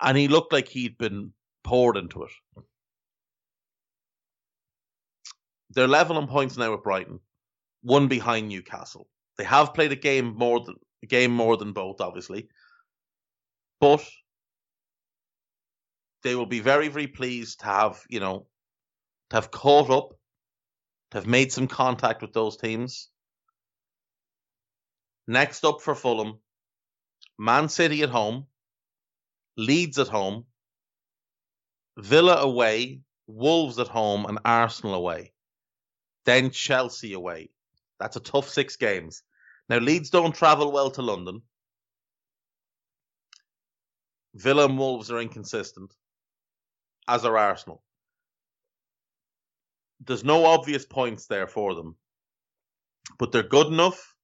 And 0.00 0.16
he 0.16 0.28
looked 0.28 0.52
like 0.52 0.68
he'd 0.68 0.98
been 0.98 1.32
poured 1.62 1.96
into 1.96 2.24
it. 2.24 2.30
They're 5.70 5.86
level 5.88 6.16
on 6.16 6.26
points 6.26 6.56
now 6.56 6.72
with 6.72 6.82
Brighton, 6.82 7.20
one 7.82 8.08
behind 8.08 8.48
Newcastle. 8.48 9.08
They 9.38 9.44
have 9.44 9.74
played 9.74 9.92
a 9.92 9.96
game 9.96 10.34
more 10.36 10.60
than 10.60 10.74
a 11.02 11.06
game 11.06 11.30
more 11.30 11.56
than 11.56 11.72
both, 11.72 12.00
obviously. 12.00 12.48
But 13.80 14.04
they 16.22 16.34
will 16.34 16.46
be 16.46 16.60
very, 16.60 16.88
very 16.88 17.06
pleased 17.06 17.60
to 17.60 17.66
have, 17.66 18.02
you 18.08 18.20
know, 18.20 18.46
to 19.30 19.36
have 19.36 19.50
caught 19.50 19.90
up, 19.90 20.10
to 21.12 21.18
have 21.18 21.26
made 21.26 21.52
some 21.52 21.68
contact 21.68 22.20
with 22.20 22.32
those 22.32 22.56
teams. 22.56 23.08
Next 25.26 25.64
up 25.64 25.80
for 25.80 25.94
Fulham, 25.94 26.40
Man 27.38 27.68
City 27.68 28.02
at 28.02 28.10
home, 28.10 28.46
Leeds 29.56 29.98
at 29.98 30.08
home, 30.08 30.44
Villa 32.00 32.36
away, 32.36 33.00
Wolves 33.26 33.78
at 33.78 33.88
home, 33.88 34.26
and 34.26 34.38
Arsenal 34.44 34.94
away. 34.94 35.32
Then 36.24 36.50
Chelsea 36.50 37.12
away. 37.12 37.50
That's 37.98 38.16
a 38.16 38.20
tough 38.20 38.48
six 38.48 38.76
games. 38.76 39.22
Now, 39.68 39.78
Leeds 39.78 40.10
don't 40.10 40.34
travel 40.34 40.72
well 40.72 40.90
to 40.92 41.02
London. 41.02 41.42
Villa 44.34 44.64
and 44.64 44.78
Wolves 44.78 45.10
are 45.10 45.20
inconsistent 45.20 45.94
as 47.08 47.24
are 47.24 47.36
Arsenal. 47.36 47.82
There's 50.06 50.24
no 50.24 50.46
obvious 50.46 50.86
points 50.86 51.26
there 51.26 51.46
for 51.46 51.74
them, 51.74 51.96
but 53.18 53.32
they're 53.32 53.42
good 53.42 53.66
enough. 53.66 54.14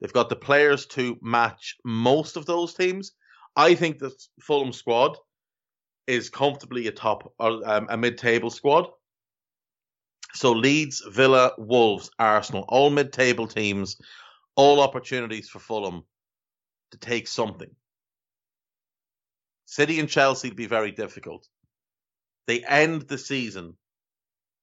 They've 0.00 0.12
got 0.12 0.28
the 0.28 0.36
players 0.36 0.86
to 0.86 1.16
match 1.22 1.76
most 1.84 2.36
of 2.36 2.46
those 2.46 2.74
teams. 2.74 3.12
I 3.54 3.74
think 3.74 3.98
the 3.98 4.12
Fulham 4.40 4.72
squad 4.72 5.16
is 6.06 6.30
comfortably 6.30 6.86
a 6.86 6.92
top 6.92 7.32
or 7.38 7.68
um, 7.68 7.86
a 7.90 7.96
mid-table 7.96 8.50
squad. 8.50 8.88
So 10.34 10.52
Leeds, 10.52 11.02
Villa, 11.08 11.52
Wolves, 11.58 12.10
Arsenal, 12.18 12.64
all 12.68 12.90
mid-table 12.90 13.46
teams, 13.46 13.96
all 14.54 14.80
opportunities 14.80 15.48
for 15.48 15.58
Fulham 15.58 16.04
to 16.92 16.98
take 16.98 17.26
something. 17.26 17.70
City 19.64 19.98
and 19.98 20.08
Chelsea 20.08 20.48
will 20.48 20.56
be 20.56 20.66
very 20.66 20.92
difficult. 20.92 21.48
They 22.46 22.62
end 22.64 23.02
the 23.02 23.18
season 23.18 23.76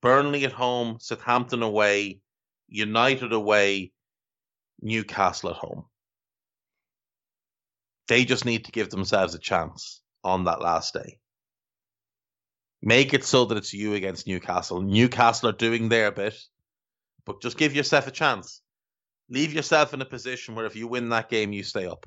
Burnley 0.03 0.43
at 0.43 0.51
home, 0.51 0.97
Southampton 0.99 1.63
away, 1.63 2.19
United 2.67 3.31
away, 3.31 3.93
Newcastle 4.81 5.51
at 5.51 5.55
home. 5.55 5.85
They 8.09 8.25
just 8.25 8.43
need 8.43 8.65
to 8.65 8.73
give 8.73 8.89
themselves 8.89 9.33
a 9.33 9.39
chance 9.39 10.01
on 10.21 10.43
that 10.43 10.61
last 10.61 10.93
day. 10.93 11.19
Make 12.85 13.13
it 13.13 13.23
so 13.23 13.45
that 13.45 13.57
it's 13.57 13.73
you 13.73 13.93
against 13.93 14.27
Newcastle. 14.27 14.81
Newcastle 14.81 15.47
are 15.47 15.53
doing 15.53 15.87
their 15.87 16.11
bit, 16.11 16.35
but 17.25 17.41
just 17.41 17.57
give 17.57 17.73
yourself 17.73 18.07
a 18.07 18.11
chance. 18.11 18.61
Leave 19.29 19.53
yourself 19.53 19.93
in 19.93 20.01
a 20.01 20.05
position 20.05 20.53
where 20.53 20.65
if 20.65 20.75
you 20.75 20.89
win 20.89 21.07
that 21.09 21.29
game, 21.29 21.53
you 21.53 21.63
stay 21.63 21.85
up. 21.85 22.05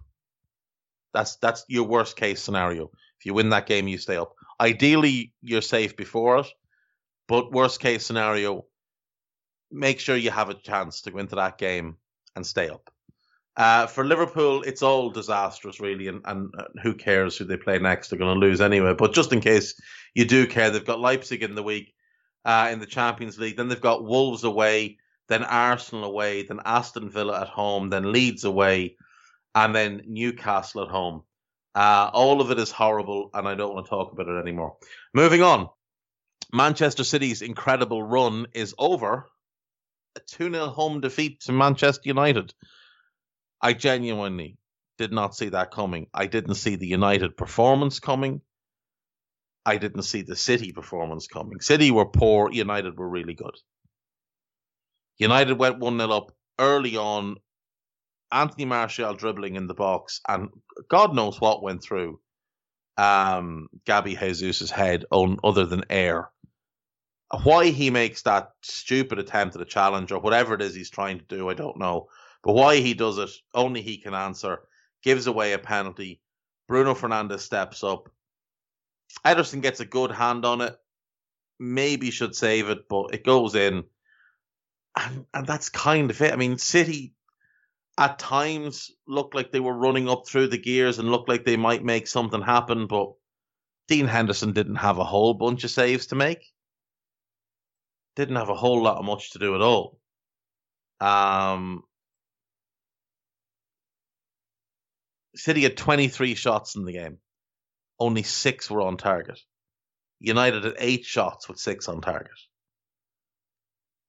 That's 1.15 1.37
that's 1.37 1.65
your 1.67 1.85
worst 1.85 2.15
case 2.17 2.43
scenario. 2.43 2.91
If 3.19 3.25
you 3.25 3.33
win 3.33 3.49
that 3.49 3.67
game, 3.67 3.89
you 3.89 3.97
stay 3.97 4.19
up. 4.19 4.35
Ideally, 4.61 5.33
you're 5.41 5.63
safe 5.63 5.97
before 5.97 6.41
it, 6.41 6.47
but 7.27 7.53
worst 7.53 7.81
case 7.81 8.05
scenario, 8.05 8.67
make 9.71 9.99
sure 9.99 10.15
you 10.15 10.31
have 10.31 10.51
a 10.51 10.55
chance 10.55 11.01
to 11.03 11.11
go 11.11 11.17
into 11.17 11.37
that 11.37 11.57
game 11.57 11.97
and 12.35 12.47
stay 12.47 12.69
up. 12.69 12.91
Uh, 13.57 13.87
for 13.87 14.05
Liverpool, 14.05 14.63
it's 14.63 14.83
all 14.83 15.11
disastrous, 15.11 15.81
really, 15.81 16.09
and, 16.09 16.21
and 16.27 16.53
uh, 16.59 16.65
who 16.83 16.93
cares 16.93 17.37
who 17.37 17.45
they 17.45 17.57
play 17.57 17.79
next? 17.79 18.09
They're 18.09 18.19
going 18.19 18.39
to 18.39 18.47
lose 18.47 18.61
anyway. 18.61 18.95
But 18.97 19.15
just 19.15 19.33
in 19.33 19.41
case 19.41 19.81
you 20.15 20.27
do 20.27 20.47
care, 20.47 20.71
they've 20.71 20.85
got 20.85 21.01
Leipzig 21.01 21.43
in 21.43 21.55
the 21.55 21.63
week 21.63 21.95
uh, 22.45 22.69
in 22.71 22.81
the 22.81 22.87
Champions 22.87 23.39
League. 23.39 23.57
Then 23.57 23.69
they've 23.69 23.81
got 23.81 24.05
Wolves 24.05 24.45
away, 24.45 24.99
then 25.29 25.43
Arsenal 25.43 26.05
away, 26.05 26.43
then 26.43 26.61
Aston 26.67 27.09
Villa 27.09 27.41
at 27.41 27.49
home, 27.49 27.89
then 27.89 28.13
Leeds 28.13 28.45
away, 28.45 28.97
and 29.55 29.75
then 29.75 30.03
Newcastle 30.07 30.83
at 30.83 30.89
home. 30.89 31.23
Uh, 31.75 32.11
all 32.13 32.43
of 32.43 32.51
it 32.51 32.59
is 32.59 32.71
horrible, 32.71 33.31
and 33.33 33.49
I 33.49 33.55
don't 33.55 33.75
want 33.75 33.87
to 33.87 33.91
talk 33.91 34.13
about 34.13 34.29
it 34.29 34.39
anymore. 34.39 34.77
Moving 35.15 35.43
on. 35.43 35.69
Manchester 36.53 37.05
City's 37.05 37.43
incredible 37.43 38.03
run 38.03 38.47
is 38.55 38.75
over. 38.79 39.29
A 40.15 40.21
2 40.21 40.51
0 40.51 40.67
home 40.69 41.01
defeat 41.01 41.41
to 41.41 41.53
Manchester 41.53 42.03
United. 42.05 42.55
I 43.61 43.73
genuinely 43.73 44.59
did 44.99 45.13
not 45.13 45.35
see 45.35 45.51
that 45.51 45.71
coming. 45.71 46.09
I 46.15 46.27
didn't 46.27 46.55
see 46.57 46.77
the 46.77 46.87
United 46.87 47.37
performance 47.37 48.01
coming. 48.01 48.41
I 49.65 49.79
didn't 49.79 50.03
see 50.03 50.23
the 50.23 50.37
City 50.37 50.73
performance 50.73 51.27
coming. 51.27 51.61
City 51.61 51.91
were 51.91 52.07
poor, 52.07 52.51
United 52.53 52.99
were 52.99 53.09
really 53.09 53.35
good. 53.35 53.57
United 55.19 55.59
went 55.59 55.79
1 55.79 55.99
0 55.99 56.11
up 56.11 56.33
early 56.59 56.97
on. 56.97 57.37
Anthony 58.33 58.65
Martial 58.65 59.15
dribbling 59.15 59.57
in 59.57 59.67
the 59.69 59.75
box, 59.75 60.21
and 60.29 60.51
God 60.89 61.15
knows 61.15 61.41
what 61.41 61.63
went 61.63 61.83
through 61.83 62.21
um, 62.97 63.69
Gabby 63.85 64.17
Jesus' 64.17 64.71
head 64.71 65.05
on 65.11 65.39
other 65.45 65.67
than 65.67 65.85
air. 65.91 66.31
Why 67.45 67.67
he 67.67 67.91
makes 67.91 68.23
that 68.23 68.51
stupid 68.63 69.19
attempt 69.19 69.57
at 69.57 69.63
a 69.63 69.67
challenge 69.67 70.13
or 70.13 70.21
whatever 70.21 70.55
it 70.55 70.63
is 70.63 70.75
he's 70.75 70.91
trying 70.91 71.19
to 71.19 71.25
do, 71.25 71.49
I 71.49 71.55
don't 71.55 71.79
know. 71.79 72.09
But 72.43 72.55
why 72.55 72.77
he 72.77 72.95
does 72.95 73.19
it, 73.19 73.31
only 73.55 73.83
he 73.83 73.99
can 73.99 74.15
answer. 74.15 74.61
Gives 75.03 75.27
away 75.27 75.53
a 75.53 75.59
penalty. 75.59 76.21
Bruno 76.69 76.95
Fernandes 76.95 77.41
steps 77.41 77.85
up. 77.85 78.11
Ederson 79.25 79.63
gets 79.63 79.81
a 79.81 79.85
good 79.85 80.11
hand 80.11 80.45
on 80.45 80.61
it. 80.61 80.77
Maybe 81.59 82.11
should 82.11 82.35
save 82.35 82.69
it, 82.69 82.89
but 82.89 83.15
it 83.15 83.25
goes 83.25 83.55
in 83.55 83.85
and 84.97 85.27
and 85.33 85.47
that's 85.47 85.69
kind 85.69 86.11
of 86.11 86.21
it. 86.23 86.33
I 86.33 86.37
mean, 86.37 86.59
City 86.59 87.15
at 87.99 88.19
times 88.19 88.91
looked 89.07 89.35
like 89.35 89.53
they 89.53 89.61
were 89.61 89.77
running 89.77 90.09
up 90.09 90.27
through 90.27 90.49
the 90.49 90.59
gears 90.59 90.99
and 90.99 91.11
looked 91.11 91.29
like 91.29 91.45
they 91.45 91.57
might 91.57 91.85
make 91.85 92.07
something 92.07 92.43
happen, 92.43 92.87
but 92.87 93.13
Dean 93.89 94.07
Henderson 94.07 94.53
didn't 94.53 94.77
have 94.77 94.99
a 94.99 95.05
whole 95.05 95.35
bunch 95.35 95.65
of 95.65 95.71
saves 95.71 96.09
to 96.09 96.15
make. 96.15 96.53
Didn't 98.17 98.37
have 98.37 98.49
a 98.49 98.55
whole 98.55 98.83
lot 98.83 98.99
of 98.99 99.05
much 99.05 99.33
to 99.33 99.39
do 99.39 99.55
at 99.55 99.61
all. 99.61 99.99
Um, 101.01 101.83
City 105.37 105.63
had 105.63 105.77
23 105.77 106.35
shots 106.35 106.77
in 106.77 106.85
the 106.85 106.93
game. 106.93 107.19
Only 107.99 108.23
six 108.23 108.71
were 108.71 108.83
on 108.83 108.97
target. 108.97 109.39
United 110.19 110.65
had 110.65 110.75
eight 110.79 111.05
shots 111.05 111.49
with 111.49 111.59
six 111.59 111.89
on 111.89 112.01
target 112.01 112.31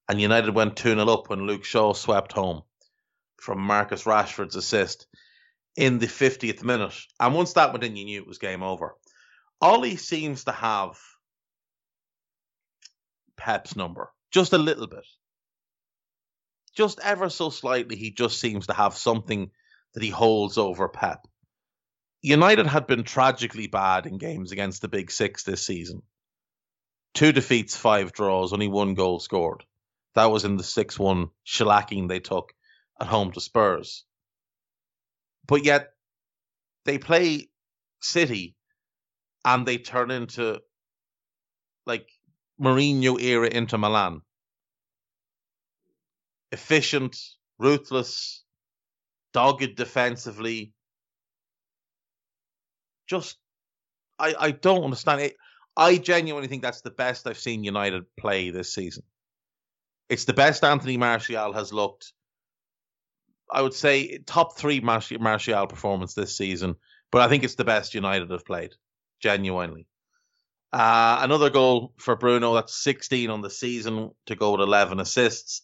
and 0.08 0.20
United 0.20 0.54
went 0.54 0.76
2 0.76 0.94
0 0.94 1.08
up 1.08 1.28
when 1.28 1.46
Luke 1.46 1.64
Shaw 1.64 1.92
swept 1.92 2.32
home 2.32 2.62
from 3.36 3.60
Marcus 3.60 4.04
Rashford's 4.04 4.56
assist 4.56 5.06
in 5.76 5.98
the 5.98 6.06
50th 6.06 6.64
minute. 6.64 6.94
And 7.20 7.34
once 7.34 7.52
that 7.52 7.72
went 7.72 7.84
in, 7.84 7.96
you 7.96 8.04
knew 8.04 8.20
it 8.20 8.26
was 8.26 8.38
game 8.38 8.62
over. 8.62 8.96
Ole 9.60 9.96
seems 9.96 10.44
to 10.44 10.52
have 10.52 10.98
Pep's 13.36 13.76
number, 13.76 14.10
just 14.32 14.52
a 14.52 14.58
little 14.58 14.86
bit. 14.86 15.06
Just 16.74 17.00
ever 17.00 17.28
so 17.28 17.50
slightly, 17.50 17.96
he 17.96 18.10
just 18.10 18.40
seems 18.40 18.68
to 18.68 18.72
have 18.72 18.96
something 18.96 19.50
that 19.94 20.02
he 20.02 20.10
holds 20.10 20.58
over 20.58 20.88
Pep. 20.88 21.26
United 22.20 22.66
had 22.66 22.86
been 22.86 23.04
tragically 23.04 23.68
bad 23.68 24.06
in 24.06 24.18
games 24.18 24.52
against 24.52 24.82
the 24.82 24.88
Big 24.88 25.10
Six 25.10 25.44
this 25.44 25.64
season. 25.64 26.02
Two 27.14 27.32
defeats, 27.32 27.76
five 27.76 28.12
draws, 28.12 28.52
only 28.52 28.68
one 28.68 28.94
goal 28.94 29.20
scored. 29.20 29.64
That 30.14 30.26
was 30.26 30.44
in 30.44 30.56
the 30.56 30.64
6 30.64 30.98
1 30.98 31.28
shellacking 31.46 32.08
they 32.08 32.20
took 32.20 32.52
at 33.00 33.06
home 33.06 33.32
to 33.32 33.40
Spurs. 33.40 34.04
But 35.46 35.64
yet, 35.64 35.90
they 36.84 36.98
play 36.98 37.48
City 38.00 38.56
and 39.44 39.66
they 39.66 39.78
turn 39.78 40.10
into 40.10 40.60
like 41.86 42.08
Mourinho 42.60 43.20
era 43.20 43.48
Inter 43.48 43.78
Milan. 43.78 44.22
Efficient, 46.50 47.16
ruthless, 47.58 48.44
dogged 49.38 49.76
defensively. 49.76 50.72
Just, 53.06 53.36
I, 54.18 54.34
I 54.36 54.50
don't 54.50 54.82
understand 54.82 55.20
it. 55.20 55.36
I 55.76 55.96
genuinely 55.96 56.48
think 56.48 56.62
that's 56.62 56.80
the 56.80 56.90
best 56.90 57.24
I've 57.24 57.38
seen 57.38 57.62
United 57.62 58.02
play 58.18 58.50
this 58.50 58.74
season. 58.74 59.04
It's 60.08 60.24
the 60.24 60.32
best 60.32 60.64
Anthony 60.64 60.96
Martial 60.96 61.52
has 61.52 61.72
looked. 61.72 62.12
I 63.48 63.62
would 63.62 63.74
say 63.74 64.18
top 64.26 64.58
three 64.58 64.80
Martial 64.80 65.66
performance 65.68 66.14
this 66.14 66.36
season, 66.36 66.74
but 67.12 67.22
I 67.22 67.28
think 67.28 67.44
it's 67.44 67.54
the 67.54 67.64
best 67.64 67.94
United 67.94 68.32
have 68.32 68.44
played, 68.44 68.74
genuinely. 69.20 69.86
Uh, 70.72 71.20
another 71.20 71.48
goal 71.48 71.92
for 71.96 72.16
Bruno. 72.16 72.54
That's 72.54 72.82
16 72.82 73.30
on 73.30 73.40
the 73.40 73.50
season 73.50 74.10
to 74.26 74.34
go 74.34 74.50
with 74.50 74.62
11 74.62 74.98
assists. 74.98 75.62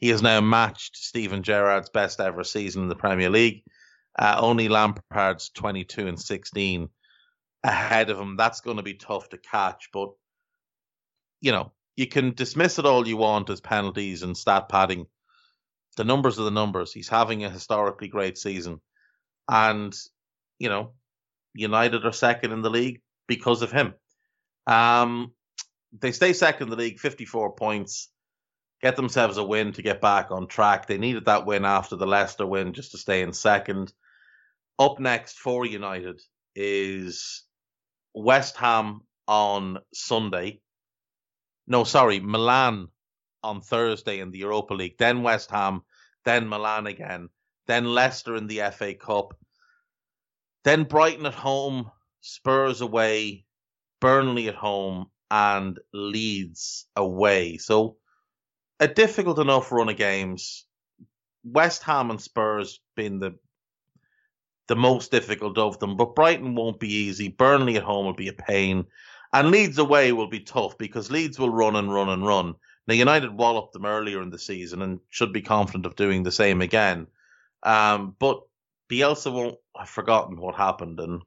He 0.00 0.08
has 0.08 0.22
now 0.22 0.40
matched 0.40 0.96
Steven 0.96 1.42
Gerrard's 1.42 1.90
best 1.90 2.20
ever 2.20 2.42
season 2.42 2.82
in 2.82 2.88
the 2.88 2.96
Premier 2.96 3.30
League. 3.30 3.62
Uh, 4.18 4.36
only 4.40 4.68
Lampard's 4.68 5.50
22 5.50 6.08
and 6.08 6.18
16 6.18 6.88
ahead 7.62 8.10
of 8.10 8.18
him. 8.18 8.36
That's 8.36 8.62
going 8.62 8.78
to 8.78 8.82
be 8.82 8.94
tough 8.94 9.28
to 9.28 9.38
catch, 9.38 9.90
but 9.92 10.10
you 11.40 11.52
know, 11.52 11.72
you 11.96 12.06
can 12.06 12.32
dismiss 12.34 12.78
it 12.78 12.86
all 12.86 13.06
you 13.06 13.16
want 13.16 13.50
as 13.50 13.60
penalties 13.60 14.22
and 14.22 14.36
stat 14.36 14.68
padding. 14.68 15.06
The 15.96 16.04
numbers 16.04 16.38
are 16.38 16.44
the 16.44 16.50
numbers. 16.50 16.92
He's 16.92 17.08
having 17.08 17.44
a 17.44 17.50
historically 17.50 18.08
great 18.08 18.38
season. 18.38 18.80
And, 19.48 19.94
you 20.58 20.68
know, 20.68 20.92
United 21.54 22.06
are 22.06 22.12
second 22.12 22.52
in 22.52 22.62
the 22.62 22.70
league 22.70 23.00
because 23.26 23.62
of 23.62 23.72
him. 23.72 23.94
Um, 24.66 25.32
they 25.98 26.12
stay 26.12 26.32
second 26.32 26.68
in 26.68 26.70
the 26.70 26.76
league, 26.76 27.00
54 27.00 27.54
points, 27.56 28.08
get 28.82 28.96
themselves 28.96 29.36
a 29.36 29.44
win 29.44 29.72
to 29.72 29.82
get 29.82 30.00
back 30.00 30.30
on 30.30 30.46
track. 30.46 30.86
They 30.86 30.98
needed 30.98 31.26
that 31.26 31.46
win 31.46 31.64
after 31.64 31.96
the 31.96 32.06
Leicester 32.06 32.46
win 32.46 32.72
just 32.72 32.92
to 32.92 32.98
stay 32.98 33.22
in 33.22 33.32
second. 33.32 33.92
Up 34.78 34.98
next 34.98 35.38
for 35.38 35.66
United 35.66 36.20
is 36.54 37.44
West 38.14 38.56
Ham 38.56 39.02
on 39.26 39.78
Sunday 39.92 40.60
no, 41.70 41.84
sorry, 41.84 42.18
Milan 42.18 42.88
on 43.44 43.60
Thursday 43.60 44.18
in 44.18 44.32
the 44.32 44.38
Europa 44.38 44.74
League, 44.74 44.98
then 44.98 45.22
West 45.22 45.52
Ham, 45.52 45.82
then 46.24 46.48
Milan 46.48 46.88
again, 46.88 47.28
then 47.68 47.84
Leicester 47.84 48.34
in 48.34 48.48
the 48.48 48.60
FA 48.72 48.92
Cup, 48.92 49.38
then 50.64 50.82
Brighton 50.82 51.26
at 51.26 51.34
home, 51.34 51.88
Spurs 52.22 52.80
away, 52.80 53.46
Burnley 54.00 54.48
at 54.48 54.56
home, 54.56 55.06
and 55.30 55.78
Leeds 55.94 56.86
away. 56.96 57.56
So 57.56 57.96
a 58.80 58.88
difficult 58.88 59.38
enough 59.38 59.70
run 59.70 59.90
of 59.90 59.96
games. 59.96 60.64
West 61.44 61.82
Ham 61.84 62.10
and 62.10 62.20
Spurs 62.20 62.80
being 62.96 63.20
the 63.20 63.38
the 64.68 64.76
most 64.76 65.10
difficult 65.10 65.58
of 65.58 65.80
them, 65.80 65.96
but 65.96 66.14
Brighton 66.14 66.54
won't 66.54 66.78
be 66.78 66.92
easy. 66.92 67.26
Burnley 67.26 67.76
at 67.76 67.82
home 67.82 68.06
will 68.06 68.14
be 68.14 68.28
a 68.28 68.32
pain. 68.32 68.86
And 69.32 69.50
Leeds 69.50 69.78
away 69.78 70.12
will 70.12 70.28
be 70.28 70.40
tough 70.40 70.78
because 70.78 71.10
Leeds 71.10 71.40
will 71.40 71.50
run 71.50 71.74
and 71.74 71.92
run 71.92 72.08
and 72.08 72.24
run. 72.24 72.54
Now, 72.86 72.94
United 72.94 73.36
walloped 73.36 73.72
them 73.72 73.84
earlier 73.84 74.22
in 74.22 74.30
the 74.30 74.38
season 74.38 74.80
and 74.80 75.00
should 75.08 75.32
be 75.32 75.42
confident 75.42 75.86
of 75.86 75.96
doing 75.96 76.22
the 76.22 76.30
same 76.30 76.60
again. 76.60 77.08
Um, 77.64 78.14
but 78.20 78.42
Bielsa 78.88 79.32
won't 79.32 79.58
have 79.76 79.88
forgotten 79.88 80.40
what 80.40 80.54
happened 80.54 81.00
and 81.00 81.22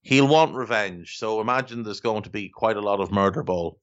he'll 0.00 0.28
want 0.28 0.54
revenge. 0.54 1.18
So 1.18 1.42
imagine 1.42 1.82
there's 1.82 2.00
going 2.00 2.22
to 2.22 2.30
be 2.30 2.48
quite 2.48 2.78
a 2.78 2.82
lot 2.82 3.00
of 3.00 3.12
murder 3.12 3.42
ball. 3.42 3.78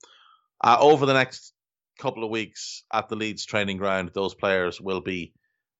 Uh, 0.63 0.77
over 0.79 1.05
the 1.05 1.13
next 1.13 1.53
couple 1.97 2.23
of 2.23 2.29
weeks 2.29 2.83
at 2.91 3.09
the 3.09 3.15
Leeds 3.15 3.45
training 3.45 3.77
ground, 3.77 4.11
those 4.13 4.33
players 4.35 4.79
will 4.81 5.01
be 5.01 5.33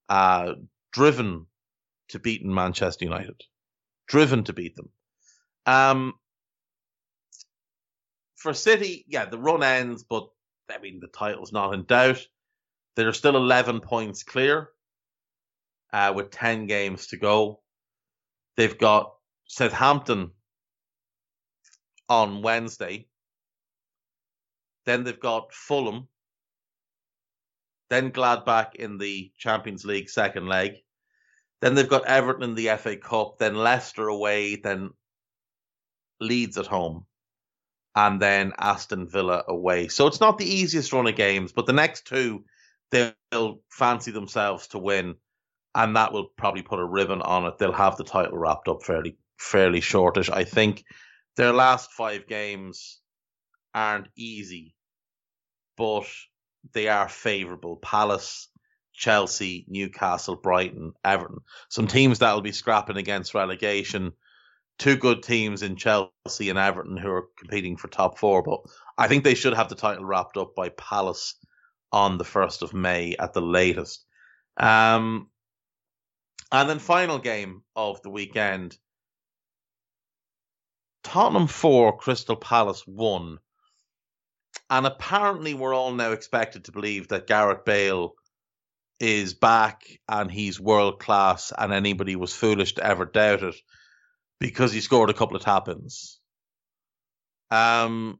uh, 0.09 0.53
driven 0.91 1.47
to 2.09 2.20
beat 2.20 2.45
Manchester 2.45 3.05
United. 3.05 3.41
Driven 4.07 4.43
to 4.45 4.53
beat 4.53 4.76
them. 4.76 4.89
Um, 5.66 6.14
for 8.36 8.53
City, 8.53 9.05
yeah, 9.07 9.26
the 9.26 9.38
run 9.38 9.64
ends, 9.64 10.03
but 10.03 10.28
I 10.70 10.78
mean 10.80 10.99
the 10.99 11.07
title's 11.07 11.53
not 11.53 11.74
in 11.74 11.86
doubt. 11.86 12.20
They're 12.95 13.14
still 13.14 13.38
eleven 13.38 13.80
points 13.80 14.24
clear, 14.24 14.70
uh, 15.91 16.14
with 16.16 16.32
ten 16.32 16.68
games 16.68 17.07
to 17.07 17.18
go. 17.18 17.61
They've 18.57 18.78
got 18.78 19.14
Southampton 19.47 20.32
on 22.09 22.41
Wednesday. 22.41 23.07
Then 24.86 25.04
they've 25.04 25.20
got 25.20 25.54
Fulham. 25.54 26.08
Then 27.90 28.12
Gladbach 28.12 28.76
in 28.76 28.98
the 28.98 29.32
Champions 29.38 29.86
League 29.86 30.10
second 30.10 30.48
leg. 30.48 30.74
Then 31.62 31.76
they've 31.76 31.88
got 31.88 32.06
Everton 32.06 32.44
in 32.44 32.56
the 32.56 32.76
FA 32.78 32.98
Cup. 32.98 33.38
Then 33.38 33.56
Leicester 33.56 34.08
away. 34.08 34.56
Then 34.56 34.92
Leeds 36.20 36.58
at 36.58 36.68
home. 36.68 37.06
And 37.96 38.22
then 38.22 38.54
Aston 38.58 39.08
Villa 39.08 39.44
away. 39.48 39.88
So 39.88 40.08
it's 40.08 40.20
not 40.20 40.38
the 40.38 40.52
easiest 40.52 40.92
run 40.92 41.08
of 41.08 41.16
games, 41.16 41.52
but 41.52 41.68
the 41.68 41.74
next 41.74 42.08
two 42.08 42.44
they'll 42.94 43.60
fancy 43.70 44.12
themselves 44.12 44.68
to 44.68 44.80
win, 44.80 45.16
and 45.76 45.96
that 45.96 46.14
will 46.14 46.28
probably 46.38 46.62
put 46.62 46.80
a 46.80 46.86
ribbon 46.86 47.22
on 47.22 47.46
it. 47.46 47.58
They'll 47.58 47.72
have 47.72 47.98
the 47.98 48.04
title 48.04 48.38
wrapped 48.38 48.68
up 48.68 48.84
fairly 48.84 49.18
fairly 49.38 49.82
shortish. 49.82 50.30
I 50.30 50.44
think 50.44 50.84
their 51.36 51.52
last 51.52 51.92
five 51.92 52.28
games 52.28 53.00
aren't 53.74 54.07
easy, 54.15 54.76
but 55.78 56.05
they 56.74 56.88
are 56.88 57.09
favourable. 57.09 57.78
Palace, 57.78 58.49
Chelsea, 58.93 59.65
Newcastle, 59.67 60.36
Brighton, 60.36 60.93
Everton. 61.03 61.39
Some 61.69 61.88
teams 61.88 62.19
that 62.19 62.34
will 62.34 62.41
be 62.41 62.51
scrapping 62.51 62.97
against 62.97 63.34
relegation. 63.34 64.13
Two 64.80 64.95
good 64.95 65.24
teams 65.24 65.61
in 65.61 65.76
Chelsea 65.76 66.49
and 66.49 66.59
Everton 66.59 66.97
who 66.97 67.09
are 67.09 67.28
competing 67.38 67.78
for 67.78 67.88
top 67.88 68.17
four, 68.17 68.41
but 68.41 68.59
I 68.97 69.07
think 69.07 69.24
they 69.24 69.36
should 69.36 69.53
have 69.53 69.69
the 69.69 69.76
title 69.76 70.05
wrapped 70.05 70.38
up 70.38 70.55
by 70.55 70.69
Palace 70.69 71.36
on 71.91 72.17
the 72.17 72.24
1st 72.24 72.63
of 72.63 72.74
May 72.74 73.15
at 73.17 73.34
the 73.34 73.41
latest. 73.41 74.03
Um, 74.57 75.30
and 76.51 76.69
then 76.69 76.80
final 76.80 77.19
game 77.19 77.63
of 77.76 78.01
the 78.01 78.09
weekend. 78.09 78.78
Tottenham 81.03 81.47
4, 81.47 81.97
Crystal 81.97 82.36
Palace 82.36 82.84
1. 82.86 83.38
And 84.70 84.86
apparently 84.86 85.54
we're 85.54 85.74
all 85.74 85.91
now 85.91 86.12
expected 86.12 86.66
to 86.66 86.72
believe 86.72 87.10
that 87.10 87.28
Gareth 87.28 87.66
Bale 87.66 88.14
is 88.99 89.34
back 89.34 89.84
and 90.08 90.32
he's 90.32 90.60
world 90.60 90.99
class 90.99 91.51
and 91.58 91.74
anybody 91.74 92.16
was 92.16 92.34
foolish 92.34 92.76
to 92.76 92.86
ever 92.86 93.06
doubt 93.06 93.43
it 93.43 93.56
because 94.39 94.72
he 94.72 94.82
scored 94.82 95.10
a 95.10 95.14
couple 95.14 95.36
of 95.36 95.43
tap-ins. 95.43 96.20
Um, 97.51 98.20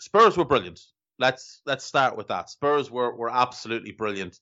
Spurs 0.00 0.36
were 0.36 0.44
brilliant. 0.44 0.80
Let's 1.18 1.60
let's 1.66 1.84
start 1.84 2.16
with 2.16 2.28
that. 2.28 2.48
Spurs 2.48 2.90
were 2.90 3.14
were 3.14 3.30
absolutely 3.30 3.92
brilliant. 3.92 4.38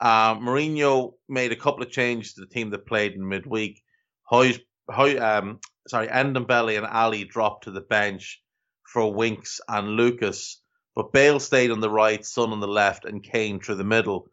Uh, 0.00 0.36
Mourinho 0.36 1.14
made 1.28 1.52
a 1.52 1.56
couple 1.56 1.82
of 1.82 1.90
changes 1.90 2.34
to 2.34 2.40
the 2.40 2.46
team 2.46 2.70
that 2.70 2.86
played 2.86 3.14
in 3.14 3.28
midweek. 3.28 3.82
Hoy, 4.22 4.54
Hoy, 4.88 5.18
um, 5.18 5.60
sorry, 5.88 6.08
Ndombele 6.08 6.76
and 6.76 6.86
Alli 6.86 7.24
dropped 7.24 7.64
to 7.64 7.70
the 7.70 7.80
bench 7.80 8.42
for 8.84 9.12
Winks 9.12 9.60
and 9.68 9.88
Lucas, 9.88 10.60
but 10.94 11.12
Bale 11.12 11.40
stayed 11.40 11.70
on 11.70 11.80
the 11.80 11.90
right, 11.90 12.24
Son 12.24 12.52
on 12.52 12.60
the 12.60 12.68
left, 12.68 13.04
and 13.04 13.22
Kane 13.22 13.60
through 13.60 13.76
the 13.76 13.84
middle, 13.84 14.28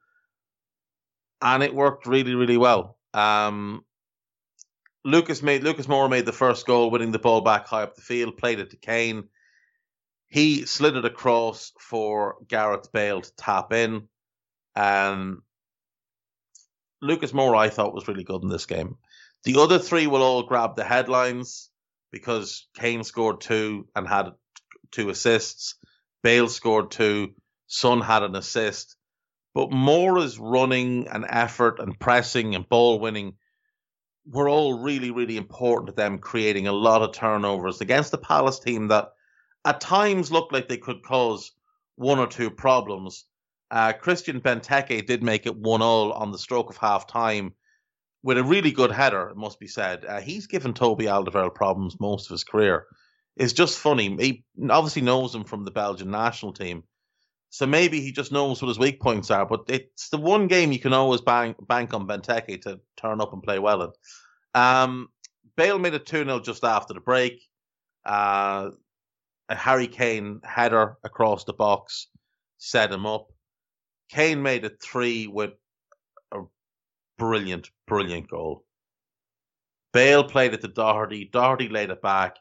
and 1.42 1.64
it 1.64 1.74
worked 1.74 2.06
really 2.06 2.36
really 2.36 2.58
well. 2.58 2.98
Um, 3.14 3.84
Lucas 5.04 5.42
made 5.42 5.64
Lucas 5.64 5.88
Moura 5.88 6.10
made 6.10 6.26
the 6.26 6.32
first 6.32 6.66
goal, 6.68 6.92
winning 6.92 7.12
the 7.12 7.20
ball 7.20 7.42
back 7.42 7.68
high 7.68 7.84
up 7.84 7.96
the 7.96 8.02
field, 8.02 8.38
played 8.38 8.60
it 8.60 8.70
to 8.72 8.78
Kane. 8.78 9.24
He 10.28 10.66
slid 10.66 10.96
it 10.96 11.06
across 11.06 11.74
for 11.80 12.36
Gareth 12.48 12.92
Bale 12.92 13.22
to 13.22 13.36
tap 13.36 13.74
in. 13.74 14.08
Um, 14.76 15.44
Lucas 17.02 17.32
Moura, 17.32 17.58
I 17.58 17.70
thought, 17.70 17.94
was 17.94 18.08
really 18.08 18.24
good 18.24 18.44
in 18.44 18.50
this 18.50 18.66
game. 18.66 18.98
The 19.44 19.60
other 19.60 19.80
three 19.80 20.08
will 20.08 20.22
all 20.22 20.44
grab 20.44 20.76
the 20.76 20.84
headlines 20.84 21.70
because 22.12 22.68
Kane 22.76 23.04
scored 23.04 23.42
two 23.42 23.88
and 23.96 24.08
had 24.08 24.32
two 24.92 25.10
assists. 25.10 25.76
Bale 26.24 26.50
scored 26.50 26.92
two. 26.92 27.34
Son 27.68 28.02
had 28.02 28.24
an 28.24 28.36
assist. 28.36 28.96
But 29.54 29.72
Moura's 29.72 30.40
running 30.40 31.08
and 31.08 31.26
effort 31.28 31.80
and 31.80 32.00
pressing 32.00 32.56
and 32.56 32.68
ball 32.68 33.00
winning 33.00 33.34
were 34.26 34.48
all 34.48 34.80
really, 34.80 35.12
really 35.12 35.38
important 35.38 35.88
to 35.88 35.96
them 35.96 36.20
creating 36.20 36.68
a 36.68 36.72
lot 36.72 37.02
of 37.02 37.14
turnovers 37.14 37.82
against 37.82 38.12
the 38.12 38.18
Palace 38.18 38.60
team 38.60 38.90
that 38.90 39.10
at 39.66 39.82
times 39.82 40.32
looked 40.32 40.54
like 40.54 40.68
they 40.68 40.78
could 40.78 41.04
cause 41.04 41.52
one 41.96 42.20
or 42.20 42.28
two 42.28 42.50
problems. 42.50 43.26
Uh, 43.70 43.94
Christian 43.94 44.42
Benteke 44.42 45.06
did 45.06 45.24
make 45.24 45.46
it 45.46 45.56
one 45.56 45.82
all 45.82 46.12
on 46.14 46.32
the 46.32 46.38
stroke 46.38 46.70
of 46.70 46.78
half 46.78 47.08
time 47.08 47.54
with 48.24 48.38
a 48.38 48.44
really 48.44 48.72
good 48.72 48.92
header, 48.92 49.30
it 49.30 49.38
must 49.38 49.60
be 49.60 49.68
said. 49.68 50.06
Uh, 50.06 50.22
he's 50.22 50.48
given 50.48 50.74
Toby 50.74 51.06
Alderweireld 51.06 51.56
problems 51.56 52.00
most 52.00 52.28
of 52.28 52.32
his 52.32 52.44
career. 52.44 52.86
It's 53.38 53.54
just 53.54 53.80
funny. 53.80 54.16
He 54.20 54.44
obviously 54.70 55.02
knows 55.02 55.34
him 55.34 55.44
from 55.44 55.66
the 55.66 55.72
Belgian 55.72 56.12
national 56.12 56.54
team. 56.54 56.84
So 57.50 57.66
maybe 57.68 58.00
he 58.00 58.12
just 58.12 58.32
knows 58.32 58.62
what 58.62 58.70
his 58.70 58.80
weak 58.80 59.02
points 59.02 59.30
are, 59.30 59.46
but 59.46 59.64
it's 59.68 60.10
the 60.10 60.18
one 60.18 60.48
game 60.48 60.72
you 60.72 60.80
can 60.80 60.94
always 60.94 61.20
bank, 61.20 61.58
bank 61.68 61.94
on 61.94 62.08
Benteke 62.08 62.62
to 62.62 62.80
turn 62.96 63.20
up 63.20 63.34
and 63.34 63.44
play 63.44 63.60
well 63.60 63.84
in. 63.84 63.92
Um, 64.54 65.10
Bale 65.58 65.78
made 65.78 65.94
it 65.94 66.06
2 66.06 66.24
0 66.24 66.40
just 66.40 66.64
after 66.64 66.94
the 66.94 67.02
break. 67.02 67.42
Uh, 68.06 68.70
a 69.50 69.56
Harry 69.56 69.88
Kane 69.88 70.40
header 70.46 70.98
across 71.04 71.44
the 71.44 71.54
box 71.54 72.08
set 72.58 72.92
him 72.92 73.06
up. 73.06 73.28
Kane 74.10 74.42
made 74.42 74.64
it 74.64 74.82
three 74.82 75.28
with 75.28 75.52
a 76.32 76.40
brilliant, 77.18 77.70
brilliant 77.86 78.30
goal. 78.30 78.64
Bale 79.94 80.24
played 80.24 80.54
it 80.54 80.62
to 80.62 80.68
Doherty. 80.70 81.30
Doherty 81.32 81.68
laid 81.68 81.90
it 81.90 82.02
back. 82.02 82.38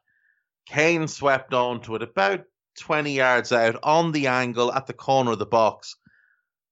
Kane 0.71 1.09
swept 1.09 1.53
onto 1.53 1.97
it 1.97 2.03
about 2.03 2.45
20 2.79 3.13
yards 3.13 3.51
out 3.51 3.77
on 3.83 4.13
the 4.13 4.29
angle 4.29 4.73
at 4.73 4.87
the 4.87 4.93
corner 4.93 5.33
of 5.33 5.41
the 5.41 5.47
box 5.47 5.97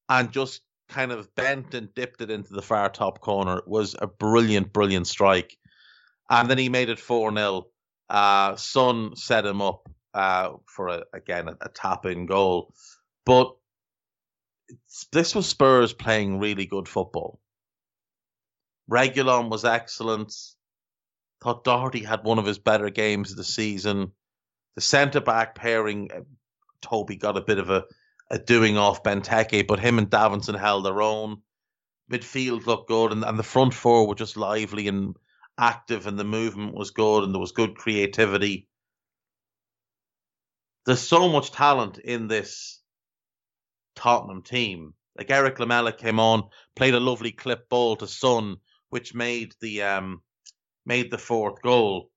and 0.09 0.31
just 0.31 0.61
kind 0.89 1.11
of 1.11 1.35
bent 1.35 1.75
and 1.75 1.93
dipped 1.95 2.21
it 2.21 2.31
into 2.31 2.53
the 2.53 2.63
far 2.63 2.89
top 2.91 3.21
corner. 3.21 3.59
It 3.59 3.67
was 3.67 3.97
a 3.99 4.07
brilliant, 4.07 4.73
brilliant 4.73 5.09
strike. 5.09 5.59
And 6.31 6.49
then 6.49 6.59
he 6.59 6.69
made 6.69 6.91
it 6.91 7.01
4 7.01 7.35
0. 7.35 7.67
Uh, 8.09 8.55
Son 8.55 9.17
set 9.17 9.45
him 9.45 9.61
up 9.61 9.89
uh, 10.15 10.53
for 10.67 10.89
a, 10.89 11.03
again 11.13 11.49
a, 11.49 11.57
a 11.61 11.69
tap 11.69 12.07
in 12.07 12.27
goal. 12.27 12.73
But 13.27 13.53
this 15.11 15.35
was 15.35 15.49
Spurs 15.49 15.93
playing 15.93 16.39
really 16.39 16.67
good 16.67 16.87
football. 16.87 17.41
Reguilon 18.89 19.51
was 19.51 19.65
excellent. 19.65 20.33
Thought 21.41 21.65
Doherty 21.65 22.03
had 22.03 22.25
one 22.25 22.39
of 22.39 22.47
his 22.47 22.59
better 22.59 22.91
games 22.91 23.31
of 23.31 23.37
the 23.37 23.45
season. 23.45 24.13
The 24.75 24.81
centre 24.81 25.21
back 25.21 25.55
pairing, 25.55 26.11
uh, 26.13 26.21
Toby 26.83 27.17
got 27.17 27.37
a 27.37 27.43
bit 27.43 27.59
of 27.59 27.71
a, 27.71 27.85
a 28.31 28.39
doing 28.39 28.77
off 28.77 29.03
Benteke, 29.03 29.67
but 29.67 29.81
him 29.81 29.99
and 29.99 30.11
Davinson 30.11 30.59
held 30.59 30.85
their 30.85 31.03
own. 31.03 31.43
Midfield 32.11 32.67
looked 32.67 32.89
good, 32.89 33.13
and, 33.13 33.25
and 33.25 33.39
the 33.39 33.43
front 33.43 33.75
four 33.75 34.07
were 34.07 34.15
just 34.15 34.37
lively 34.37 34.89
and 34.89 35.17
active, 35.59 36.07
and 36.07 36.19
the 36.19 36.25
movement 36.25 36.75
was 36.75 36.91
good, 36.91 37.25
and 37.25 37.35
there 37.35 37.41
was 37.41 37.53
good 37.53 37.77
creativity 37.77 38.69
there's 40.89 41.07
so 41.07 41.29
much 41.29 41.53
talent 41.53 41.99
in 41.99 42.29
this 42.29 42.81
Tottenham 43.95 44.41
team. 44.41 44.95
Like 45.19 45.31
Erik 45.31 45.59
Lamela 45.59 45.93
came 45.93 46.19
on, 46.19 46.45
played 46.75 46.95
a 46.95 47.01
lovely 47.01 47.31
clip 47.31 47.69
ball 47.69 47.97
to 47.97 48.07
Son, 48.07 48.57
which 48.89 49.15
made 49.15 49.55
the 49.61 49.83
um 49.83 50.23
made 50.89 51.11
the 51.11 51.19
fourth 51.19 51.61
goal. 51.61 52.11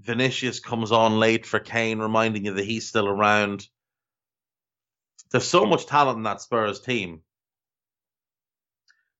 Vinicius 0.00 0.58
comes 0.58 0.90
on 0.90 1.20
late 1.20 1.44
for 1.44 1.60
Kane, 1.60 1.98
reminding 1.98 2.46
you 2.46 2.54
that 2.54 2.64
he's 2.64 2.88
still 2.88 3.06
around. 3.06 3.68
There's 5.30 5.46
so 5.46 5.66
much 5.66 5.84
talent 5.84 6.16
in 6.16 6.22
that 6.22 6.40
Spurs 6.40 6.80
team. 6.80 7.20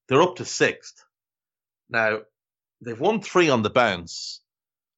They're 0.09 0.22
up 0.22 0.36
to 0.36 0.46
sixth. 0.46 1.05
Now, 1.90 2.20
they've 2.80 2.99
won 2.99 3.20
three 3.20 3.51
on 3.51 3.62
the 3.62 3.70
bounce, 3.70 4.40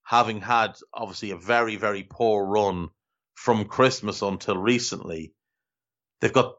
having 0.04 0.40
had 0.40 0.76
obviously 0.94 1.32
a 1.32 1.36
very, 1.36 1.74
very 1.74 2.04
poor 2.08 2.46
run 2.46 2.90
from 3.34 3.64
Christmas 3.64 4.22
until 4.22 4.56
recently. 4.56 5.32
They've 6.20 6.32
got 6.32 6.54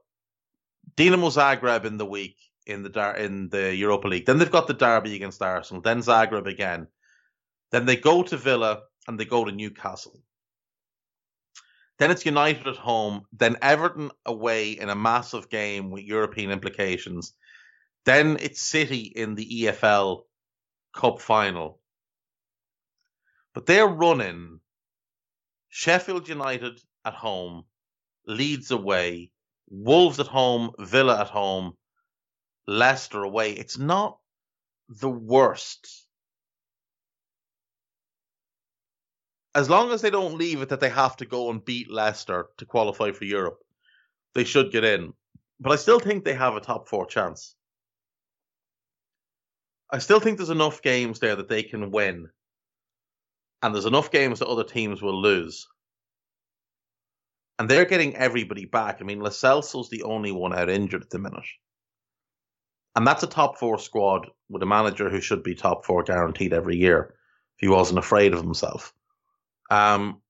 Dinamo 0.97 1.31
Zagreb 1.31 1.85
in 1.85 1.97
the 1.97 2.05
week 2.05 2.35
in 2.66 2.84
the 2.84 2.89
Dar- 2.89 3.18
in 3.18 3.49
the 3.49 3.76
Europa 3.76 4.07
League. 4.07 4.26
Then 4.26 4.38
they've 4.38 4.51
got 4.51 4.68
the 4.68 4.74
derby 4.74 5.16
against 5.16 5.41
Arsenal. 5.41 5.82
Then 5.82 5.99
Zagreb 5.99 6.47
again. 6.47 6.88
Then 7.72 7.86
they 7.86 7.95
go 7.95 8.24
to 8.24 8.38
Villa 8.38 8.84
and 9.07 9.20
they 9.20 9.26
go 9.26 9.45
to 9.45 9.51
Newcastle. 9.51 10.22
Then 11.99 12.12
it's 12.12 12.26
United 12.26 12.68
at 12.68 12.78
home. 12.78 13.26
Then 13.32 13.57
Everton 13.62 14.12
away 14.26 14.72
in 14.72 14.89
a 14.89 14.95
massive 14.95 15.49
game 15.49 15.91
with 15.91 16.03
European 16.03 16.51
implications. 16.51 17.34
Then 18.05 18.38
it's 18.39 18.62
City 18.62 19.03
in 19.16 19.36
the 19.36 19.66
EFL 19.66 20.24
Cup 20.95 21.22
final. 21.22 21.80
But 23.53 23.66
they're 23.66 23.88
running 23.88 24.59
Sheffield 25.70 26.28
United 26.28 26.82
at 27.05 27.14
home, 27.14 27.66
Leeds 28.26 28.72
away, 28.72 29.32
Wolves 29.70 30.20
at 30.20 30.28
home, 30.28 30.72
Villa 30.80 31.22
at 31.22 31.28
home, 31.28 31.78
Leicester 32.72 33.24
away. 33.24 33.51
It's 33.51 33.78
not 33.78 34.17
the 34.89 35.09
worst 35.09 36.05
as 39.53 39.69
long 39.69 39.91
as 39.91 40.01
they 40.01 40.09
don't 40.09 40.38
leave 40.38 40.61
it 40.61 40.69
that 40.69 40.80
they 40.80 40.89
have 40.89 41.17
to 41.17 41.26
go 41.26 41.49
and 41.49 41.63
beat 41.63 41.91
Leicester 41.91 42.47
to 42.57 42.65
qualify 42.65 43.11
for 43.11 43.26
Europe, 43.26 43.59
they 44.34 44.43
should 44.43 44.72
get 44.72 44.84
in. 44.84 45.13
But 45.59 45.74
I 45.74 45.76
still 45.76 45.99
think 45.99 46.24
they 46.24 46.34
have 46.34 46.55
a 46.55 46.61
top 46.61 46.88
four 46.88 47.05
chance. 47.05 47.55
I 49.91 49.99
still 49.99 50.22
think 50.22 50.38
there's 50.38 50.49
enough 50.49 50.82
games 50.82 51.19
there 51.19 51.36
that 51.36 51.49
they 51.49 51.63
can 51.63 51.91
win. 51.91 52.30
And 53.61 53.76
there's 53.76 53.86
enough 53.86 54.09
games 54.09 54.39
that 54.39 54.47
other 54.47 54.63
teams 54.63 55.01
will 55.01 55.22
lose. 55.22 55.67
And 57.59 57.69
they're 57.69 57.86
getting 57.86 58.15
everybody 58.15 58.65
back. 58.65 58.97
I 58.99 59.03
mean, 59.03 59.19
Lo 59.19 59.30
Celso's 59.30 59.89
the 59.89 60.03
only 60.03 60.32
one 60.32 60.57
out 60.57 60.69
injured 60.69 61.03
at 61.03 61.09
the 61.09 61.19
minute. 61.19 61.43
And 62.95 63.07
that's 63.07 63.23
a 63.23 63.27
top 63.27 63.57
four 63.57 63.79
squad 63.79 64.27
with 64.49 64.63
a 64.63 64.65
manager 64.65 65.09
who 65.09 65.21
should 65.21 65.43
be 65.43 65.55
top 65.55 65.85
four 65.85 66.03
guaranteed 66.03 66.53
every 66.53 66.77
year 66.77 67.15
if 67.55 67.61
he 67.61 67.67
wasn't 67.67 67.99
afraid 67.99 68.33
of 68.33 68.41
himself. 68.41 68.93
Um, 69.69 70.21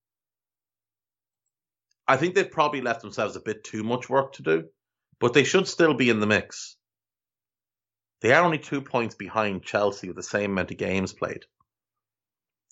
I 2.08 2.18
think 2.18 2.36
they've 2.36 2.50
probably 2.50 2.82
left 2.82 3.02
themselves 3.02 3.36
a 3.36 3.42
bit 3.42 3.64
too 3.64 3.84
much 3.84 4.10
work 4.10 4.34
to 4.34 4.44
do, 4.44 4.66
but 5.20 5.34
they 5.34 5.44
should 5.44 5.68
still 5.68 5.94
be 5.94 6.10
in 6.10 6.20
the 6.20 6.28
mix. 6.28 6.76
They 8.22 8.34
are 8.34 8.44
only 8.44 8.60
two 8.60 8.82
points 8.82 9.16
behind 9.16 9.64
Chelsea 9.64 10.08
with 10.08 10.16
the 10.16 10.24
same 10.24 10.52
amount 10.52 10.72
of 10.72 10.78
games 10.78 11.14
played. 11.14 11.46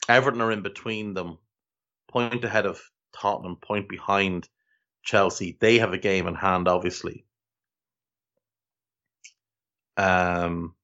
Everton 0.08 0.42
are 0.42 0.52
in 0.52 0.62
between 0.62 1.16
them, 1.16 1.40
point 2.08 2.44
ahead 2.44 2.68
of 2.68 2.80
Tottenham, 3.14 3.56
point 3.56 3.90
behind 3.90 4.48
Chelsea. 5.04 5.58
They 5.60 5.80
have 5.80 5.94
a 5.94 5.98
game 5.98 6.28
in 6.28 6.36
hand, 6.36 6.68
obviously. 6.68 7.26
Um, 10.00 10.76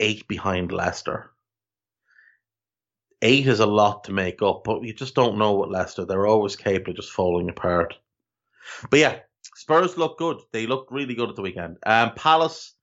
eight 0.00 0.26
behind 0.26 0.72
Leicester. 0.72 1.30
Eight 3.22 3.46
is 3.46 3.60
a 3.60 3.66
lot 3.66 4.04
to 4.04 4.12
make 4.12 4.42
up, 4.42 4.62
but 4.64 4.82
you 4.82 4.92
just 4.92 5.14
don't 5.14 5.38
know 5.38 5.52
what 5.52 5.70
Leicester. 5.70 6.04
They're 6.04 6.26
always 6.26 6.56
capable 6.56 6.90
of 6.90 6.96
just 6.96 7.12
falling 7.12 7.48
apart. 7.48 7.94
But 8.90 9.00
yeah, 9.00 9.18
Spurs 9.54 9.96
look 9.96 10.18
good. 10.18 10.40
They 10.52 10.66
look 10.66 10.88
really 10.90 11.14
good 11.14 11.28
at 11.28 11.36
the 11.36 11.42
weekend. 11.42 11.78
Um, 11.86 12.12
Palace, 12.14 12.74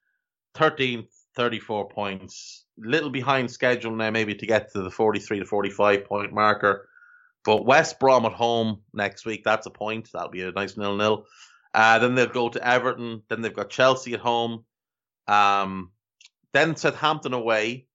13th, 0.55 1.09
34 1.35 1.89
points. 1.89 2.65
Little 2.77 3.09
behind 3.09 3.51
schedule 3.51 3.95
now, 3.95 4.11
maybe 4.11 4.35
to 4.35 4.45
get 4.45 4.71
to 4.73 4.81
the 4.81 4.91
43 4.91 5.39
to 5.39 5.45
45 5.45 6.05
point 6.05 6.33
marker. 6.33 6.89
But 7.45 7.65
West 7.65 7.99
Brom 7.99 8.25
at 8.25 8.33
home 8.33 8.81
next 8.93 9.25
week, 9.25 9.43
that's 9.43 9.67
a 9.67 9.71
point. 9.71 10.09
That'll 10.11 10.29
be 10.29 10.41
a 10.41 10.51
nice 10.51 10.77
nil 10.77 10.97
nil. 10.97 11.25
Uh, 11.75 11.99
then 11.99 12.15
they'll 12.15 12.27
go 12.27 12.47
to 12.47 12.65
Everton. 12.65 13.21
Then 13.27 13.41
they've 13.41 13.53
got 13.53 13.69
Chelsea 13.69 14.13
at 14.13 14.21
home. 14.21 14.63
Um, 15.27 15.91
then 16.53 16.77
Southampton 16.77 17.33
away, 17.33 17.87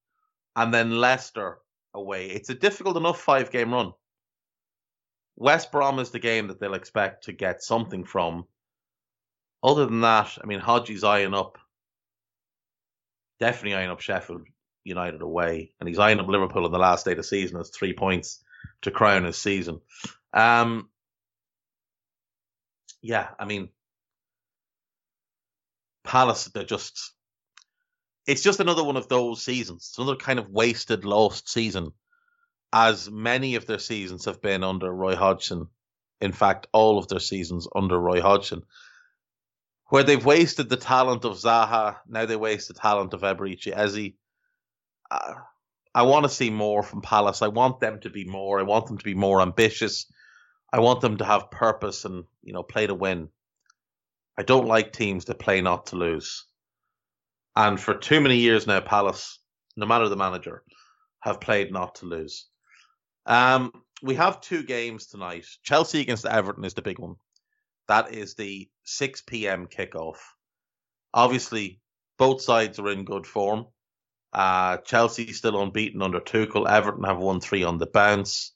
and 0.55 0.73
then 0.73 0.91
Leicester 0.91 1.59
away. 1.95 2.27
It's 2.27 2.51
a 2.51 2.55
difficult 2.55 2.99
enough 2.99 3.19
five 3.19 3.51
game 3.51 3.73
run. 3.73 3.95
West 5.37 5.73
Brom 5.73 5.99
is 5.99 6.11
the 6.11 6.19
game 6.19 6.49
that 6.49 6.61
they'll 6.61 6.75
expect 6.75 7.25
to 7.25 7.33
get 7.33 7.63
something 7.63 8.05
from. 8.05 8.45
Other 9.63 9.87
than 9.87 10.03
that, 10.03 10.37
I 10.43 10.47
mean, 10.47 10.61
Hodgie's 10.61 11.03
eyeing 11.03 11.33
up, 11.33 11.57
definitely 13.39 13.77
eyeing 13.77 13.89
up 13.89 14.01
Sheffield 14.01 14.47
United 14.85 15.23
away, 15.23 15.73
and 15.81 15.89
he's 15.89 15.99
eyeing 15.99 16.21
up 16.21 16.29
Liverpool 16.29 16.67
in 16.67 16.73
the 16.73 16.79
last 16.79 17.07
day 17.07 17.13
of 17.13 17.17
the 17.17 17.23
season 17.23 17.59
as 17.59 17.71
three 17.71 17.95
points 17.95 18.45
to 18.83 18.91
crown 18.91 19.25
his 19.25 19.39
season. 19.39 19.81
Um, 20.35 20.91
yeah, 23.03 23.29
I 23.39 23.45
mean, 23.45 23.69
Palace, 26.05 26.47
they're 26.47 26.65
just. 26.65 27.13
It's 28.27 28.43
just 28.43 28.61
another 28.61 28.85
one 28.85 28.97
of 28.97 29.09
those 29.09 29.43
seasons. 29.43 29.89
It's 29.91 29.99
another 29.99 30.17
kind 30.17 30.39
of 30.39 30.51
wasted, 30.51 31.05
lost 31.05 31.49
season, 31.49 31.93
as 32.73 33.11
many 33.11 33.57
of 33.57 33.67
their 33.67 33.79
seasons 33.79 34.27
have 34.27 34.41
been 34.41 34.63
under 34.63 34.93
Roy 34.93 35.17
Hodgson. 35.17 35.67
In 36.21 36.33
fact, 36.33 36.67
all 36.73 36.99
of 36.99 37.09
their 37.09 37.19
seasons 37.21 37.67
under 37.75 37.99
Roy 37.99 38.21
Hodgson, 38.21 38.63
where 39.89 40.05
they've 40.05 40.25
wasted 40.25 40.69
the 40.69 40.77
talent 40.77 41.25
of 41.25 41.39
Zaha, 41.39 41.97
now 42.07 42.27
they 42.27 42.37
waste 42.37 42.69
the 42.69 42.75
talent 42.75 43.15
of 43.15 43.23
Eberechi 43.23 43.73
Eze. 43.75 44.13
Uh, 45.11 45.35
I 45.95 46.03
want 46.03 46.25
to 46.25 46.29
see 46.29 46.51
more 46.51 46.83
from 46.83 47.01
Palace. 47.01 47.43
I 47.43 47.49
want 47.49 47.81
them 47.81 48.01
to 48.01 48.11
be 48.11 48.25
more. 48.25 48.61
I 48.61 48.65
want 48.65 48.87
them 48.87 48.99
to 48.99 49.05
be 49.05 49.15
more 49.15 49.41
ambitious. 49.41 50.07
I 50.73 50.81
want 50.81 51.01
them 51.01 51.17
to 51.19 51.25
have 51.25 51.51
purpose 51.51 52.05
and 52.05 52.25
you 52.43 52.53
know 52.53 52.63
play 52.63 52.87
to 52.87 52.95
win. 52.95 53.29
I 54.39 54.43
don't 54.43 54.67
like 54.67 54.93
teams 54.93 55.27
that 55.27 55.39
play 55.39 55.61
not 55.61 55.87
to 55.87 55.97
lose. 55.97 56.47
And 57.57 57.79
for 57.81 57.95
too 57.95 58.21
many 58.21 58.37
years 58.37 58.67
now, 58.67 58.81
Palace, 58.81 59.39
no 59.77 59.85
matter 59.87 60.09
the 60.09 60.17
manager, 60.17 60.63
have 61.21 61.41
played 61.41 61.73
not 61.73 61.97
to 61.97 62.07
lose. 62.07 62.47
Um, 63.27 63.73
we 64.03 64.15
have 64.15 64.41
two 64.41 64.63
games 64.63 65.07
tonight. 65.07 65.47
Chelsea 65.63 66.01
against 66.01 66.25
Everton 66.25 66.65
is 66.65 66.75
the 66.75 66.83
big 66.83 66.99
one. 66.99 67.17
That 67.89 68.15
is 68.15 68.35
the 68.35 68.69
6 68.85 69.23
p.m. 69.23 69.67
kickoff. 69.67 70.17
Obviously, 71.13 71.81
both 72.19 72.41
sides 72.41 72.79
are 72.79 72.91
in 72.91 73.05
good 73.05 73.27
form. 73.27 73.67
Uh, 74.33 74.77
Chelsea 74.79 75.33
still 75.33 75.61
unbeaten 75.61 76.01
under 76.01 76.21
Tuchel. 76.21 76.69
Everton 76.69 77.03
have 77.03 77.19
won 77.19 77.41
three 77.41 77.65
on 77.65 77.79
the 77.79 77.87
bounce 77.87 78.53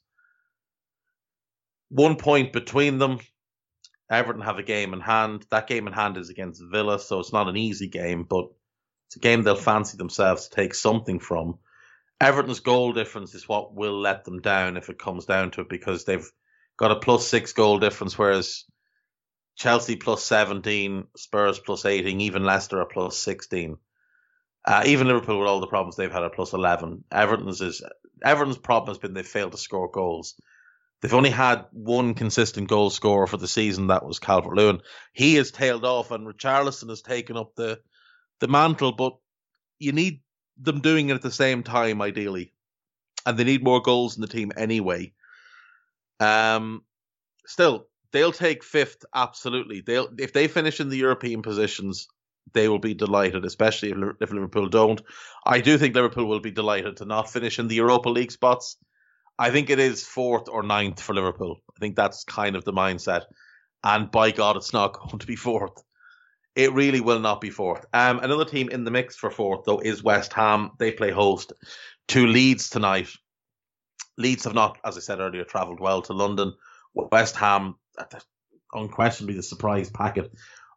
one 1.89 2.15
point 2.15 2.53
between 2.53 2.97
them. 2.97 3.19
Everton 4.09 4.41
have 4.41 4.59
a 4.59 4.63
game 4.63 4.93
in 4.93 4.99
hand. 4.99 5.45
That 5.49 5.67
game 5.67 5.87
in 5.87 5.93
hand 5.93 6.17
is 6.17 6.29
against 6.29 6.61
Villa, 6.71 6.99
so 6.99 7.19
it's 7.19 7.33
not 7.33 7.47
an 7.47 7.57
easy 7.57 7.87
game, 7.87 8.23
but 8.23 8.45
it's 9.07 9.15
a 9.15 9.19
game 9.19 9.43
they'll 9.43 9.55
fancy 9.55 9.97
themselves 9.97 10.47
to 10.47 10.55
take 10.55 10.75
something 10.75 11.19
from. 11.19 11.57
Everton's 12.21 12.59
goal 12.59 12.93
difference 12.93 13.33
is 13.33 13.47
what 13.47 13.73
will 13.73 13.99
let 13.99 14.23
them 14.23 14.41
down 14.41 14.77
if 14.77 14.89
it 14.89 14.99
comes 14.99 15.25
down 15.25 15.51
to 15.51 15.61
it 15.61 15.69
because 15.69 16.05
they've 16.05 16.29
got 16.77 16.91
a 16.91 16.99
plus 16.99 17.27
six 17.27 17.53
goal 17.53 17.79
difference, 17.79 18.17
whereas 18.17 18.65
Chelsea 19.55 19.95
plus 19.95 20.23
17, 20.23 21.07
Spurs 21.15 21.59
plus 21.59 21.85
18, 21.85 22.21
even 22.21 22.43
Leicester 22.43 22.79
are 22.81 22.85
plus 22.85 23.17
16. 23.17 23.77
Uh, 24.67 24.83
even 24.85 25.07
Liverpool, 25.07 25.39
with 25.39 25.47
all 25.47 25.59
the 25.59 25.67
problems 25.67 25.95
they've 25.95 26.11
had, 26.11 26.23
are 26.23 26.29
plus 26.29 26.53
11. 26.53 27.03
Everton's 27.11 27.61
is 27.61 27.83
Everton's 28.23 28.57
problem 28.57 28.89
has 28.89 28.97
been 28.97 29.13
they 29.13 29.23
failed 29.23 29.51
to 29.51 29.57
score 29.57 29.89
goals. 29.91 30.35
They've 31.01 31.13
only 31.13 31.29
had 31.29 31.65
one 31.71 32.13
consistent 32.13 32.67
goal 32.67 32.89
scorer 32.89 33.27
for 33.27 33.37
the 33.37 33.47
season. 33.47 33.87
That 33.87 34.05
was 34.05 34.19
Calvert 34.19 34.55
Lewin. 34.55 34.81
He 35.13 35.35
has 35.35 35.51
tailed 35.51 35.85
off, 35.85 36.11
and 36.11 36.25
Richarlison 36.25 36.89
has 36.89 37.01
taken 37.01 37.37
up 37.37 37.55
the 37.55 37.79
the 38.39 38.47
mantle. 38.47 38.91
But 38.91 39.15
you 39.77 39.91
need 39.91 40.21
them 40.57 40.81
doing 40.81 41.09
it 41.09 41.15
at 41.15 41.21
the 41.21 41.31
same 41.31 41.63
time, 41.63 42.01
ideally, 42.01 42.53
and 43.25 43.37
they 43.37 43.43
need 43.43 43.63
more 43.63 43.81
goals 43.81 44.15
in 44.15 44.21
the 44.21 44.27
team 44.27 44.51
anyway. 44.55 45.13
Um, 46.19 46.83
still, 47.45 47.87
they'll 48.11 48.31
take 48.31 48.63
fifth. 48.63 49.05
Absolutely, 49.13 49.81
they'll 49.81 50.09
if 50.17 50.33
they 50.33 50.47
finish 50.47 50.79
in 50.79 50.89
the 50.89 50.97
European 50.97 51.41
positions, 51.41 52.07
they 52.53 52.69
will 52.69 52.79
be 52.79 52.93
delighted, 52.93 53.43
especially 53.45 53.91
if, 53.91 53.97
if 54.21 54.31
Liverpool 54.31 54.69
don't. 54.69 55.01
I 55.45 55.59
do 55.59 55.77
think 55.77 55.93
Liverpool 55.93 56.25
will 56.25 56.39
be 56.39 56.51
delighted 56.51 56.97
to 56.97 57.05
not 57.05 57.29
finish 57.29 57.59
in 57.59 57.67
the 57.67 57.75
Europa 57.75 58.09
League 58.09 58.31
spots 58.31 58.77
I 59.37 59.51
think 59.51 59.69
it 59.69 59.79
is 59.79 60.05
fourth 60.05 60.47
or 60.47 60.63
ninth 60.63 61.01
for 61.01 61.13
Liverpool. 61.13 61.61
I 61.75 61.79
think 61.79 61.95
that's 61.95 62.23
kind 62.23 62.55
of 62.55 62.63
the 62.63 62.73
mindset. 62.73 63.23
And 63.83 64.09
by 64.09 64.31
God, 64.31 64.57
it's 64.57 64.73
not 64.73 64.93
going 64.99 65.19
to 65.19 65.27
be 65.27 65.35
fourth. 65.35 65.83
It 66.55 66.71
really 66.71 67.01
will 67.01 67.19
not 67.19 67.41
be 67.41 67.49
fourth. 67.49 67.85
Um, 67.93 68.19
another 68.19 68.45
team 68.45 68.69
in 68.69 68.85
the 68.85 68.91
mix 68.91 69.17
for 69.17 69.29
fourth, 69.29 69.65
though, 69.65 69.79
is 69.79 70.01
West 70.01 70.31
Ham. 70.33 70.71
They 70.79 70.91
play 70.91 71.11
host 71.11 71.51
to 72.09 72.25
Leeds 72.25 72.69
tonight. 72.69 73.09
Leeds 74.17 74.45
have 74.45 74.53
not, 74.53 74.77
as 74.85 74.95
I 74.95 75.01
said 75.01 75.19
earlier, 75.19 75.43
travelled 75.43 75.81
well 75.81 76.01
to 76.03 76.13
London. 76.13 76.53
West 76.93 77.35
Ham, 77.35 77.75
unquestionably 78.73 79.35
the 79.35 79.43
surprise 79.43 79.89
packet 79.89 80.31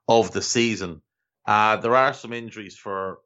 of 0.08 0.32
the 0.32 0.42
season. 0.42 1.00
Uh, 1.46 1.76
there 1.76 1.94
are 1.94 2.12
some 2.12 2.32
injuries 2.32 2.76
for 2.76 3.20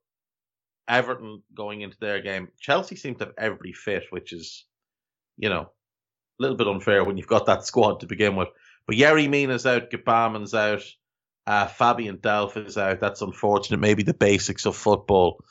Everton 0.87 1.43
going 1.55 1.81
into 1.81 1.97
their 1.99 2.21
game. 2.21 2.49
Chelsea 2.61 2.97
seem 2.97 3.15
to 3.15 3.25
have 3.25 3.35
every 3.39 3.73
fit, 3.73 4.05
which 4.11 4.35
is 4.35 4.67
you 5.37 5.49
know, 5.49 5.63
a 5.63 6.43
little 6.43 6.57
bit 6.57 6.69
unfair 6.69 7.05
when 7.05 7.17
you've 7.17 7.27
got 7.27 7.47
that 7.47 7.67
squad 7.67 8.01
to 8.01 8.07
begin 8.07 8.37
with. 8.37 8.49
But 8.87 8.97
Yerry 8.97 9.29
Mina's 9.29 9.67
out, 9.67 9.91
Gbamin's 9.91 10.55
out, 10.55 10.83
uh, 11.47 11.67
Fabian 11.67 12.19
Delph 12.19 12.67
is 12.67 12.79
out. 12.79 13.01
That's 13.01 13.23
unfortunate. 13.23 13.81
Maybe 13.81 14.03
the 14.03 14.15
basics 14.15 14.67
of 14.67 14.77
football 14.77 15.43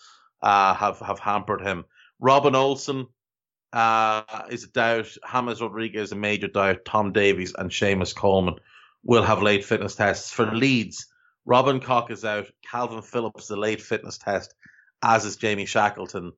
uh, 0.42 0.74
have 0.74 1.00
have 1.00 1.20
hampered 1.20 1.62
him. 1.62 1.86
Robin 2.20 2.56
Olsen 2.56 3.08
uh, 3.74 4.24
is 4.50 4.64
a 4.64 4.68
doubt. 4.68 5.08
James 5.32 5.62
Rodriguez 5.62 6.12
a 6.12 6.16
major 6.16 6.48
doubt. 6.48 6.86
Tom 6.86 7.12
Davies 7.12 7.54
and 7.58 7.70
Seamus 7.70 8.16
Coleman 8.16 8.56
will 9.04 9.24
have 9.24 9.42
late 9.42 9.66
fitness 9.66 9.96
tests 9.96 10.32
for 10.32 10.46
Leeds. 10.46 11.08
Robin 11.46 11.80
Koch 11.80 12.12
is 12.12 12.24
out. 12.24 12.48
Kalvin 12.72 13.04
Phillips 13.04 13.48
the 13.48 13.56
late 13.56 13.82
fitness 13.82 14.18
test, 14.18 14.54
as 15.02 15.26
is 15.26 15.38
Jamie 15.38 15.66
Shackleton. 15.66 16.34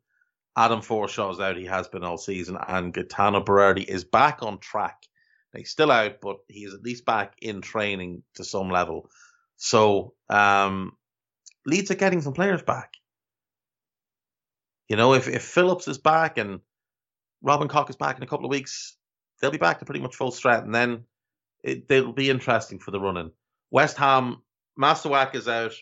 Adam 0.56 0.82
Forshaw's 0.82 1.40
out. 1.40 1.58
He 1.58 1.66
has 1.66 1.88
been 1.88 2.04
all 2.04 2.18
season. 2.18 2.58
And 2.68 2.94
Gaetano 2.94 3.44
Berardi 3.44 3.86
is 3.86 4.04
back 4.04 4.44
on 4.44 4.60
track. 4.60 5.04
He's 5.56 5.70
still 5.70 5.92
out, 5.92 6.20
but 6.22 6.38
he's 6.48 6.74
at 6.74 6.82
least 6.82 7.06
back 7.06 7.36
in 7.42 7.62
training 7.62 8.24
to 8.36 8.44
some 8.44 8.70
level. 8.70 9.10
So 9.56 10.14
um, 10.30 10.94
Leeds 11.66 11.92
are 11.92 11.96
getting 11.96 12.22
some 12.22 12.34
players 12.34 12.64
back. 12.64 12.94
You 14.90 14.96
know, 14.96 15.14
if, 15.14 15.28
if 15.28 15.44
Phillips 15.44 15.88
is 15.88 16.00
back 16.00 16.38
and 16.38 16.60
Robin 17.44 17.68
Koch 17.68 17.90
is 17.90 17.98
back 17.98 18.18
in 18.18 18.24
a 18.24 18.28
couple 18.28 18.46
of 18.46 18.50
weeks. 18.50 18.96
They'll 19.40 19.52
be 19.52 19.58
back 19.58 19.80
to 19.80 19.86
pretty 19.86 20.00
much 20.00 20.16
full 20.16 20.32
strength, 20.32 20.64
and 20.64 20.74
then 20.74 21.04
it, 21.62 21.88
they'll 21.90 22.14
be 22.14 22.30
interesting 22.30 22.80
for 22.80 22.92
the 22.92 23.00
running. 23.00 23.32
West 23.70 23.98
Ham, 23.98 24.42
Masuak 24.80 25.36
is 25.36 25.48
out, 25.50 25.74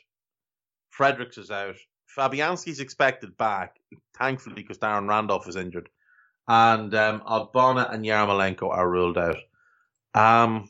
Fredericks 0.89 1.37
is 1.37 1.51
out, 1.51 1.75
Fabianski's 2.17 2.79
expected 2.79 3.37
back, 3.37 3.79
thankfully, 4.17 4.55
because 4.55 4.77
Darren 4.77 5.07
Randolph 5.07 5.47
is 5.47 5.55
injured, 5.55 5.89
and 6.47 6.93
um, 6.93 7.21
Ogbonna 7.21 7.93
and 7.93 8.05
Yarmolenko 8.05 8.69
are 8.69 8.89
ruled 8.89 9.17
out. 9.17 9.37
Um, 10.13 10.69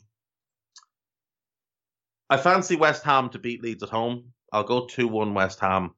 I 2.29 2.37
fancy 2.37 2.75
West 2.75 3.03
Ham 3.03 3.29
to 3.29 3.39
beat 3.39 3.61
Leeds 3.61 3.83
at 3.83 3.89
home. 3.89 4.33
I'll 4.51 4.63
go 4.63 4.85
2 4.85 5.07
1 5.07 5.33
West 5.33 5.59
Ham. 5.59 5.91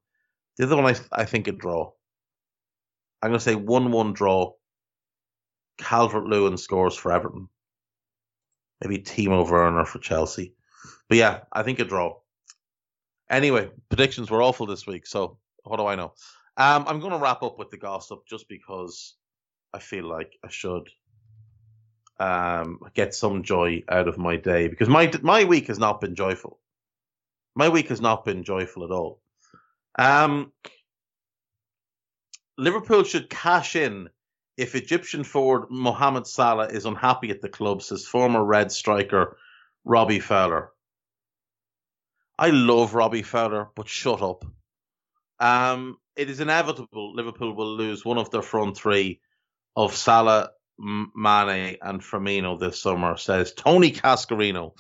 The 0.58 0.66
other 0.66 0.76
one, 0.78 0.96
I, 0.96 1.22
I 1.22 1.26
think, 1.26 1.48
a 1.48 1.52
draw. 1.52 1.92
I'm 3.22 3.30
going 3.30 3.40
to 3.40 3.44
say 3.44 3.56
1 3.56 3.92
1 3.92 4.14
draw. 4.14 4.54
Calvert 5.78 6.26
Lewin 6.26 6.58
scores 6.58 6.96
for 6.96 7.12
Everton. 7.12 7.50
Maybe 8.82 9.00
Timo 9.00 9.50
Werner 9.50 9.86
for 9.86 10.00
Chelsea. 10.00 10.54
But 11.10 11.18
yeah, 11.18 11.42
I 11.52 11.64
think 11.64 11.80
a 11.80 11.86
draw. 11.86 12.20
Anyway, 13.30 13.70
predictions 13.90 14.30
were 14.30 14.44
awful 14.44 14.66
this 14.66 14.86
week, 14.86 15.08
so 15.08 15.38
what 15.64 15.78
do 15.78 15.86
I 15.86 15.96
know? 15.96 16.14
Um, 16.58 16.86
I'm 16.88 17.00
going 17.00 17.14
to 17.14 17.18
wrap 17.18 17.42
up 17.42 17.58
with 17.58 17.70
the 17.70 17.78
gossip 17.78 18.24
just 18.28 18.48
because 18.48 19.16
I 19.74 19.80
feel 19.80 20.06
like 20.06 20.38
I 20.44 20.50
should 20.50 20.90
um, 22.20 22.80
get 22.94 23.16
some 23.16 23.44
joy 23.44 23.84
out 23.90 24.08
of 24.08 24.18
my 24.18 24.36
day 24.38 24.68
because 24.68 24.90
my 24.90 25.12
my 25.24 25.46
week 25.46 25.68
has 25.68 25.80
not 25.80 26.00
been 26.00 26.16
joyful. 26.16 26.60
My 27.56 27.70
week 27.70 27.90
has 27.90 28.02
not 28.02 28.26
been 28.26 28.44
joyful 28.44 28.84
at 28.84 28.92
all. 28.92 29.22
Um, 29.98 30.52
Liverpool 32.58 33.04
should 33.04 33.30
cash 33.30 33.76
in 33.76 34.10
if 34.58 34.76
Egyptian 34.76 35.24
forward 35.24 35.70
Mohamed 35.72 36.28
Salah 36.28 36.68
is 36.68 36.86
unhappy 36.86 37.32
at 37.32 37.42
the 37.42 37.50
club, 37.50 37.82
says 37.82 38.06
former 38.06 38.44
Red 38.44 38.72
striker 38.72 39.38
Robbie 39.84 40.20
Fowler. 40.20 40.70
I 42.38 42.50
love 42.50 42.96
Robbie 42.96 43.22
Fowler, 43.22 43.70
but 43.76 43.88
shut 43.88 44.22
up. 44.22 44.46
Um, 45.40 45.98
it 46.16 46.30
is 46.30 46.40
inevitable 46.40 47.14
Liverpool 47.16 47.56
will 47.56 47.76
lose 47.76 48.06
one 48.06 48.18
of 48.18 48.32
their 48.32 48.42
front 48.42 48.78
three 48.78 49.20
of 49.76 49.96
Salah, 49.96 50.52
Mane, 50.78 51.78
and 51.82 52.02
Firmino 52.02 52.60
this 52.60 52.82
summer, 52.82 53.18
says 53.18 53.54
Tony 53.54 53.92
Cascarino. 53.92 54.74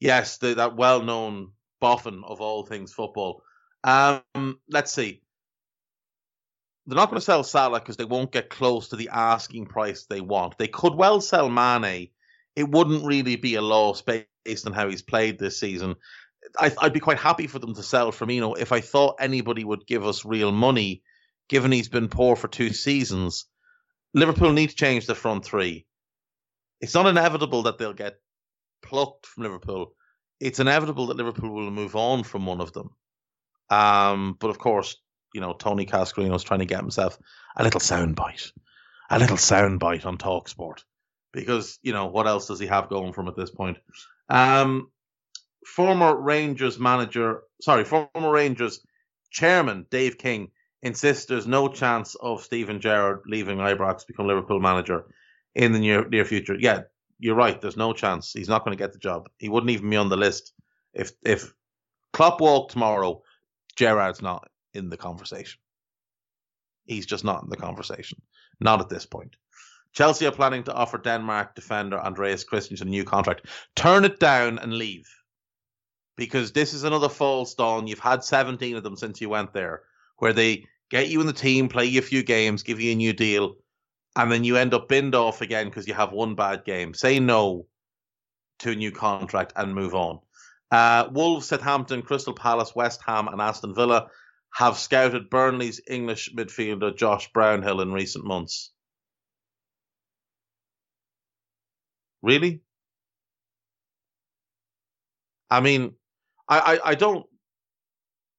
Yes, 0.00 0.38
the, 0.38 0.54
that 0.54 0.76
well 0.76 1.02
known 1.02 1.52
boffin 1.80 2.22
of 2.24 2.40
all 2.40 2.64
things 2.64 2.92
football. 2.92 3.42
Um, 3.82 4.58
let's 4.68 4.92
see. 4.92 5.22
They're 6.86 6.96
not 6.96 7.08
going 7.08 7.20
to 7.20 7.24
sell 7.24 7.44
Salah 7.44 7.80
because 7.80 7.96
they 7.96 8.04
won't 8.04 8.32
get 8.32 8.50
close 8.50 8.88
to 8.88 8.96
the 8.96 9.10
asking 9.10 9.66
price 9.66 10.04
they 10.04 10.20
want. 10.20 10.58
They 10.58 10.68
could 10.68 10.94
well 10.94 11.20
sell 11.20 11.48
Mane. 11.48 12.10
It 12.56 12.68
wouldn't 12.68 13.06
really 13.06 13.36
be 13.36 13.54
a 13.54 13.62
loss 13.62 14.02
based 14.02 14.66
on 14.66 14.72
how 14.72 14.88
he's 14.88 15.02
played 15.02 15.38
this 15.38 15.58
season. 15.58 15.96
I, 16.58 16.72
would 16.82 16.92
be 16.92 17.00
quite 17.00 17.18
happy 17.18 17.46
for 17.46 17.58
them 17.58 17.74
to 17.74 17.82
sell 17.82 18.12
Firmino 18.12 18.56
if 18.58 18.72
I 18.72 18.80
thought 18.80 19.16
anybody 19.20 19.64
would 19.64 19.86
give 19.86 20.06
us 20.06 20.24
real 20.24 20.52
money, 20.52 21.02
given 21.48 21.72
he's 21.72 21.88
been 21.88 22.08
poor 22.08 22.36
for 22.36 22.48
two 22.48 22.72
seasons. 22.72 23.46
Liverpool 24.12 24.52
need 24.52 24.70
to 24.70 24.76
change 24.76 25.06
the 25.06 25.14
front 25.14 25.44
three. 25.44 25.86
It's 26.80 26.94
not 26.94 27.06
inevitable 27.06 27.64
that 27.64 27.78
they'll 27.78 27.92
get 27.92 28.16
plucked 28.82 29.26
from 29.26 29.42
Liverpool. 29.44 29.94
It's 30.40 30.60
inevitable 30.60 31.06
that 31.06 31.16
Liverpool 31.16 31.50
will 31.50 31.70
move 31.70 31.96
on 31.96 32.22
from 32.22 32.46
one 32.46 32.60
of 32.60 32.72
them. 32.72 32.90
Um, 33.70 34.36
but 34.38 34.50
of 34.50 34.58
course, 34.58 34.96
you 35.32 35.40
know, 35.40 35.52
Tony 35.52 35.86
Cascarino's 35.86 36.44
trying 36.44 36.60
to 36.60 36.66
get 36.66 36.80
himself 36.80 37.18
a 37.56 37.64
little 37.64 37.80
soundbite, 37.80 38.52
a 39.10 39.18
little 39.18 39.36
soundbite 39.36 40.06
on 40.06 40.18
Talksport, 40.18 40.84
because 41.32 41.78
you 41.82 41.92
know 41.92 42.06
what 42.06 42.26
else 42.26 42.46
does 42.46 42.60
he 42.60 42.66
have 42.66 42.88
going 42.88 43.12
from 43.12 43.26
at 43.28 43.36
this 43.36 43.50
point? 43.50 43.78
Um, 44.28 44.90
former 45.66 46.16
Rangers 46.16 46.78
manager, 46.78 47.42
sorry, 47.60 47.84
former 47.84 48.30
Rangers 48.30 48.80
chairman 49.30 49.86
Dave 49.90 50.18
King 50.18 50.50
insists 50.82 51.26
there's 51.26 51.46
no 51.46 51.68
chance 51.68 52.14
of 52.16 52.42
Steven 52.42 52.80
Gerrard 52.80 53.22
leaving 53.26 53.58
Ibrox 53.58 54.00
to 54.00 54.06
become 54.06 54.26
Liverpool 54.26 54.60
manager 54.60 55.06
in 55.54 55.72
the 55.72 55.78
near 55.78 56.08
near 56.08 56.24
future. 56.24 56.56
Yeah, 56.58 56.82
you're 57.18 57.34
right. 57.34 57.60
There's 57.60 57.76
no 57.76 57.92
chance. 57.92 58.32
He's 58.32 58.48
not 58.48 58.64
going 58.64 58.76
to 58.76 58.82
get 58.82 58.92
the 58.92 58.98
job. 58.98 59.28
He 59.38 59.48
wouldn't 59.48 59.70
even 59.70 59.90
be 59.90 59.96
on 59.96 60.08
the 60.08 60.16
list 60.16 60.52
if 60.92 61.12
if 61.24 61.52
Klopp 62.12 62.40
walked 62.40 62.72
tomorrow. 62.72 63.22
Gerrard's 63.76 64.22
not 64.22 64.48
in 64.72 64.88
the 64.88 64.96
conversation. 64.96 65.58
He's 66.84 67.06
just 67.06 67.24
not 67.24 67.42
in 67.42 67.48
the 67.48 67.56
conversation. 67.56 68.20
Not 68.60 68.80
at 68.80 68.88
this 68.88 69.06
point. 69.06 69.36
Chelsea 69.94 70.26
are 70.26 70.32
planning 70.32 70.64
to 70.64 70.74
offer 70.74 70.98
Denmark 70.98 71.54
defender 71.54 71.98
Andreas 71.98 72.44
Christensen 72.44 72.88
a 72.88 72.90
new 72.90 73.04
contract. 73.04 73.46
Turn 73.74 74.04
it 74.04 74.20
down 74.20 74.58
and 74.58 74.74
leave 74.74 75.08
because 76.16 76.52
this 76.52 76.74
is 76.74 76.84
another 76.84 77.08
false 77.08 77.54
dawn. 77.54 77.86
You've 77.86 77.98
had 77.98 78.24
17 78.24 78.76
of 78.76 78.82
them 78.82 78.96
since 78.96 79.20
you 79.20 79.28
went 79.28 79.52
there, 79.52 79.82
where 80.18 80.32
they 80.32 80.66
get 80.90 81.08
you 81.08 81.20
in 81.20 81.26
the 81.26 81.32
team, 81.32 81.68
play 81.68 81.86
you 81.86 81.98
a 81.98 82.02
few 82.02 82.22
games, 82.22 82.62
give 82.62 82.80
you 82.80 82.92
a 82.92 82.96
new 82.96 83.12
deal, 83.12 83.56
and 84.16 84.30
then 84.30 84.44
you 84.44 84.56
end 84.56 84.74
up 84.74 84.88
binned 84.88 85.14
off 85.14 85.40
again 85.40 85.66
because 85.66 85.88
you 85.88 85.94
have 85.94 86.12
one 86.12 86.34
bad 86.34 86.64
game. 86.64 86.94
Say 86.94 87.18
no 87.18 87.66
to 88.60 88.70
a 88.70 88.74
new 88.74 88.92
contract 88.92 89.52
and 89.56 89.74
move 89.74 89.94
on. 89.94 90.20
Uh, 90.70 91.08
Wolves, 91.12 91.48
Southampton, 91.48 92.02
Crystal 92.02 92.34
Palace, 92.34 92.74
West 92.74 93.00
Ham, 93.06 93.28
and 93.28 93.40
Aston 93.40 93.74
Villa 93.74 94.08
have 94.54 94.78
scouted 94.78 95.30
Burnley's 95.30 95.80
English 95.88 96.30
midfielder 96.34 96.96
Josh 96.96 97.30
Brownhill 97.32 97.80
in 97.80 97.92
recent 97.92 98.24
months. 98.24 98.70
Really? 102.22 102.62
I 105.50 105.60
mean, 105.60 105.94
I, 106.48 106.58
I, 106.58 106.90
I 106.90 106.94
don't 106.94 107.26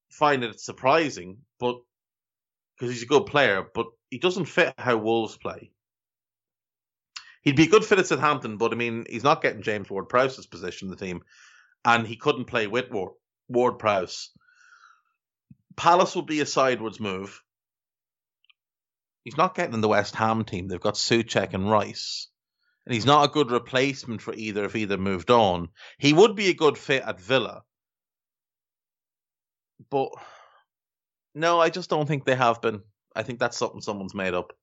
find 0.10 0.44
it 0.44 0.60
surprising, 0.60 1.38
but 1.60 1.78
because 2.76 2.94
he's 2.94 3.04
a 3.04 3.08
good 3.08 3.26
player, 3.26 3.66
but 3.74 3.88
he 4.10 4.20
doesn't 4.20 4.46
fit 4.46 4.74
how 4.78 4.98
Wolves 4.98 5.38
play. 5.38 5.72
He'd 7.42 7.56
be 7.56 7.64
a 7.64 7.70
good 7.70 7.86
fit 7.86 8.00
at 8.00 8.08
Southampton, 8.08 8.58
but 8.58 8.74
I 8.74 8.76
mean, 8.76 9.06
he's 9.10 9.24
not 9.24 9.42
getting 9.42 9.62
James 9.62 9.90
Ward 9.90 10.10
Prowse's 10.10 10.48
position 10.48 10.88
in 10.88 10.92
the 10.92 11.06
team, 11.06 11.22
and 11.84 12.08
he 12.08 12.18
couldn't 12.18 12.46
play 12.46 12.68
with 12.68 12.92
Ward, 12.92 13.80
Prowse. 13.80 14.32
Palace 15.76 16.16
would 16.16 16.26
be 16.26 16.42
a 16.42 16.46
sideways 16.46 17.00
move. 17.00 17.42
He's 19.24 19.38
not 19.38 19.56
getting 19.56 19.74
in 19.74 19.82
the 19.82 19.88
West 19.88 20.16
Ham 20.16 20.44
team. 20.44 20.68
They've 20.68 20.80
got 20.80 20.96
Soucek 20.96 21.54
and 21.54 21.70
Rice 21.70 22.28
and 22.86 22.94
he's 22.94 23.06
not 23.06 23.26
a 23.26 23.32
good 23.32 23.52
replacement 23.52 24.22
for 24.22 24.34
either 24.34 24.66
if 24.66 24.76
either 24.76 24.98
moved 24.98 25.32
on. 25.32 25.70
He 25.98 26.14
would 26.14 26.36
be 26.36 26.50
a 26.50 26.54
good 26.54 26.78
fit 26.78 27.04
at 27.04 27.20
Villa, 27.20 27.64
but 29.90 30.10
no, 31.34 31.60
I 31.60 31.70
just 31.70 31.90
don't 31.90 32.08
think 32.08 32.26
they 32.26 32.36
have 32.36 32.62
been. 32.62 32.82
I 33.16 33.24
think 33.24 33.40
that's 33.40 33.58
something 33.58 33.82
someone's 33.82 34.16
made 34.16 34.34
up. 34.34 34.54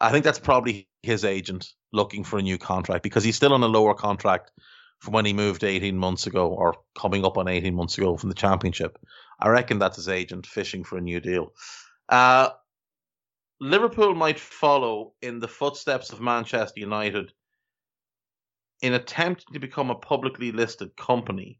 I 0.00 0.10
think 0.10 0.24
that's 0.24 0.38
probably 0.38 0.88
his 1.02 1.24
agent 1.24 1.72
looking 1.92 2.24
for 2.24 2.38
a 2.38 2.42
new 2.42 2.58
contract 2.58 3.02
because 3.02 3.24
he's 3.24 3.36
still 3.36 3.54
on 3.54 3.62
a 3.62 3.66
lower 3.66 3.94
contract 3.94 4.50
from 4.98 5.14
when 5.14 5.24
he 5.24 5.32
moved 5.32 5.64
18 5.64 5.96
months 5.96 6.26
ago 6.26 6.48
or 6.48 6.74
coming 6.98 7.24
up 7.24 7.38
on 7.38 7.48
18 7.48 7.74
months 7.74 7.96
ago 7.98 8.16
from 8.16 8.28
the 8.28 8.34
championship. 8.34 8.98
I 9.40 9.48
reckon 9.48 9.78
that's 9.78 9.96
his 9.96 10.08
agent 10.08 10.46
fishing 10.46 10.84
for 10.84 10.98
a 10.98 11.02
new 11.02 11.20
deal. 11.20 11.52
Uh, 12.08 12.50
Liverpool 13.60 14.14
might 14.14 14.38
follow 14.38 15.14
in 15.22 15.38
the 15.38 15.48
footsteps 15.48 16.12
of 16.12 16.20
Manchester 16.20 16.80
United 16.80 17.32
in 18.82 18.92
attempting 18.92 19.54
to 19.54 19.58
become 19.58 19.90
a 19.90 19.94
publicly 19.94 20.52
listed 20.52 20.94
company, 20.96 21.58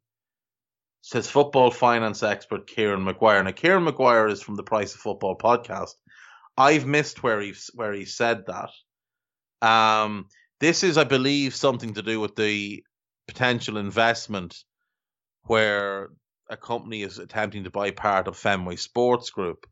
says 1.07 1.31
football 1.31 1.71
finance 1.71 2.25
expert 2.25 2.67
Kieran 2.67 3.05
Maguire. 3.05 3.41
Now, 3.45 3.53
Kieran 3.53 3.85
Maguire 3.85 4.27
is 4.27 4.43
from 4.43 4.57
the 4.57 4.65
Price 4.65 4.93
of 4.93 5.01
Football 5.01 5.39
podcast. 5.39 5.93
I've 6.59 6.85
missed 6.85 7.23
where 7.23 7.41
he 7.41 7.55
where 7.75 7.93
he 7.93 8.05
said 8.05 8.47
that. 8.49 8.71
Um, 9.65 10.27
this 10.59 10.83
is, 10.83 10.99
I 10.99 11.05
believe, 11.05 11.55
something 11.55 11.95
to 11.95 12.03
do 12.03 12.19
with 12.19 12.35
the 12.35 12.83
potential 13.29 13.77
investment 13.77 14.65
where 15.45 16.09
a 16.51 16.57
company 16.57 17.05
is 17.05 17.21
attempting 17.21 17.63
to 17.65 17.71
buy 17.71 17.93
part 17.93 18.27
of 18.27 18.37
Fenway 18.37 18.75
Sports 18.75 19.31
Group. 19.31 19.65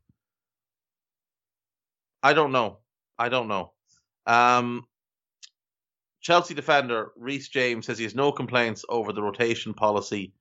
I 2.23 2.31
don't 2.31 2.53
know. 2.53 2.77
I 3.19 3.27
don't 3.27 3.49
know. 3.49 3.73
Um, 4.25 4.85
Chelsea 6.21 6.53
defender 6.53 7.11
Reece 7.17 7.49
James 7.49 7.87
says 7.87 7.97
he 7.97 8.05
has 8.05 8.15
no 8.15 8.31
complaints 8.31 8.85
over 8.87 9.11
the 9.11 9.21
rotation 9.21 9.73
policy 9.73 10.31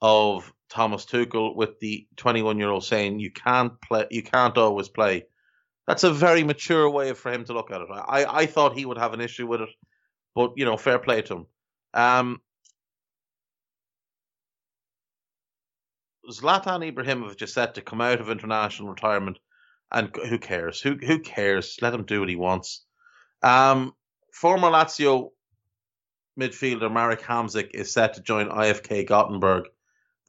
of 0.00 0.52
Thomas 0.68 1.04
Tuchel, 1.04 1.54
with 1.54 1.78
the 1.80 2.06
21 2.16 2.58
year 2.58 2.70
old 2.70 2.84
saying 2.84 3.20
you 3.20 3.30
can't 3.30 3.80
play, 3.80 4.06
you 4.10 4.22
can't 4.22 4.56
always 4.56 4.88
play. 4.88 5.26
That's 5.86 6.04
a 6.04 6.12
very 6.12 6.44
mature 6.44 6.88
way 6.88 7.12
for 7.14 7.32
him 7.32 7.44
to 7.46 7.52
look 7.52 7.70
at 7.70 7.80
it. 7.80 7.88
I, 7.90 8.24
I 8.24 8.46
thought 8.46 8.76
he 8.76 8.86
would 8.86 8.98
have 8.98 9.12
an 9.12 9.20
issue 9.20 9.46
with 9.46 9.62
it, 9.62 9.68
but 10.34 10.52
you 10.56 10.64
know, 10.64 10.76
fair 10.76 10.98
play 10.98 11.22
to 11.22 11.34
him. 11.34 11.46
Um, 11.94 12.40
Zlatan 16.30 16.92
Ibrahimovic 16.92 17.42
is 17.42 17.52
set 17.52 17.74
to 17.74 17.82
come 17.82 18.00
out 18.00 18.20
of 18.20 18.30
international 18.30 18.90
retirement, 18.90 19.38
and 19.90 20.14
who 20.28 20.38
cares? 20.38 20.80
Who 20.80 20.94
who 20.94 21.18
cares? 21.18 21.76
Let 21.82 21.94
him 21.94 22.04
do 22.04 22.20
what 22.20 22.28
he 22.28 22.36
wants. 22.36 22.84
Um, 23.42 23.92
former 24.32 24.68
Lazio 24.68 25.30
midfielder 26.38 26.92
Marek 26.92 27.22
Hamsik 27.22 27.70
is 27.74 27.92
set 27.92 28.14
to 28.14 28.22
join 28.22 28.48
IFK 28.48 29.06
Gothenburg. 29.06 29.64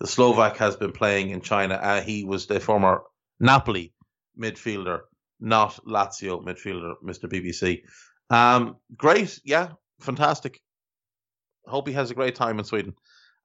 The 0.01 0.07
Slovak 0.07 0.57
has 0.57 0.75
been 0.75 0.93
playing 0.93 1.29
in 1.29 1.41
China. 1.41 1.75
Uh, 1.75 2.01
he 2.01 2.23
was 2.23 2.47
the 2.47 2.59
former 2.59 3.03
Napoli 3.39 3.93
midfielder, 4.35 5.01
not 5.39 5.79
Lazio 5.85 6.43
midfielder, 6.43 6.95
Mr. 7.03 7.29
BBC. 7.29 7.83
Um, 8.31 8.77
great, 8.97 9.39
yeah, 9.45 9.73
fantastic. 9.99 10.59
Hope 11.67 11.87
he 11.87 11.93
has 11.93 12.09
a 12.09 12.15
great 12.15 12.33
time 12.33 12.57
in 12.57 12.65
Sweden. 12.65 12.95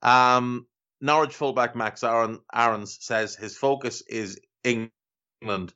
Um, 0.01 0.67
Norwich 1.03 1.35
fullback 1.35 1.77
Max 1.77 2.03
Aaron, 2.03 2.41
Aarons 2.55 2.97
says 3.03 3.37
his 3.37 3.59
focus 3.59 4.03
is 4.09 4.41
England 4.65 5.75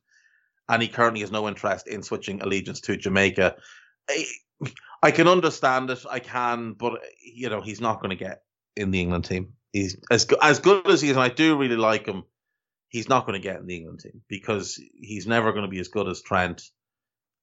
and 0.67 0.81
he 0.81 0.89
currently 0.89 1.21
has 1.21 1.31
no 1.31 1.47
interest 1.47 1.89
in 1.89 2.03
switching 2.03 2.41
allegiance 2.41 2.81
to 2.81 2.97
Jamaica. 2.97 3.55
I, 4.09 4.25
I 5.03 5.11
can 5.11 5.29
understand 5.29 5.91
it, 5.91 6.07
I 6.11 6.21
can, 6.21 6.73
but 6.73 7.03
you 7.23 7.51
know 7.51 7.61
he's 7.61 7.83
not 7.83 8.01
going 8.01 8.17
to 8.17 8.25
get 8.25 8.45
in 8.77 8.91
the 8.93 9.03
England 9.03 9.27
team. 9.27 9.53
He's 9.73 9.97
as 10.11 10.27
as 10.43 10.59
good 10.59 10.89
as 10.89 11.01
he 11.01 11.11
is, 11.11 11.17
I 11.17 11.29
do 11.29 11.57
really 11.57 11.77
like 11.77 12.07
him. 12.07 12.25
He's 12.89 13.09
not 13.09 13.27
going 13.27 13.41
to 13.41 13.49
get 13.49 13.61
in 13.61 13.67
the 13.67 13.77
England 13.77 14.01
team 14.01 14.23
because 14.29 14.81
he's 14.95 15.27
never 15.27 15.53
going 15.53 15.65
to 15.65 15.71
be 15.71 15.79
as 15.79 15.89
good 15.89 16.09
as 16.09 16.23
Trent, 16.23 16.63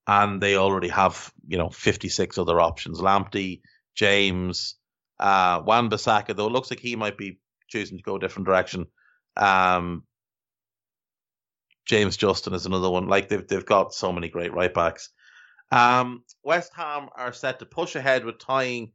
and 0.06 0.42
they 0.42 0.58
already 0.58 0.90
have 0.90 1.32
you 1.48 1.58
know 1.58 1.70
fifty 1.70 2.10
six 2.10 2.38
other 2.38 2.60
options: 2.60 3.00
Lamptey, 3.00 3.62
James, 3.96 4.76
uh, 5.20 5.62
Wan 5.66 5.90
Bissaka. 5.90 6.36
Though 6.36 6.48
it 6.48 6.52
looks 6.52 6.70
like 6.70 6.82
he 6.82 6.98
might 6.98 7.18
be 7.18 7.40
choosing 7.70 7.98
to 7.98 8.04
go 8.04 8.18
a 8.18 8.20
different 8.20 8.48
direction. 8.48 8.88
Um, 9.38 10.04
James 11.86 12.18
Justin 12.18 12.54
is 12.54 12.66
another 12.66 12.90
one. 12.90 13.08
Like 13.08 13.30
they've 13.30 13.48
they've 13.48 13.66
got 13.66 13.94
so 13.94 14.12
many 14.12 14.28
great 14.28 14.54
right 14.54 14.74
backs. 14.74 15.10
Um, 15.72 16.24
West 16.44 16.74
Ham 16.76 17.08
are 17.16 17.34
set 17.34 17.60
to 17.60 17.66
push 17.66 17.96
ahead 17.96 18.26
with 18.26 18.40
tying 18.40 18.92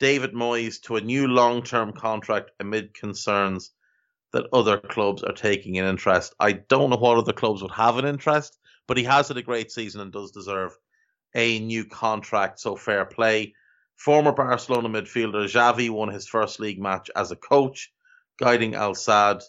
David 0.00 0.32
Moyes 0.32 0.80
to 0.82 0.96
a 0.96 1.00
new 1.00 1.28
long 1.28 1.62
term 1.62 1.92
contract 1.92 2.50
amid 2.60 2.94
concerns 2.94 3.72
that 4.32 4.46
other 4.52 4.78
clubs 4.78 5.22
are 5.22 5.32
taking 5.32 5.78
an 5.78 5.84
interest. 5.84 6.34
I 6.40 6.52
don't 6.52 6.90
know 6.90 6.96
what 6.96 7.18
other 7.18 7.32
clubs 7.32 7.62
would 7.62 7.72
have 7.72 7.98
an 7.98 8.06
interest, 8.06 8.58
but 8.88 8.96
he 8.96 9.04
has 9.04 9.28
had 9.28 9.36
a 9.36 9.42
great 9.42 9.70
season 9.70 10.00
and 10.00 10.12
does 10.12 10.32
deserve 10.32 10.76
a 11.34 11.58
new 11.60 11.84
contract. 11.84 12.60
So 12.60 12.76
fair 12.76 13.04
play. 13.04 13.54
Former 13.96 14.32
Barcelona 14.32 14.88
midfielder 14.88 15.44
Xavi 15.44 15.90
won 15.90 16.08
his 16.08 16.26
first 16.26 16.58
league 16.58 16.80
match 16.80 17.10
as 17.14 17.30
a 17.30 17.36
coach, 17.36 17.92
guiding 18.38 18.74
Al 18.74 18.94
Sadd. 18.94 19.42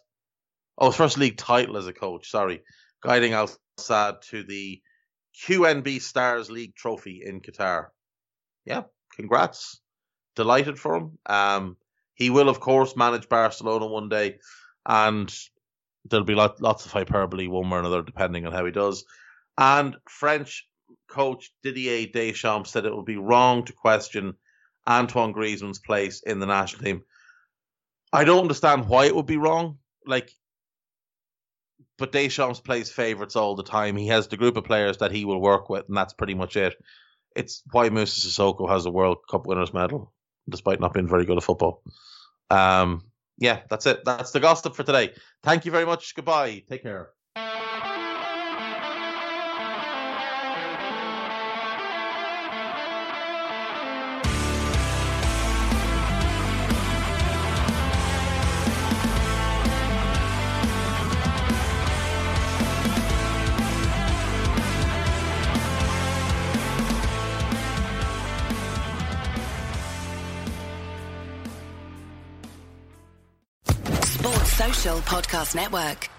Oh, 0.78 0.92
first 0.92 1.18
league 1.18 1.38
title 1.38 1.78
as 1.78 1.88
a 1.88 1.94
coach. 1.94 2.30
Sorry, 2.30 2.62
guiding 3.02 3.34
Al 3.34 3.50
Sadd 3.80 4.22
to 4.30 4.44
the 4.44 4.82
QNB 5.48 6.02
Stars 6.02 6.52
League 6.52 6.76
trophy 6.76 7.24
in 7.26 7.42
Qatar. 7.42 7.88
Yeah, 8.66 8.84
congrats. 9.16 9.82
Delighted 10.36 10.80
for 10.80 10.96
him. 10.96 11.18
Um, 11.26 11.78
he 12.16 12.30
will, 12.30 12.50
of 12.50 12.60
course, 12.60 12.96
manage 12.96 13.30
Barcelona 13.30 13.86
one 13.88 14.10
day, 14.10 14.40
and 14.86 15.34
there'll 16.06 16.26
be 16.26 16.36
lot, 16.36 16.62
lots 16.62 16.86
of 16.86 16.92
hyperbole 16.92 17.48
one 17.48 17.70
way 17.70 17.78
or 17.78 17.80
another, 17.80 18.02
depending 18.02 18.46
on 18.46 18.52
how 18.52 18.66
he 18.66 18.72
does. 18.72 19.06
And 19.58 19.96
French 20.08 20.68
coach 21.08 21.52
Didier 21.64 22.08
Deschamps 22.08 22.72
said 22.72 22.86
it 22.86 22.96
would 22.96 23.06
be 23.06 23.18
wrong 23.18 23.66
to 23.66 23.74
question 23.74 24.36
Antoine 24.88 25.32
Griezmann's 25.32 25.80
place 25.80 26.22
in 26.22 26.40
the 26.40 26.46
national 26.46 26.84
team. 26.84 27.04
I 28.12 28.26
don't 28.26 28.42
understand 28.42 28.88
why 28.88 29.06
it 29.06 29.16
would 29.16 29.26
be 29.26 29.38
wrong. 29.38 29.80
Like 30.06 30.32
but 31.98 32.12
Deschamps 32.12 32.60
plays 32.60 32.92
favourites 32.92 33.36
all 33.36 33.56
the 33.56 33.64
time. 33.64 33.96
He 33.96 34.08
has 34.08 34.28
the 34.28 34.38
group 34.38 34.58
of 34.58 34.66
players 34.66 34.98
that 34.98 35.12
he 35.12 35.26
will 35.26 35.40
work 35.40 35.70
with, 35.70 35.88
and 35.88 35.96
that's 35.96 36.14
pretty 36.14 36.34
much 36.34 36.58
it. 36.58 36.76
It's 37.36 37.64
why 37.72 37.90
Moussa 37.90 38.28
Sissoko 38.28 38.70
has 38.70 38.86
a 38.86 38.92
World 38.92 39.20
Cup 39.30 39.46
winners 39.46 39.74
medal, 39.74 40.12
despite 40.50 40.80
not 40.80 40.94
being 40.94 41.08
very 41.08 41.26
good 41.26 41.38
at 41.38 41.44
football. 41.44 41.82
Um, 42.50 43.04
yeah, 43.38 43.62
that's 43.70 43.86
it. 43.86 44.02
That's 44.06 44.32
the 44.32 44.40
gossip 44.40 44.76
for 44.76 44.84
today. 44.84 45.14
Thank 45.42 45.66
you 45.66 45.72
very 45.72 45.86
much. 45.86 46.16
Goodbye. 46.16 46.64
Take 46.70 46.84
care. 46.84 47.10
Podcast 75.24 75.56
Network. 75.56 76.10